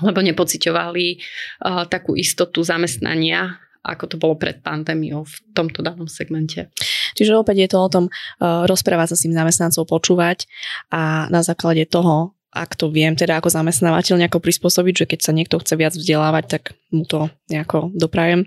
lebo 0.00 0.24
nepociťovali 0.24 1.06
uh, 1.12 1.84
takú 1.84 2.16
istotu 2.16 2.64
zamestnania 2.64 3.60
ako 3.82 4.04
to 4.06 4.16
bolo 4.16 4.38
pred 4.38 4.62
pandémiou 4.62 5.26
v 5.26 5.34
tomto 5.52 5.82
danom 5.82 6.06
segmente. 6.06 6.70
Čiže 7.18 7.34
opäť 7.34 7.66
je 7.66 7.68
to 7.68 7.78
o 7.82 7.88
tom 7.90 8.04
uh, 8.08 8.64
rozprávať 8.64 9.14
sa 9.14 9.16
s 9.18 9.24
tým 9.26 9.34
zamestnancov, 9.34 9.90
počúvať 9.90 10.46
a 10.94 11.26
na 11.28 11.42
základe 11.42 11.84
toho, 11.90 12.32
ak 12.54 12.78
to 12.78 12.92
viem 12.92 13.18
teda 13.18 13.42
ako 13.42 13.50
zamestnávateľ 13.50 14.22
nejako 14.22 14.38
prispôsobiť, 14.38 14.94
že 15.04 15.08
keď 15.08 15.20
sa 15.24 15.32
niekto 15.34 15.58
chce 15.58 15.74
viac 15.74 15.94
vzdelávať, 15.96 16.44
tak 16.46 16.62
mu 16.94 17.02
to 17.02 17.32
nejako 17.50 17.90
doprajem. 17.96 18.46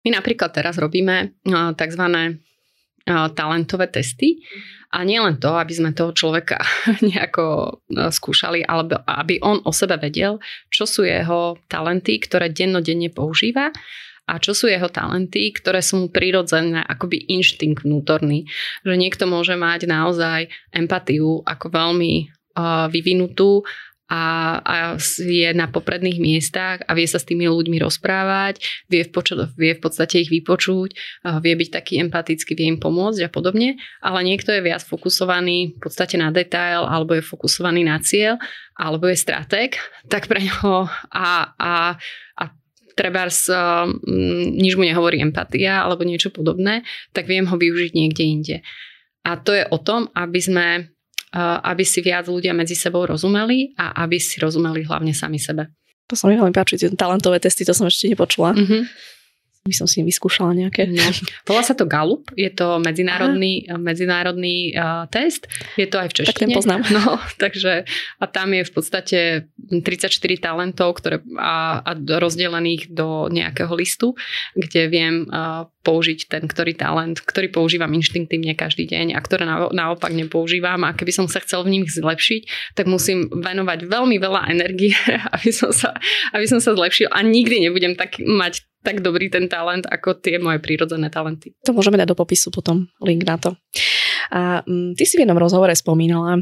My 0.00 0.16
napríklad 0.16 0.56
teraz 0.56 0.80
robíme 0.80 1.36
uh, 1.44 1.76
tzv. 1.76 2.04
Uh, 3.00 3.32
talentové 3.32 3.88
testy 3.88 4.44
a 4.92 5.06
nie 5.06 5.22
len 5.22 5.38
to, 5.38 5.54
aby 5.54 5.72
sme 5.72 5.96
toho 5.96 6.12
človeka 6.12 6.60
nejako 7.10 7.78
skúšali, 7.90 8.66
ale 8.66 8.90
aby 9.06 9.38
on 9.40 9.62
o 9.62 9.72
sebe 9.72 9.96
vedel, 9.96 10.42
čo 10.68 10.84
sú 10.84 11.06
jeho 11.06 11.58
talenty, 11.70 12.18
ktoré 12.18 12.52
dennodenne 12.52 13.08
používa 13.08 13.70
a 14.30 14.38
čo 14.38 14.54
sú 14.54 14.70
jeho 14.70 14.86
talenty, 14.86 15.50
ktoré 15.50 15.82
sú 15.82 16.06
mu 16.06 16.06
prirodzené, 16.06 16.86
akoby 16.86 17.26
inštinkt 17.34 17.82
vnútorný. 17.82 18.46
Že 18.86 18.94
niekto 18.94 19.26
môže 19.26 19.58
mať 19.58 19.90
naozaj 19.90 20.46
empatiu 20.70 21.42
ako 21.42 21.66
veľmi 21.74 22.30
uh, 22.54 22.86
vyvinutú 22.86 23.66
a, 24.10 24.22
a 24.58 24.74
je 25.22 25.54
na 25.54 25.70
popredných 25.70 26.18
miestach 26.18 26.82
a 26.90 26.98
vie 26.98 27.06
sa 27.06 27.22
s 27.22 27.28
tými 27.30 27.46
ľuďmi 27.46 27.78
rozprávať, 27.78 28.58
vie 28.90 29.06
v, 29.06 29.10
poču, 29.14 29.38
vie 29.54 29.78
v 29.78 29.82
podstate 29.82 30.26
ich 30.26 30.34
vypočuť, 30.34 30.90
vie 31.38 31.54
byť 31.54 31.68
taký 31.70 32.02
empatický, 32.02 32.58
vie 32.58 32.74
im 32.74 32.82
pomôcť 32.82 33.22
a 33.22 33.30
podobne, 33.30 33.78
ale 34.02 34.18
niekto 34.26 34.50
je 34.50 34.66
viac 34.66 34.82
fokusovaný 34.82 35.78
v 35.78 35.80
podstate 35.80 36.18
na 36.18 36.34
detail 36.34 36.90
alebo 36.90 37.14
je 37.14 37.22
fokusovaný 37.22 37.86
na 37.86 38.02
cieľ 38.02 38.42
alebo 38.74 39.06
je 39.06 39.14
stratég, 39.14 39.78
tak 40.10 40.26
pre 40.26 40.42
neho 40.42 40.90
a, 41.14 41.54
a, 41.54 41.94
a 42.34 42.44
treba 42.96 43.26
uh, 43.26 43.86
nič 44.54 44.74
mu 44.74 44.84
nehovorí 44.84 45.22
empatia 45.22 45.82
alebo 45.84 46.06
niečo 46.06 46.32
podobné, 46.32 46.82
tak 47.14 47.26
viem 47.30 47.46
ho 47.46 47.56
využiť 47.56 47.92
niekde 47.94 48.24
inde. 48.24 48.56
A 49.26 49.36
to 49.36 49.52
je 49.52 49.64
o 49.68 49.78
tom, 49.80 50.08
aby 50.16 50.40
sme 50.40 50.66
uh, 51.34 51.58
aby 51.64 51.84
si 51.84 52.00
viac 52.00 52.26
ľudia 52.26 52.56
medzi 52.56 52.74
sebou 52.74 53.04
rozumeli 53.04 53.76
a 53.76 54.04
aby 54.04 54.16
si 54.16 54.40
rozumeli 54.40 54.86
hlavne 54.86 55.12
sami 55.12 55.38
sebe. 55.38 55.70
To 56.10 56.18
sa 56.18 56.26
mi 56.26 56.34
veľmi 56.34 56.50
páči, 56.50 56.74
tie 56.74 56.90
talentové 56.90 57.38
testy, 57.38 57.62
to 57.62 57.70
som 57.70 57.86
ešte 57.86 58.10
nepočula. 58.10 58.56
Mm-hmm 58.56 59.10
by 59.60 59.76
som 59.76 59.84
si 59.84 60.00
vyskúšala 60.00 60.56
nejaké. 60.56 60.88
No. 60.88 61.04
Volá 61.44 61.60
sa 61.60 61.76
to 61.76 61.84
Galup, 61.84 62.32
je 62.32 62.48
to 62.48 62.80
medzinárodný, 62.80 63.68
medzinárodný 63.68 64.72
uh, 64.72 65.04
test, 65.12 65.52
je 65.76 65.84
to 65.84 66.00
aj 66.00 66.08
v 66.08 66.16
češtine. 66.16 66.32
Tak 66.32 66.42
ten 66.48 66.56
poznám. 66.56 66.80
No, 66.88 67.20
takže 67.42 67.84
a 68.16 68.24
tam 68.24 68.56
je 68.56 68.62
v 68.64 68.72
podstate 68.72 69.18
34 69.68 70.16
talentov 70.40 70.96
ktoré, 70.96 71.20
a, 71.36 71.84
a 71.84 71.92
rozdelených 71.92 72.88
do 72.88 73.28
nejakého 73.28 73.72
listu, 73.76 74.16
kde 74.56 74.88
viem 74.88 75.28
uh, 75.28 75.68
použiť 75.84 76.32
ten 76.32 76.48
ktorý 76.48 76.72
talent, 76.72 77.20
ktorý 77.20 77.52
používam 77.52 77.92
inštinktívne 77.92 78.56
každý 78.56 78.88
deň 78.88 79.12
a 79.12 79.20
ktoré 79.20 79.44
na, 79.44 79.68
naopak 79.68 80.12
nepoužívam 80.16 80.88
a 80.88 80.96
keby 80.96 81.12
som 81.12 81.26
sa 81.28 81.40
chcel 81.44 81.68
v 81.68 81.76
nich 81.76 81.92
zlepšiť, 81.92 82.72
tak 82.80 82.88
musím 82.88 83.28
venovať 83.28 83.84
veľmi 83.84 84.16
veľa 84.16 84.48
energie, 84.48 84.96
aby 85.36 85.52
som 85.52 85.68
sa, 85.68 85.92
aby 86.32 86.48
som 86.48 86.64
sa 86.64 86.72
zlepšil 86.72 87.12
a 87.12 87.20
nikdy 87.20 87.68
nebudem 87.68 87.92
tak 87.92 88.16
mať 88.24 88.69
tak 88.80 89.04
dobrý 89.04 89.28
ten 89.28 89.46
talent, 89.46 89.84
ako 89.84 90.16
tie 90.16 90.40
moje 90.40 90.58
prírodzené 90.60 91.12
talenty. 91.12 91.52
To 91.68 91.76
môžeme 91.76 92.00
dať 92.00 92.12
do 92.12 92.16
popisu 92.16 92.48
potom, 92.48 92.88
link 93.04 93.24
na 93.28 93.36
to. 93.36 93.52
A 94.32 94.64
m, 94.64 94.92
mm, 94.92 95.00
ty 95.00 95.04
si 95.04 95.20
v 95.20 95.28
jednom 95.28 95.36
rozhovore 95.36 95.72
spomínala, 95.76 96.40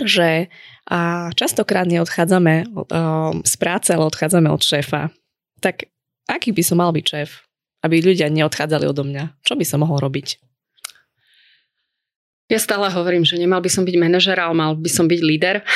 že 0.00 0.52
a 0.86 1.30
častokrát 1.34 1.88
neodchádzame 1.88 2.70
o, 2.70 2.84
z 3.42 3.54
práce, 3.58 3.90
ale 3.90 4.06
odchádzame 4.06 4.46
od 4.52 4.62
šéfa. 4.62 5.10
Tak 5.58 5.90
aký 6.30 6.54
by 6.54 6.62
som 6.62 6.78
mal 6.78 6.94
byť 6.94 7.04
šéf, 7.04 7.42
aby 7.82 8.04
ľudia 8.04 8.30
neodchádzali 8.30 8.86
odo 8.86 9.02
mňa? 9.02 9.42
Čo 9.42 9.58
by 9.58 9.64
som 9.66 9.82
mohol 9.82 9.98
robiť? 9.98 10.45
Ja 12.46 12.62
stále 12.62 12.86
hovorím, 12.94 13.26
že 13.26 13.42
nemal 13.42 13.58
by 13.58 13.70
som 13.70 13.82
byť 13.82 13.96
manažer, 13.98 14.38
ale 14.38 14.54
mal 14.54 14.78
by 14.78 14.86
som 14.86 15.10
byť 15.10 15.20
líder. 15.22 15.66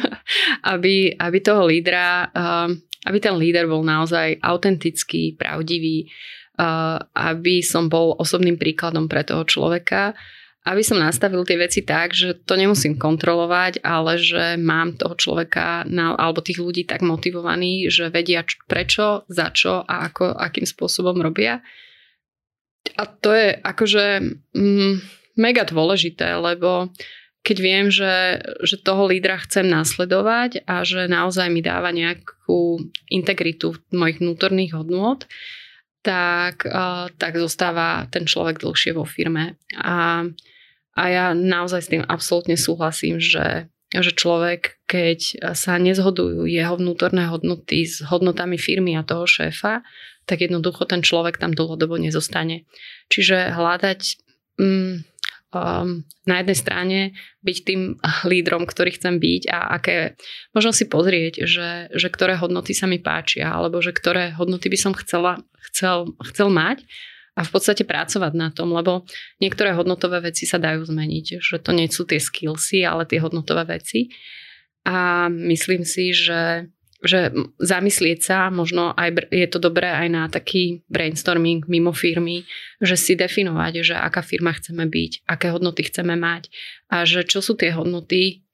aby, 0.72 1.16
aby 1.16 1.38
toho 1.40 1.64
lídra 1.64 2.28
uh, 2.28 2.68
aby 3.06 3.18
ten 3.20 3.36
líder 3.36 3.64
bol 3.64 3.80
naozaj 3.80 4.36
autentický, 4.44 5.36
pravdivý, 5.38 6.12
aby 7.16 7.64
som 7.64 7.88
bol 7.88 8.12
osobným 8.20 8.60
príkladom 8.60 9.08
pre 9.08 9.24
toho 9.24 9.48
človeka, 9.48 10.12
aby 10.68 10.84
som 10.84 11.00
nastavil 11.00 11.40
tie 11.48 11.56
veci 11.56 11.80
tak, 11.80 12.12
že 12.12 12.36
to 12.44 12.52
nemusím 12.52 13.00
kontrolovať, 13.00 13.80
ale 13.80 14.20
že 14.20 14.60
mám 14.60 15.00
toho 15.00 15.16
človeka 15.16 15.88
alebo 16.20 16.44
tých 16.44 16.60
ľudí 16.60 16.84
tak 16.84 17.00
motivovaní, 17.00 17.88
že 17.88 18.12
vedia 18.12 18.44
prečo, 18.68 19.24
za 19.32 19.48
čo 19.56 19.80
a 19.80 20.12
ako, 20.12 20.36
akým 20.36 20.68
spôsobom 20.68 21.16
robia. 21.16 21.64
A 23.00 23.08
to 23.08 23.32
je 23.32 23.56
akože 23.56 24.04
mm, 24.52 24.94
mega 25.36 25.66
dôležité, 25.66 26.38
lebo 26.38 26.90
keď 27.40 27.56
viem, 27.56 27.86
že, 27.88 28.44
že 28.60 28.76
toho 28.76 29.08
lídra 29.08 29.40
chcem 29.48 29.64
nasledovať 29.64 30.68
a 30.68 30.84
že 30.84 31.08
naozaj 31.08 31.48
mi 31.48 31.64
dáva 31.64 31.88
nejakú 31.88 32.84
integritu 33.08 33.80
mojich 33.96 34.20
vnútorných 34.20 34.76
hodnôt, 34.76 35.24
tak, 36.04 36.68
uh, 36.68 37.08
tak 37.16 37.40
zostáva 37.40 38.08
ten 38.12 38.28
človek 38.28 38.60
dlhšie 38.60 38.92
vo 38.92 39.08
firme. 39.08 39.56
A, 39.80 40.28
a 40.96 41.02
ja 41.08 41.32
naozaj 41.32 41.80
s 41.80 41.90
tým 41.92 42.04
absolútne 42.04 42.60
súhlasím, 42.60 43.20
že, 43.20 43.72
že 43.92 44.12
človek, 44.12 44.80
keď 44.84 45.52
sa 45.56 45.80
nezhodujú 45.80 46.44
jeho 46.44 46.76
vnútorné 46.76 47.24
hodnoty 47.28 47.88
s 47.88 48.04
hodnotami 48.04 48.60
firmy 48.60 49.00
a 49.00 49.04
toho 49.04 49.24
šéfa, 49.24 49.80
tak 50.28 50.44
jednoducho 50.44 50.84
ten 50.84 51.00
človek 51.00 51.40
tam 51.40 51.56
dlhodobo 51.56 51.96
nezostane. 51.96 52.68
Čiže 53.08 53.56
hľadať 53.56 54.00
mm, 54.60 55.09
um, 55.54 56.02
na 56.26 56.34
jednej 56.42 56.58
strane 56.58 56.98
byť 57.42 57.56
tým 57.66 57.80
lídrom, 58.30 58.66
ktorý 58.66 58.94
chcem 58.94 59.18
byť 59.18 59.42
a 59.50 59.58
aké, 59.78 60.14
možno 60.54 60.70
si 60.70 60.86
pozrieť, 60.86 61.46
že, 61.46 61.70
že 61.94 62.08
ktoré 62.08 62.38
hodnoty 62.38 62.74
sa 62.74 62.86
mi 62.86 63.02
páčia, 63.02 63.50
alebo 63.50 63.82
že 63.82 63.94
ktoré 63.94 64.34
hodnoty 64.34 64.70
by 64.70 64.78
som 64.78 64.92
chcela, 64.94 65.42
chcel, 65.70 66.14
chcel 66.32 66.48
mať 66.50 66.86
a 67.38 67.46
v 67.46 67.50
podstate 67.50 67.86
pracovať 67.86 68.32
na 68.34 68.50
tom, 68.50 68.74
lebo 68.74 69.06
niektoré 69.38 69.72
hodnotové 69.72 70.20
veci 70.30 70.44
sa 70.44 70.58
dajú 70.58 70.82
zmeniť, 70.86 71.38
že 71.38 71.56
to 71.62 71.70
nie 71.70 71.86
sú 71.86 72.04
tie 72.04 72.18
skillsy, 72.18 72.82
ale 72.82 73.06
tie 73.06 73.22
hodnotové 73.22 73.78
veci. 73.78 74.10
A 74.84 75.28
myslím 75.28 75.84
si, 75.84 76.16
že 76.16 76.72
že 77.00 77.32
zamyslieť 77.56 78.20
sa, 78.20 78.38
možno 78.52 78.92
aj 78.92 79.32
je 79.32 79.48
to 79.48 79.56
dobré 79.56 79.88
aj 79.88 80.08
na 80.12 80.28
taký 80.28 80.84
brainstorming 80.92 81.64
mimo 81.64 81.96
firmy, 81.96 82.44
že 82.76 82.96
si 83.00 83.16
definovať, 83.16 83.72
že 83.80 83.94
aká 83.96 84.20
firma 84.20 84.52
chceme 84.52 84.84
byť, 84.84 85.24
aké 85.24 85.48
hodnoty 85.48 85.88
chceme 85.88 86.12
mať 86.16 86.52
a 86.92 87.08
že 87.08 87.24
čo 87.24 87.40
sú 87.40 87.56
tie 87.56 87.72
hodnoty, 87.72 88.44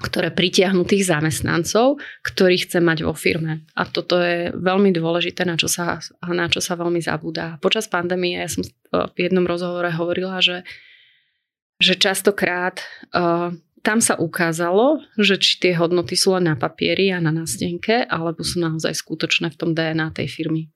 ktoré 0.00 0.32
pritiahnu 0.32 0.82
tých 0.88 1.06
zamestnancov, 1.06 2.00
ktorých 2.24 2.66
chcem 2.66 2.80
mať 2.80 3.04
vo 3.04 3.12
firme. 3.12 3.68
A 3.76 3.84
toto 3.84 4.16
je 4.16 4.48
veľmi 4.56 4.90
dôležité, 4.96 5.44
na 5.44 5.60
čo 5.60 5.68
sa, 5.68 6.00
na 6.24 6.48
čo 6.48 6.64
sa 6.64 6.74
veľmi 6.74 7.04
zabúda. 7.04 7.60
Počas 7.60 7.86
pandémie, 7.86 8.40
ja 8.40 8.48
som 8.48 8.64
v 8.90 9.18
jednom 9.20 9.44
rozhovore 9.44 9.92
hovorila, 9.92 10.40
že, 10.40 10.64
že 11.76 12.00
častokrát 12.00 12.80
uh, 13.12 13.52
tam 13.80 14.04
sa 14.04 14.16
ukázalo, 14.20 15.00
že 15.16 15.40
či 15.40 15.56
tie 15.56 15.72
hodnoty 15.72 16.12
sú 16.16 16.36
len 16.36 16.52
na 16.52 16.56
papieri 16.56 17.08
a 17.12 17.18
na 17.20 17.32
nástenke, 17.32 18.04
alebo 18.04 18.44
sú 18.44 18.60
naozaj 18.60 18.92
skutočné 18.92 19.52
v 19.52 19.56
tom 19.56 19.70
DNA 19.72 20.12
tej 20.12 20.28
firmy. 20.28 20.68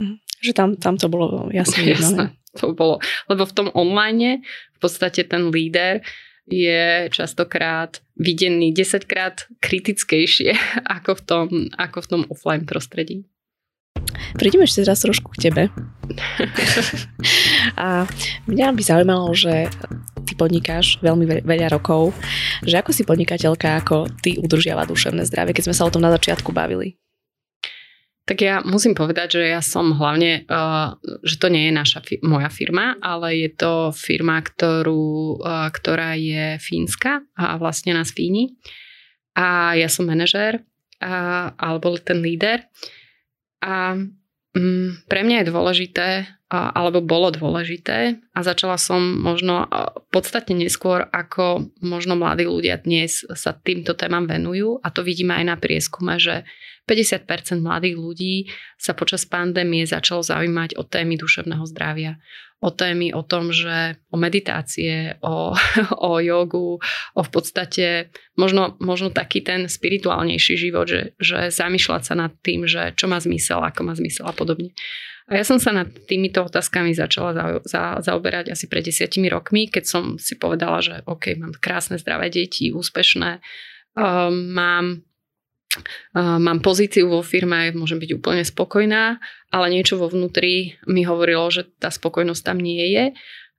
Mhm. 0.00 0.16
Že 0.42 0.52
tam, 0.52 0.68
tam 0.76 0.94
to 0.98 1.06
bolo 1.06 1.48
jasne. 1.54 1.86
Jasné, 1.94 2.34
to 2.58 2.74
bolo. 2.74 2.98
Lebo 3.30 3.46
v 3.46 3.54
tom 3.54 3.68
online 3.78 4.42
v 4.74 4.78
podstate 4.82 5.22
ten 5.22 5.54
líder 5.54 6.02
je 6.50 7.06
častokrát 7.14 8.02
videný 8.18 8.74
10 8.74 9.06
krát 9.06 9.46
kritickejšie 9.62 10.58
ako 10.98 11.10
v 11.14 11.22
tom, 11.22 11.46
ako 11.78 11.98
v 12.02 12.08
tom 12.10 12.22
offline 12.28 12.66
prostredí. 12.66 13.22
Prídeme 14.34 14.64
ešte 14.64 14.82
teraz 14.82 15.04
trošku 15.04 15.30
k 15.36 15.48
tebe. 15.48 15.62
A 17.80 18.04
mňa 18.48 18.66
by 18.72 18.82
zaujímalo, 18.82 19.32
že 19.36 19.68
ty 20.32 20.34
podnikáš 20.40 20.96
veľmi 21.04 21.44
veľa 21.44 21.68
rokov, 21.68 22.16
že 22.64 22.80
ako 22.80 22.96
si 22.96 23.04
podnikateľka, 23.04 23.84
ako 23.84 24.08
ty 24.24 24.40
udržiava 24.40 24.88
duševné 24.88 25.28
zdravie, 25.28 25.52
keď 25.52 25.68
sme 25.68 25.76
sa 25.76 25.84
o 25.84 25.92
tom 25.92 26.00
na 26.00 26.08
začiatku 26.08 26.56
bavili? 26.56 26.96
Tak 28.24 28.38
ja 28.40 28.64
musím 28.64 28.96
povedať, 28.96 29.36
že 29.36 29.44
ja 29.52 29.60
som 29.60 29.92
hlavne, 29.92 30.48
uh, 30.48 30.96
že 31.20 31.36
to 31.36 31.52
nie 31.52 31.68
je 31.68 31.74
naša 31.74 32.00
moja 32.24 32.48
firma, 32.48 32.96
ale 33.04 33.44
je 33.44 33.50
to 33.52 33.92
firma, 33.92 34.40
ktorú, 34.40 35.42
uh, 35.42 35.68
ktorá 35.68 36.16
je 36.16 36.56
fínska 36.56 37.26
a 37.36 37.60
vlastne 37.60 37.92
nás 37.92 38.14
Fíni. 38.14 38.56
A 39.36 39.76
ja 39.76 39.90
som 39.90 40.08
manažér, 40.08 40.62
uh, 41.02 41.50
alebo 41.60 41.98
ten 41.98 42.22
líder. 42.22 42.62
A 43.58 43.98
pre 45.08 45.20
mňa 45.24 45.42
je 45.42 45.50
dôležité, 45.50 46.08
alebo 46.52 47.00
bolo 47.00 47.32
dôležité 47.32 48.20
a 48.36 48.40
začala 48.44 48.76
som 48.76 49.00
možno 49.00 49.64
podstatne 50.12 50.52
neskôr, 50.60 51.08
ako 51.08 51.72
možno 51.80 52.12
mladí 52.12 52.44
ľudia 52.44 52.76
dnes 52.84 53.24
sa 53.32 53.56
týmto 53.56 53.96
témam 53.96 54.28
venujú. 54.28 54.76
A 54.84 54.92
to 54.92 55.00
vidíme 55.00 55.32
aj 55.32 55.44
na 55.48 55.56
prieskume, 55.56 56.20
že 56.20 56.44
50% 56.84 57.64
mladých 57.64 57.96
ľudí 57.96 58.34
sa 58.76 58.92
počas 58.92 59.24
pandémie 59.24 59.88
začalo 59.88 60.20
zaujímať 60.20 60.76
o 60.76 60.84
témy 60.84 61.16
duševného 61.16 61.64
zdravia, 61.72 62.20
o 62.62 62.70
témy 62.70 63.10
o 63.10 63.26
tom, 63.26 63.50
že 63.50 63.98
o 64.14 64.16
meditácie, 64.16 65.18
o, 65.18 65.50
o 66.08 66.10
jogu, 66.22 66.78
o 67.18 67.20
v 67.26 67.30
podstate 67.34 68.14
možno, 68.38 68.78
možno 68.78 69.10
taký 69.10 69.42
ten 69.42 69.66
spirituálnejší 69.66 70.54
život, 70.54 70.86
že, 70.86 71.18
že 71.18 71.50
zamýšľať 71.50 72.02
sa 72.06 72.14
nad 72.14 72.32
tým, 72.38 72.70
že 72.70 72.94
čo 72.94 73.10
má 73.10 73.18
zmysel, 73.18 73.58
ako 73.58 73.82
má 73.82 73.98
zmysel 73.98 74.30
a 74.30 74.34
podobne. 74.34 74.70
A 75.30 75.38
ja 75.38 75.44
som 75.46 75.58
sa 75.58 75.70
nad 75.74 75.90
týmito 76.06 76.42
otázkami 76.42 76.94
začala 76.94 77.30
za, 77.34 77.44
za, 77.66 77.82
zaoberať 78.02 78.54
asi 78.54 78.66
pred 78.66 78.82
desiatimi 78.82 79.30
rokmi, 79.30 79.70
keď 79.70 79.84
som 79.86 80.04
si 80.18 80.38
povedala, 80.38 80.82
že 80.82 81.02
OK, 81.06 81.34
mám 81.38 81.54
krásne 81.58 81.98
zdravé 81.98 82.30
deti, 82.30 82.74
úspešné, 82.74 83.38
um, 83.98 84.54
mám 84.54 85.02
mám 86.16 86.58
pozíciu 86.60 87.08
vo 87.08 87.20
firme, 87.24 87.72
môžem 87.72 88.00
byť 88.00 88.10
úplne 88.18 88.44
spokojná, 88.44 89.22
ale 89.52 89.66
niečo 89.72 90.00
vo 90.00 90.08
vnútri 90.08 90.76
mi 90.88 91.04
hovorilo, 91.04 91.48
že 91.52 91.68
tá 91.78 91.88
spokojnosť 91.92 92.42
tam 92.42 92.58
nie 92.60 92.82
je 92.92 93.04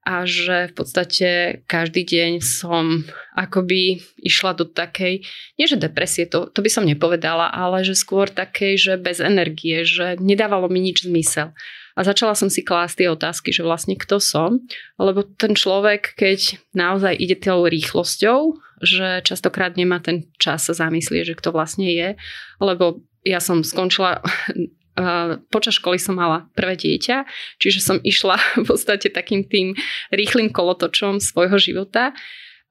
a 0.03 0.27
že 0.27 0.67
v 0.71 0.73
podstate 0.75 1.29
každý 1.63 2.03
deň 2.03 2.43
som 2.43 3.07
akoby 3.39 4.03
išla 4.19 4.51
do 4.51 4.67
takej, 4.67 5.23
nie 5.55 5.65
že 5.65 5.79
depresie, 5.79 6.27
to, 6.27 6.51
to 6.51 6.59
by 6.59 6.67
som 6.67 6.83
nepovedala, 6.83 7.47
ale 7.47 7.87
že 7.87 7.95
skôr 7.95 8.27
takej, 8.27 8.75
že 8.75 8.93
bez 8.99 9.23
energie, 9.23 9.87
že 9.87 10.19
nedávalo 10.19 10.67
mi 10.67 10.83
nič 10.83 11.07
zmysel. 11.07 11.55
A 11.93 12.01
začala 12.01 12.33
som 12.33 12.49
si 12.49 12.65
klásť 12.65 13.05
tie 13.05 13.07
otázky, 13.09 13.53
že 13.53 13.61
vlastne 13.61 13.93
kto 13.93 14.17
som, 14.17 14.65
lebo 14.97 15.21
ten 15.23 15.53
človek, 15.53 16.17
keď 16.17 16.57
naozaj 16.73 17.13
ide 17.17 17.37
tou 17.37 17.69
rýchlosťou, 17.69 18.57
že 18.83 19.21
častokrát 19.23 19.77
nemá 19.77 20.01
ten 20.01 20.27
čas 20.41 20.65
sa 20.65 20.73
zamyslieť, 20.73 21.33
že 21.33 21.37
kto 21.37 21.53
vlastne 21.53 21.87
je, 21.87 22.17
lebo 22.57 23.05
ja 23.23 23.39
som 23.39 23.63
skončila 23.63 24.19
počas 25.49 25.81
školy 25.81 25.97
som 25.97 26.17
mala 26.17 26.45
prvé 26.53 26.77
dieťa, 26.77 27.25
čiže 27.57 27.79
som 27.81 27.97
išla 28.01 28.37
v 28.61 28.65
podstate 28.65 29.09
takým 29.09 29.45
tým 29.45 29.73
rýchlým 30.13 30.53
kolotočom 30.53 31.17
svojho 31.17 31.57
života. 31.57 32.13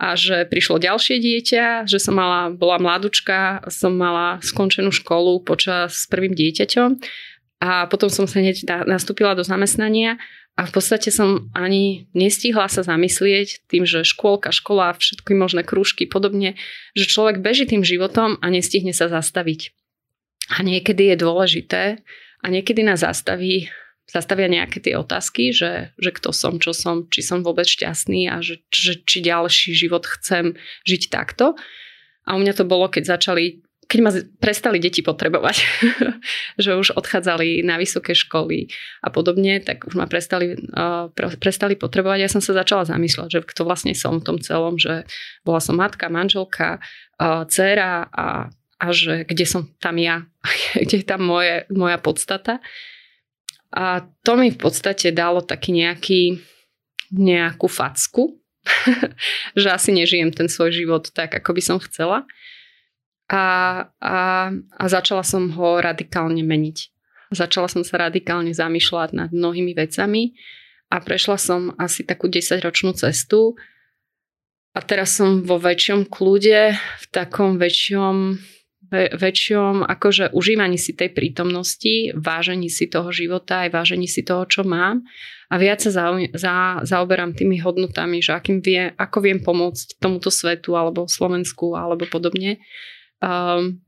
A 0.03 0.19
že 0.19 0.51
prišlo 0.51 0.83
ďalšie 0.83 1.23
dieťa, 1.23 1.87
že 1.87 2.03
som 2.03 2.19
mala, 2.19 2.51
bola 2.51 2.75
mladučka, 2.83 3.63
som 3.71 3.95
mala 3.95 4.43
skončenú 4.43 4.91
školu 4.91 5.47
počas 5.47 5.95
s 5.95 6.05
prvým 6.11 6.35
dieťaťom 6.35 6.99
a 7.63 7.87
potom 7.87 8.11
som 8.11 8.27
sa 8.27 8.43
hneď 8.43 8.67
nastúpila 8.91 9.39
do 9.39 9.47
zamestnania 9.47 10.19
a 10.59 10.67
v 10.67 10.75
podstate 10.75 11.15
som 11.15 11.47
ani 11.55 12.11
nestihla 12.11 12.67
sa 12.67 12.83
zamyslieť 12.83 13.71
tým, 13.71 13.87
že 13.87 14.03
škôlka, 14.03 14.51
škola, 14.51 14.99
všetky 14.99 15.31
možné 15.39 15.63
krúžky, 15.63 16.11
podobne, 16.11 16.59
že 16.99 17.07
človek 17.07 17.39
beží 17.39 17.71
tým 17.71 17.87
životom 17.87 18.35
a 18.43 18.47
nestihne 18.51 18.91
sa 18.91 19.07
zastaviť. 19.07 19.71
A 20.59 20.67
niekedy 20.67 21.15
je 21.15 21.17
dôležité 21.23 21.83
a 22.43 22.47
niekedy 22.51 22.83
nás 22.83 23.07
zastaví, 23.07 23.71
zastavia 24.11 24.51
nejaké 24.51 24.83
tie 24.83 24.99
otázky, 24.99 25.55
že, 25.55 25.95
že 25.95 26.11
kto 26.11 26.35
som, 26.35 26.59
čo 26.59 26.75
som, 26.75 27.07
či 27.15 27.23
som 27.23 27.47
vôbec 27.47 27.71
šťastný 27.71 28.27
a 28.27 28.43
že, 28.43 28.59
že, 28.75 28.99
či 29.07 29.23
ďalší 29.23 29.71
život 29.79 30.03
chcem 30.19 30.59
žiť 30.83 31.15
takto. 31.15 31.55
A 32.27 32.35
u 32.35 32.43
mňa 32.43 32.59
to 32.59 32.67
bolo, 32.67 32.91
keď 32.91 33.17
začali 33.17 33.63
keď 33.93 34.01
ma 34.01 34.09
prestali 34.41 34.81
deti 34.81 35.05
potrebovať, 35.05 35.57
že 36.65 36.73
už 36.73 36.97
odchádzali 36.97 37.61
na 37.61 37.77
vysoké 37.77 38.17
školy 38.17 38.73
a 39.05 39.13
podobne, 39.13 39.61
tak 39.61 39.85
už 39.85 40.01
ma 40.01 40.09
prestali, 40.09 40.57
prestali 41.37 41.77
potrebovať. 41.77 42.19
Ja 42.25 42.33
som 42.33 42.41
sa 42.41 42.57
začala 42.57 42.89
zamýšľať, 42.89 43.29
že 43.29 43.41
kto 43.45 43.69
vlastne 43.69 43.93
som 43.93 44.17
v 44.17 44.25
tom 44.25 44.39
celom, 44.41 44.81
že 44.81 45.05
bola 45.45 45.61
som 45.61 45.77
matka, 45.77 46.09
manželka, 46.09 46.81
dcera 47.21 48.09
a 48.09 48.49
a 48.83 48.91
že 48.91 49.23
kde 49.23 49.47
som 49.47 49.71
tam 49.79 49.95
ja, 50.03 50.27
kde 50.83 50.97
je 51.03 51.07
tam 51.07 51.23
moje, 51.23 51.63
moja 51.71 52.03
podstata. 52.03 52.59
A 53.73 54.05
to 54.27 54.37
mi 54.37 54.53
v 54.53 54.59
podstate 54.59 55.15
dalo 55.15 55.41
taký 55.41 55.73
nejaký, 55.73 56.43
nejakú 57.15 57.71
facku, 57.71 58.43
že 59.61 59.69
asi 59.71 59.95
nežijem 59.95 60.35
ten 60.35 60.51
svoj 60.51 60.75
život 60.75 61.09
tak, 61.15 61.33
ako 61.33 61.57
by 61.57 61.63
som 61.63 61.79
chcela. 61.81 62.27
A, 63.33 63.45
a, 63.97 64.17
a 64.53 64.85
začala 64.93 65.25
som 65.25 65.49
ho 65.57 65.81
radikálne 65.81 66.45
meniť. 66.45 66.79
Začala 67.33 67.73
som 67.73 67.81
sa 67.81 68.13
radikálne 68.13 68.53
zamýšľať 68.53 69.17
nad 69.17 69.31
mnohými 69.33 69.73
vecami 69.73 70.37
a 70.93 71.01
prešla 71.01 71.41
som 71.41 71.73
asi 71.81 72.05
takú 72.05 72.29
10-ročnú 72.29 72.93
cestu 72.93 73.57
a 74.77 74.85
teraz 74.85 75.17
som 75.17 75.41
vo 75.41 75.57
väčšom 75.57 76.13
kľude, 76.13 76.77
v 76.77 77.07
takom 77.09 77.57
väčšom 77.57 78.37
väčšom 78.93 79.89
akože 79.89 80.37
užívaní 80.37 80.77
si 80.77 80.93
tej 80.93 81.17
prítomnosti, 81.17 82.13
vážení 82.13 82.69
si 82.69 82.93
toho 82.93 83.09
života, 83.09 83.65
aj 83.65 83.73
vážení 83.73 84.05
si 84.05 84.21
toho, 84.21 84.45
čo 84.45 84.69
mám 84.69 85.01
a 85.49 85.55
viac 85.57 85.81
sa 85.81 85.93
za, 85.93 86.05
za, 86.37 86.55
zaoberám 86.85 87.33
tými 87.33 87.61
hodnotami, 87.61 88.21
že 88.21 88.37
akým 88.37 88.65
vie, 88.65 88.93
ako 88.97 89.19
viem 89.25 89.41
pomôcť 89.41 89.97
tomuto 89.97 90.29
svetu 90.29 90.77
alebo 90.77 91.09
Slovensku 91.09 91.73
alebo 91.73 92.09
podobne. 92.09 92.61
Um, 93.23 93.79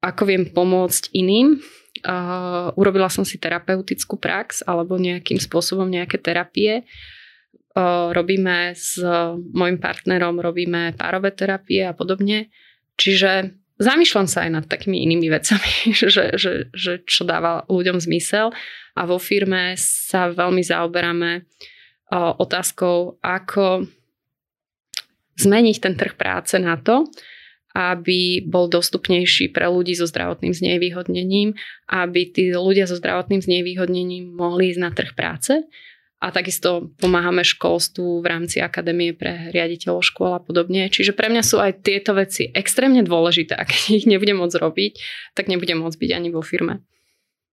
ako 0.00 0.22
viem 0.24 0.48
pomôcť 0.48 1.12
iným. 1.12 1.60
Uh, 2.06 2.70
urobila 2.78 3.10
som 3.10 3.26
si 3.26 3.36
terapeutickú 3.36 4.16
prax 4.16 4.62
alebo 4.64 4.96
nejakým 4.96 5.36
spôsobom 5.36 5.84
nejaké 5.84 6.16
terapie. 6.16 6.86
Uh, 7.76 8.10
robíme 8.16 8.72
s 8.72 8.96
môjim 9.52 9.76
partnerom, 9.76 10.40
robíme 10.40 10.96
párové 10.96 11.34
terapie 11.36 11.84
a 11.84 11.92
podobne. 11.92 12.48
Čiže 12.96 13.52
zamýšľam 13.76 14.26
sa 14.26 14.48
aj 14.48 14.50
nad 14.50 14.64
takými 14.64 15.04
inými 15.04 15.28
vecami, 15.28 15.92
že, 16.00 16.08
že, 16.34 16.72
že 16.72 16.92
čo 17.04 17.28
dáva 17.28 17.68
ľuďom 17.68 18.00
zmysel 18.00 18.54
a 18.96 19.02
vo 19.06 19.20
firme 19.20 19.76
sa 19.78 20.32
veľmi 20.32 20.64
zaoberáme 20.64 21.46
otázkou, 22.14 23.20
ako 23.20 23.84
zmeniť 25.38 25.76
ten 25.78 25.94
trh 25.94 26.16
práce 26.16 26.56
na 26.58 26.80
to, 26.80 27.06
aby 27.76 28.42
bol 28.48 28.66
dostupnejší 28.66 29.52
pre 29.52 29.68
ľudí 29.68 29.92
so 29.92 30.08
zdravotným 30.08 30.56
znevýhodnením, 30.56 31.54
aby 31.88 32.20
tí 32.32 32.50
ľudia 32.52 32.88
so 32.88 32.96
zdravotným 32.96 33.44
znevýhodnením 33.44 34.34
mohli 34.34 34.72
ísť 34.72 34.80
na 34.80 34.90
trh 34.90 35.12
práce. 35.12 35.52
A 36.18 36.34
takisto 36.34 36.90
pomáhame 36.98 37.46
školstvu 37.46 38.18
v 38.18 38.26
rámci 38.26 38.58
akadémie 38.58 39.14
pre 39.14 39.54
riaditeľov 39.54 40.02
škôl 40.02 40.34
a 40.34 40.42
podobne. 40.42 40.90
Čiže 40.90 41.14
pre 41.14 41.30
mňa 41.30 41.42
sú 41.46 41.62
aj 41.62 41.86
tieto 41.86 42.10
veci 42.10 42.50
extrémne 42.50 43.06
dôležité. 43.06 43.54
Ak 43.54 43.70
ich 43.86 44.02
nebudem 44.02 44.34
môcť 44.42 44.58
robiť, 44.58 44.92
tak 45.38 45.46
nebudem 45.46 45.78
môcť 45.78 45.94
byť 45.94 46.10
ani 46.10 46.28
vo 46.34 46.42
firme. 46.42 46.82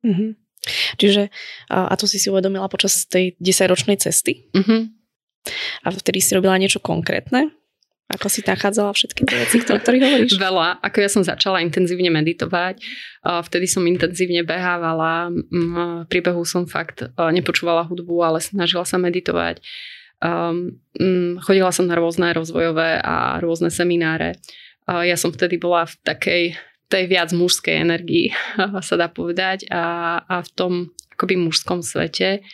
Mm-hmm. 0.02 0.30
Čiže, 0.98 1.30
a 1.70 1.94
to 1.94 2.10
si 2.10 2.18
si 2.18 2.34
uvedomila 2.34 2.66
počas 2.66 3.06
tej 3.06 3.38
10-ročnej 3.38 4.02
cesty? 4.02 4.50
Mm-hmm. 4.58 4.82
A 5.86 5.88
vtedy 5.94 6.18
si 6.26 6.34
robila 6.34 6.58
niečo 6.58 6.82
konkrétne? 6.82 7.54
Ako 8.06 8.30
si 8.30 8.46
nachádzala 8.46 8.94
všetky 8.94 9.26
tie 9.26 9.38
veci, 9.42 9.58
o 9.66 9.82
ktorých 9.82 10.04
hovoríš? 10.06 10.38
Veľa. 10.46 10.78
Ako 10.86 10.98
ja 11.02 11.10
som 11.10 11.26
začala 11.26 11.66
intenzívne 11.66 12.14
meditovať, 12.14 12.78
vtedy 13.26 13.66
som 13.66 13.82
intenzívne 13.82 14.46
behávala, 14.46 15.34
pri 16.06 16.20
behu 16.22 16.46
som 16.46 16.70
fakt 16.70 17.10
nepočúvala 17.18 17.82
hudbu, 17.90 18.16
ale 18.22 18.38
snažila 18.38 18.86
sa 18.86 19.02
meditovať. 19.02 19.60
Chodila 21.42 21.72
som 21.74 21.90
na 21.90 21.98
rôzne 21.98 22.30
rozvojové 22.32 23.02
a 23.02 23.42
rôzne 23.42 23.74
semináre. 23.74 24.38
Ja 24.86 25.18
som 25.18 25.34
vtedy 25.34 25.58
bola 25.58 25.90
v 25.90 25.98
takej 26.06 26.44
tej 26.86 27.04
viac 27.10 27.34
mužskej 27.34 27.82
energii, 27.82 28.30
sa 28.88 28.96
dá 28.96 29.10
povedať, 29.10 29.66
a, 29.74 30.22
a 30.22 30.46
v 30.46 30.50
tom 30.54 30.74
akoby 31.18 31.42
mužskom 31.42 31.82
svete 31.82 32.46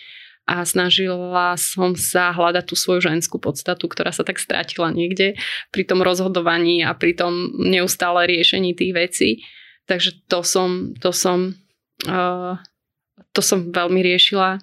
a 0.51 0.67
snažila 0.67 1.55
som 1.55 1.95
sa 1.95 2.35
hľadať 2.35 2.67
tú 2.67 2.75
svoju 2.75 3.07
ženskú 3.07 3.39
podstatu, 3.39 3.87
ktorá 3.87 4.11
sa 4.11 4.27
tak 4.27 4.35
strátila 4.35 4.91
niekde 4.91 5.39
pri 5.71 5.87
tom 5.87 6.03
rozhodovaní 6.03 6.83
a 6.83 6.91
pri 6.91 7.15
tom 7.15 7.55
neustále 7.55 8.27
riešení 8.27 8.75
tých 8.75 8.91
vecí. 8.91 9.29
Takže 9.87 10.27
to 10.27 10.43
som, 10.43 10.91
to 10.99 11.15
som, 11.15 11.55
uh, 12.03 12.59
to 13.31 13.39
som 13.39 13.71
veľmi 13.71 14.03
riešila. 14.03 14.59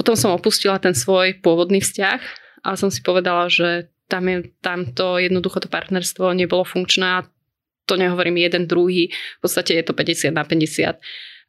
Potom 0.00 0.16
som 0.16 0.32
opustila 0.32 0.80
ten 0.80 0.96
svoj 0.96 1.36
pôvodný 1.44 1.84
vzťah 1.84 2.20
a 2.64 2.80
som 2.80 2.88
si 2.88 3.04
povedala, 3.04 3.52
že 3.52 3.92
tam, 4.08 4.24
je, 4.32 4.48
tam 4.64 4.88
to 4.96 5.20
jednoducho 5.20 5.60
to 5.60 5.68
partnerstvo 5.68 6.32
nebolo 6.32 6.64
funkčné 6.64 7.20
a 7.20 7.26
to 7.84 8.00
nehovorím 8.00 8.40
jeden, 8.40 8.64
druhý, 8.64 9.12
v 9.12 9.40
podstate 9.44 9.76
je 9.76 9.84
to 9.84 9.92
50 9.92 10.32
na 10.32 10.44
50 10.44 10.96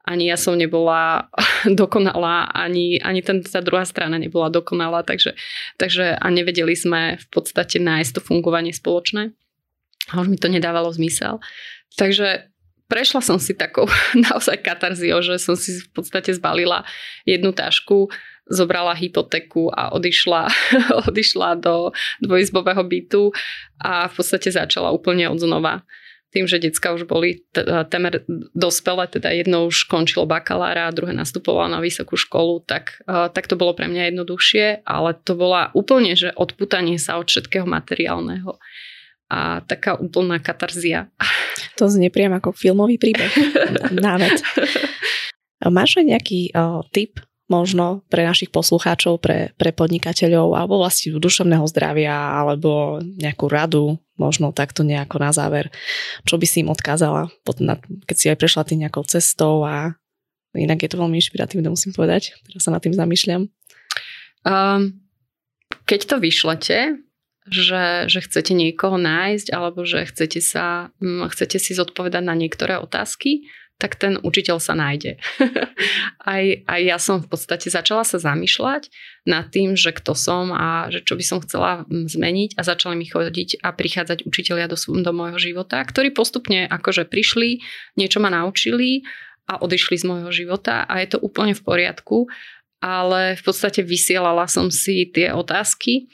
ani 0.09 0.33
ja 0.33 0.37
som 0.41 0.57
nebola 0.57 1.29
dokonalá, 1.79 2.49
ani, 2.49 2.97
ani 2.97 3.21
ten, 3.21 3.45
tá 3.45 3.61
druhá 3.61 3.85
strana 3.85 4.17
nebola 4.17 4.49
dokonalá, 4.49 5.05
takže, 5.05 5.37
takže 5.77 6.17
a 6.17 6.27
nevedeli 6.33 6.73
sme 6.73 7.21
v 7.21 7.25
podstate 7.29 7.77
nájsť 7.77 8.17
to 8.17 8.21
fungovanie 8.25 8.73
spoločné. 8.73 9.29
A 10.09 10.25
už 10.25 10.33
mi 10.33 10.41
to 10.41 10.49
nedávalo 10.49 10.89
zmysel. 10.89 11.37
Takže 11.93 12.49
prešla 12.89 13.21
som 13.21 13.37
si 13.37 13.53
takou 13.53 13.85
naozaj 14.25 14.65
katarziou, 14.65 15.21
že 15.21 15.37
som 15.37 15.53
si 15.53 15.77
v 15.77 15.89
podstate 15.93 16.33
zbalila 16.33 16.81
jednu 17.29 17.53
tašku, 17.53 18.09
zobrala 18.49 18.97
hypotéku 18.97 19.69
a 19.69 19.93
odišla, 19.93 20.49
odišla 21.07 21.61
do 21.61 21.93
dvojizbového 22.25 22.81
bytu 22.81 23.29
a 23.77 24.09
v 24.09 24.13
podstate 24.17 24.49
začala 24.49 24.89
úplne 24.89 25.29
od 25.29 25.37
znova 25.37 25.85
tým, 26.29 26.45
že 26.45 26.61
decka 26.61 26.93
už 26.93 27.09
boli 27.09 27.41
temer 27.89 28.21
dospelé, 28.53 29.09
teda 29.09 29.33
jedno 29.33 29.65
už 29.65 29.89
končilo 29.89 30.29
bakalára 30.29 30.85
a 30.85 30.95
druhé 30.95 31.13
nastupovalo 31.13 31.69
na 31.73 31.81
vysokú 31.81 32.13
školu, 32.13 32.61
tak, 32.65 33.01
tak 33.05 33.49
to 33.49 33.57
bolo 33.57 33.73
pre 33.73 33.89
mňa 33.89 34.13
jednoduchšie, 34.13 34.85
ale 34.85 35.17
to 35.25 35.33
bola 35.33 35.73
úplne, 35.73 36.13
že 36.13 36.29
odputanie 36.37 37.01
sa 37.01 37.17
od 37.17 37.29
všetkého 37.29 37.65
materiálneho 37.65 38.61
a 39.29 39.61
taká 39.61 39.95
úplná 39.97 40.41
katarzia. 40.41 41.07
To 41.77 41.87
znie 41.87 42.11
priam 42.11 42.35
ako 42.35 42.51
filmový 42.51 42.99
príbeh. 42.99 43.31
Návet. 44.03 44.43
Máš 45.63 46.03
aj 46.03 46.05
nejaký 46.11 46.51
uh, 46.51 46.83
tip 46.91 47.23
možno 47.49 48.05
pre 48.07 48.23
našich 48.23 48.53
poslucháčov, 48.53 49.17
pre, 49.19 49.51
pre 49.57 49.73
podnikateľov 49.73 50.53
alebo 50.53 50.77
vlastne 50.77 51.17
duševného 51.17 51.65
zdravia 51.65 52.13
alebo 52.13 53.01
nejakú 53.01 53.49
radu, 53.49 53.97
možno 54.15 54.53
takto 54.53 54.85
nejako 54.85 55.17
na 55.17 55.33
záver, 55.33 55.73
čo 56.29 56.37
by 56.37 56.45
si 56.45 56.61
im 56.61 56.69
odkázala, 56.69 57.33
keď 58.05 58.15
si 58.15 58.29
aj 58.29 58.37
prešla 58.37 58.63
tým 58.69 58.85
nejakou 58.85 59.01
cestou 59.09 59.65
a 59.65 59.97
inak 60.53 60.85
je 60.85 60.89
to 60.93 61.01
veľmi 61.01 61.17
inšpiratívne, 61.17 61.73
musím 61.73 61.91
povedať. 61.91 62.37
Teraz 62.45 62.69
sa 62.69 62.73
nad 62.73 62.81
tým 62.85 62.93
zamýšľam. 62.93 63.49
Um, 64.45 65.01
keď 65.89 65.99
to 66.05 66.15
vyšlete, 66.21 66.77
že, 67.49 68.05
že 68.05 68.19
chcete 68.21 68.53
niekoho 68.53 69.01
nájsť 69.01 69.47
alebo 69.49 69.81
že 69.83 70.05
chcete, 70.05 70.37
sa, 70.37 70.93
chcete 71.01 71.57
si 71.57 71.73
zodpovedať 71.73 72.21
na 72.21 72.37
niektoré 72.37 72.77
otázky, 72.77 73.49
tak 73.79 73.95
ten 73.95 74.19
učiteľ 74.19 74.59
sa 74.59 74.75
nájde. 74.75 75.15
aj, 76.35 76.67
aj 76.67 76.81
ja 76.83 76.97
som 76.99 77.23
v 77.23 77.31
podstate 77.31 77.71
začala 77.71 78.03
sa 78.03 78.19
zamýšľať 78.19 78.91
nad 79.23 79.47
tým, 79.47 79.79
že 79.79 79.95
kto 79.95 80.19
som 80.19 80.51
a 80.51 80.91
že 80.91 80.99
čo 80.99 81.15
by 81.15 81.23
som 81.23 81.39
chcela 81.39 81.87
zmeniť 81.87 82.59
a 82.59 82.61
začali 82.67 82.99
mi 82.99 83.07
chodiť 83.07 83.63
a 83.63 83.71
prichádzať 83.71 84.27
učiteľia 84.27 84.67
do, 84.67 84.75
do 84.75 85.11
môjho 85.15 85.39
života, 85.39 85.79
ktorí 85.79 86.11
postupne 86.11 86.67
akože 86.67 87.07
prišli, 87.07 87.63
niečo 87.95 88.19
ma 88.19 88.27
naučili 88.27 89.07
a 89.47 89.63
odišli 89.63 89.95
z 89.95 90.05
môjho 90.05 90.31
života 90.35 90.83
a 90.83 90.99
je 90.99 91.15
to 91.15 91.23
úplne 91.23 91.55
v 91.55 91.63
poriadku, 91.63 92.27
ale 92.83 93.39
v 93.39 93.41
podstate 93.47 93.79
vysielala 93.79 94.43
som 94.51 94.67
si 94.67 95.07
tie 95.07 95.31
otázky 95.31 96.11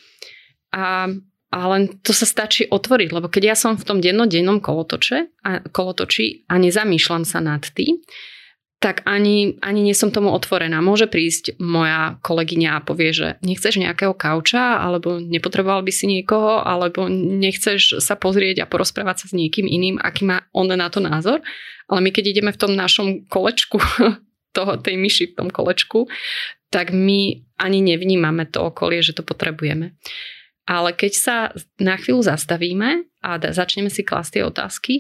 a 0.70 1.10
a 1.56 1.72
len 1.72 1.88
to 2.04 2.12
sa 2.12 2.28
stačí 2.28 2.68
otvoriť, 2.68 3.16
lebo 3.16 3.32
keď 3.32 3.44
ja 3.48 3.56
som 3.56 3.80
v 3.80 3.88
tom 3.88 4.04
dennodennom 4.04 4.60
kolotoče 4.60 5.40
a, 5.48 5.64
kolotoči 5.72 6.44
a 6.52 6.60
nezamýšľam 6.60 7.24
sa 7.24 7.40
nad 7.40 7.64
tým, 7.64 8.04
tak 8.84 9.08
ani, 9.08 9.56
ani 9.64 9.82
nie 9.82 9.96
som 9.96 10.12
tomu 10.12 10.36
otvorená. 10.36 10.84
Môže 10.84 11.08
prísť 11.08 11.56
moja 11.64 12.20
kolegyňa 12.20 12.70
a 12.76 12.84
povie, 12.84 13.16
že 13.16 13.40
nechceš 13.40 13.80
nejakého 13.80 14.12
kauča, 14.12 14.84
alebo 14.84 15.16
nepotreboval 15.18 15.80
by 15.82 15.90
si 15.96 16.12
niekoho, 16.12 16.60
alebo 16.60 17.08
nechceš 17.10 18.04
sa 18.04 18.20
pozrieť 18.20 18.62
a 18.62 18.70
porozprávať 18.70 19.26
sa 19.26 19.26
s 19.32 19.34
niekým 19.34 19.66
iným, 19.66 19.96
aký 20.04 20.28
má 20.28 20.44
on 20.52 20.68
na 20.68 20.92
to 20.92 21.00
názor. 21.00 21.40
Ale 21.88 22.04
my 22.04 22.12
keď 22.12 22.36
ideme 22.36 22.52
v 22.52 22.62
tom 22.62 22.76
našom 22.76 23.26
kolečku, 23.32 23.80
toho, 24.56 24.78
tej 24.78 25.00
myši 25.00 25.32
v 25.32 25.36
tom 25.40 25.48
kolečku, 25.50 26.12
tak 26.68 26.92
my 26.92 27.48
ani 27.56 27.80
nevnímame 27.80 28.44
to 28.52 28.60
okolie, 28.70 29.00
že 29.00 29.16
to 29.16 29.24
potrebujeme. 29.24 29.96
Ale 30.66 30.98
keď 30.98 31.14
sa 31.14 31.38
na 31.78 31.94
chvíľu 31.98 32.26
zastavíme 32.26 33.06
a 33.22 33.38
začneme 33.38 33.94
si 33.94 34.02
klasť 34.02 34.42
tie 34.42 34.44
otázky, 34.44 34.94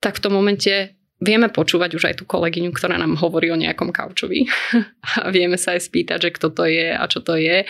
tak 0.00 0.16
v 0.16 0.22
tom 0.24 0.32
momente 0.36 0.96
vieme 1.20 1.48
počúvať 1.52 1.90
už 1.96 2.04
aj 2.08 2.14
tú 2.20 2.24
kolegyňu, 2.24 2.72
ktorá 2.72 2.96
nám 2.96 3.20
hovorí 3.20 3.52
o 3.52 3.60
nejakom 3.60 3.92
kaučovi. 3.92 4.48
A 5.24 5.32
vieme 5.32 5.56
sa 5.56 5.76
aj 5.76 5.88
spýtať, 5.88 6.28
že 6.28 6.30
kto 6.36 6.48
to 6.52 6.64
je 6.68 6.92
a 6.92 7.04
čo 7.08 7.24
to 7.24 7.36
je. 7.40 7.64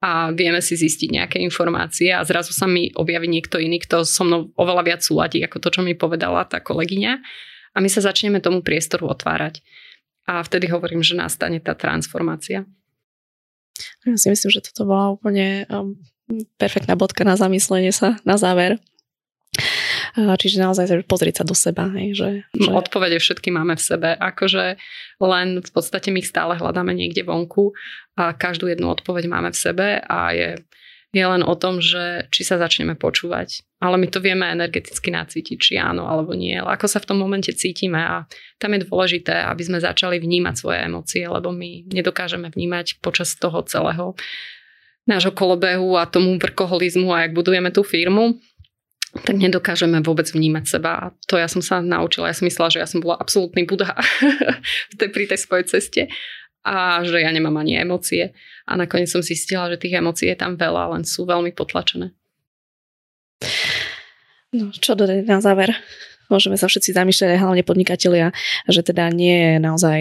A 0.00 0.32
vieme 0.32 0.64
si 0.64 0.80
zistiť 0.80 1.12
nejaké 1.12 1.36
informácie 1.44 2.08
a 2.08 2.24
zrazu 2.24 2.56
sa 2.56 2.64
mi 2.64 2.88
objaví 2.96 3.28
niekto 3.28 3.60
iný, 3.60 3.84
kto 3.84 4.08
so 4.08 4.24
mnou 4.24 4.48
oveľa 4.56 4.82
viac 4.88 5.00
súladí 5.04 5.44
ako 5.44 5.60
to, 5.60 5.68
čo 5.76 5.80
mi 5.84 5.92
povedala 5.92 6.48
tá 6.48 6.56
kolegyňa. 6.56 7.12
A 7.76 7.78
my 7.84 7.88
sa 7.92 8.00
začneme 8.00 8.40
tomu 8.40 8.64
priestoru 8.64 9.12
otvárať. 9.12 9.60
A 10.24 10.40
vtedy 10.40 10.72
hovorím, 10.72 11.04
že 11.04 11.20
nastane 11.20 11.60
tá 11.60 11.76
transformácia. 11.76 12.64
Ja 14.08 14.16
si 14.16 14.32
myslím, 14.32 14.50
že 14.52 14.64
toto 14.64 14.88
bola 14.88 15.12
úplne 15.12 15.68
um, 15.68 16.00
perfektná 16.56 16.94
bodka 16.94 17.26
na 17.26 17.34
zamyslenie 17.34 17.90
sa 17.90 18.18
na 18.22 18.38
záver. 18.38 18.78
Čiže 20.14 20.62
naozaj 20.62 21.06
pozrieť 21.06 21.42
sa 21.42 21.44
do 21.46 21.54
seba. 21.54 21.90
Hej, 21.94 22.08
že, 22.18 22.28
že... 22.54 22.70
Odpovede 22.70 23.18
všetky 23.22 23.54
máme 23.54 23.78
v 23.78 23.82
sebe. 23.82 24.10
Akože 24.14 24.78
len 25.22 25.48
v 25.62 25.70
podstate 25.70 26.10
my 26.10 26.18
ich 26.22 26.30
stále 26.30 26.58
hľadáme 26.58 26.90
niekde 26.94 27.22
vonku 27.22 27.74
a 28.18 28.34
každú 28.34 28.66
jednu 28.66 28.90
odpoveď 28.90 29.30
máme 29.30 29.50
v 29.54 29.58
sebe 29.58 29.86
a 30.02 30.34
je, 30.34 30.58
je 31.14 31.24
len 31.26 31.42
o 31.46 31.54
tom, 31.54 31.78
že 31.78 32.26
či 32.34 32.42
sa 32.42 32.58
začneme 32.58 32.98
počúvať. 32.98 33.62
Ale 33.78 33.96
my 34.02 34.10
to 34.10 34.18
vieme 34.18 34.46
energeticky 34.50 35.14
nacítiť, 35.14 35.56
či 35.58 35.72
áno 35.78 36.10
alebo 36.10 36.34
nie. 36.34 36.58
Ale 36.58 36.74
ako 36.74 36.86
sa 36.90 36.98
v 36.98 37.14
tom 37.14 37.18
momente 37.22 37.54
cítime 37.54 38.02
a 38.02 38.26
tam 38.58 38.74
je 38.74 38.86
dôležité, 38.86 39.46
aby 39.46 39.62
sme 39.62 39.78
začali 39.78 40.18
vnímať 40.18 40.54
svoje 40.58 40.78
emócie, 40.84 41.22
lebo 41.22 41.54
my 41.54 41.86
nedokážeme 41.86 42.50
vnímať 42.50 42.98
počas 42.98 43.38
toho 43.38 43.62
celého 43.62 44.18
nášho 45.08 45.32
kolobehu 45.32 45.96
a 45.96 46.06
tomu 46.06 46.36
vrkoholizmu 46.36 47.12
a 47.12 47.26
jak 47.26 47.32
budujeme 47.32 47.70
tú 47.72 47.82
firmu, 47.82 48.38
tak 49.10 49.34
nedokážeme 49.34 49.98
vôbec 50.06 50.30
vnímať 50.30 50.64
seba. 50.78 50.90
A 50.94 51.04
to 51.26 51.34
ja 51.34 51.50
som 51.50 51.58
sa 51.58 51.82
naučila. 51.82 52.30
Ja 52.30 52.36
som 52.36 52.46
myslela, 52.46 52.70
že 52.70 52.78
ja 52.78 52.86
som 52.86 53.02
bola 53.02 53.18
absolútny 53.18 53.66
budha 53.66 53.90
pri 54.98 55.24
tej 55.26 55.38
svojej 55.38 55.66
ceste 55.66 56.02
a 56.62 57.00
že 57.02 57.18
ja 57.18 57.30
nemám 57.32 57.58
ani 57.58 57.80
emócie. 57.80 58.36
A 58.68 58.78
nakoniec 58.78 59.10
som 59.10 59.24
zistila, 59.24 59.66
že 59.72 59.80
tých 59.80 59.98
emócií 59.98 60.30
je 60.30 60.38
tam 60.38 60.54
veľa, 60.54 60.94
len 60.94 61.02
sú 61.02 61.26
veľmi 61.26 61.50
potlačené. 61.56 62.14
No, 64.54 64.70
čo 64.74 64.94
dodať 64.94 65.26
na 65.26 65.42
záver? 65.42 65.74
Môžeme 66.30 66.54
sa 66.54 66.70
všetci 66.70 66.94
zamýšľať, 66.94 67.42
hlavne 67.42 67.66
podnikatelia, 67.66 68.30
že 68.70 68.86
teda 68.86 69.10
nie 69.10 69.34
je 69.34 69.52
naozaj 69.58 69.98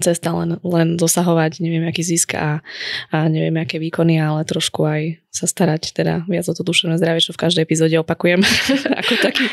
cesta 0.00 0.32
len, 0.32 0.56
len 0.64 0.96
dosahovať 0.96 1.60
neviem 1.60 1.84
aký 1.84 2.00
zisk 2.00 2.34
a, 2.40 2.64
a 3.12 3.16
neviem 3.28 3.52
aké 3.60 3.76
výkony, 3.76 4.16
ale 4.16 4.48
trošku 4.48 4.80
aj 4.80 5.20
sa 5.28 5.44
starať 5.44 5.92
teda 5.92 6.24
viac 6.24 6.48
o 6.48 6.56
to 6.56 6.64
duševné 6.64 6.96
zdravie, 6.96 7.20
čo 7.20 7.36
v 7.36 7.42
každej 7.44 7.62
epizóde 7.68 8.00
opakujem 8.00 8.40
ako 9.04 9.14
taký, 9.20 9.44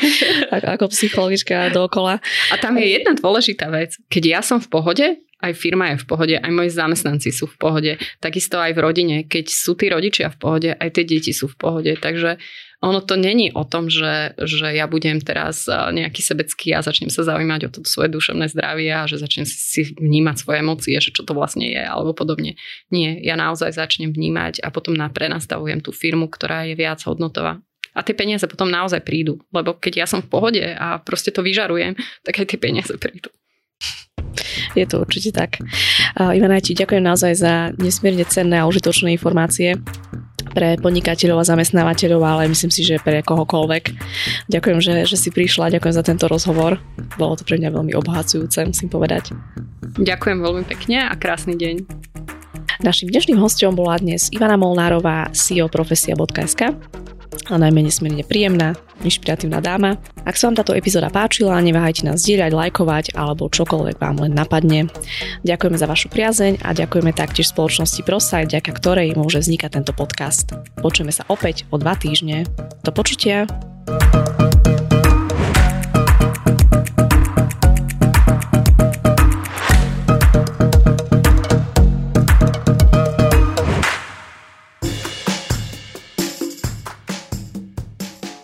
ako, 0.48 0.66
ako 0.72 0.84
psychologička 0.88 1.74
dookola. 1.76 2.16
A 2.48 2.54
tam 2.56 2.80
je 2.80 2.96
jedna 2.96 3.12
dôležitá 3.12 3.68
vec. 3.68 4.00
Keď 4.08 4.22
ja 4.24 4.40
som 4.40 4.56
v 4.56 4.72
pohode, 4.72 5.06
aj 5.42 5.52
firma 5.58 5.92
je 5.92 6.00
v 6.00 6.06
pohode, 6.06 6.36
aj 6.38 6.52
moji 6.54 6.70
zamestnanci 6.70 7.34
sú 7.34 7.50
v 7.50 7.56
pohode, 7.58 7.92
takisto 8.22 8.62
aj 8.62 8.72
v 8.72 8.80
rodine, 8.80 9.16
keď 9.26 9.50
sú 9.50 9.74
tí 9.74 9.90
rodičia 9.90 10.30
v 10.30 10.38
pohode, 10.38 10.70
aj 10.70 10.88
tie 10.94 11.04
deti 11.04 11.34
sú 11.34 11.50
v 11.50 11.58
pohode. 11.58 11.92
Takže 11.98 12.38
ono 12.82 12.98
to 12.98 13.14
není 13.14 13.54
o 13.54 13.62
tom, 13.62 13.86
že, 13.86 14.34
že 14.42 14.74
ja 14.74 14.90
budem 14.90 15.22
teraz 15.22 15.70
nejaký 15.70 16.18
sebecký 16.18 16.74
a 16.74 16.82
začnem 16.82 17.14
sa 17.14 17.22
zaujímať 17.22 17.60
o 17.66 17.70
to 17.70 17.78
svoje 17.86 18.10
duševné 18.10 18.50
zdravie 18.50 18.90
a 18.90 19.06
že 19.06 19.22
začnem 19.22 19.46
si 19.46 19.94
vnímať 19.94 20.42
svoje 20.42 20.66
emócie, 20.66 20.98
že 20.98 21.14
čo 21.14 21.22
to 21.22 21.30
vlastne 21.30 21.62
je 21.62 21.78
alebo 21.78 22.10
podobne. 22.10 22.58
Nie, 22.90 23.22
ja 23.22 23.38
naozaj 23.38 23.78
začnem 23.78 24.10
vnímať 24.10 24.66
a 24.66 24.74
potom 24.74 24.98
prenastavujem 24.98 25.78
tú 25.78 25.94
firmu, 25.94 26.26
ktorá 26.26 26.66
je 26.66 26.74
viac 26.74 26.98
hodnotová. 27.06 27.62
A 27.94 28.02
tie 28.02 28.18
peniaze 28.18 28.50
potom 28.50 28.66
naozaj 28.66 29.04
prídu, 29.06 29.38
lebo 29.54 29.78
keď 29.78 30.02
ja 30.02 30.06
som 30.10 30.18
v 30.18 30.32
pohode 30.32 30.64
a 30.64 30.98
proste 30.98 31.30
to 31.30 31.44
vyžarujem, 31.44 31.94
tak 32.26 32.42
aj 32.42 32.50
tie 32.50 32.58
peniaze 32.58 32.94
prídu. 32.98 33.30
Je 34.74 34.88
to 34.88 35.04
určite 35.04 35.36
tak. 35.36 35.60
Ivana, 36.16 36.58
ti 36.58 36.72
ďakujem 36.72 37.04
naozaj 37.04 37.32
za 37.36 37.52
nesmierne 37.76 38.24
cenné 38.24 38.58
a 38.58 38.66
užitočné 38.66 39.12
informácie 39.12 39.76
pre 40.52 40.76
podnikateľov 40.78 41.42
a 41.42 41.48
zamestnávateľov, 41.48 42.20
ale 42.22 42.52
myslím 42.52 42.70
si, 42.70 42.84
že 42.84 43.00
pre 43.00 43.24
kohokoľvek. 43.24 43.84
Ďakujem, 44.52 44.78
že, 44.78 44.94
že 45.08 45.16
si 45.16 45.28
prišla, 45.32 45.72
ďakujem 45.72 45.94
za 45.96 46.04
tento 46.04 46.28
rozhovor. 46.28 46.78
Bolo 47.16 47.34
to 47.34 47.42
pre 47.42 47.56
mňa 47.58 47.72
veľmi 47.72 47.92
obohacujúce, 47.96 48.62
musím 48.68 48.92
povedať. 48.92 49.32
Ďakujem 49.98 50.38
veľmi 50.38 50.64
pekne 50.68 51.08
a 51.08 51.12
krásny 51.16 51.56
deň. 51.56 51.84
Našim 52.82 53.08
dnešným 53.08 53.38
hostom 53.38 53.78
bola 53.78 53.94
dnes 53.96 54.26
Ivana 54.34 54.58
Molnárová, 54.58 55.30
CEO 55.30 55.70
profesia.sk 55.70 56.74
a 57.50 57.54
najmä 57.58 57.82
nesmierne 57.84 58.22
príjemná, 58.22 58.78
inšpiratívna 59.02 59.58
dáma. 59.58 59.98
Ak 60.22 60.38
sa 60.38 60.48
vám 60.48 60.56
táto 60.62 60.72
epizóda 60.72 61.10
páčila, 61.10 61.58
neváhajte 61.58 62.06
nás 62.06 62.22
zdieľať, 62.22 62.52
lajkovať 62.54 63.04
alebo 63.18 63.50
čokoľvek 63.50 63.96
vám 63.98 64.22
len 64.26 64.32
napadne. 64.32 64.88
Ďakujeme 65.42 65.76
za 65.76 65.90
vašu 65.90 66.08
priazeň 66.08 66.62
a 66.62 66.72
ďakujeme 66.72 67.10
taktiež 67.10 67.50
spoločnosti 67.50 68.00
ProSite, 68.06 68.48
vďaka 68.52 68.70
ktorej 68.76 69.18
môže 69.18 69.42
vznikať 69.42 69.82
tento 69.82 69.92
podcast. 69.92 70.54
Počujeme 70.78 71.10
sa 71.10 71.26
opäť 71.26 71.66
o 71.74 71.76
dva 71.76 71.98
týždne. 71.98 72.46
Do 72.86 72.94
počutia. 72.94 73.50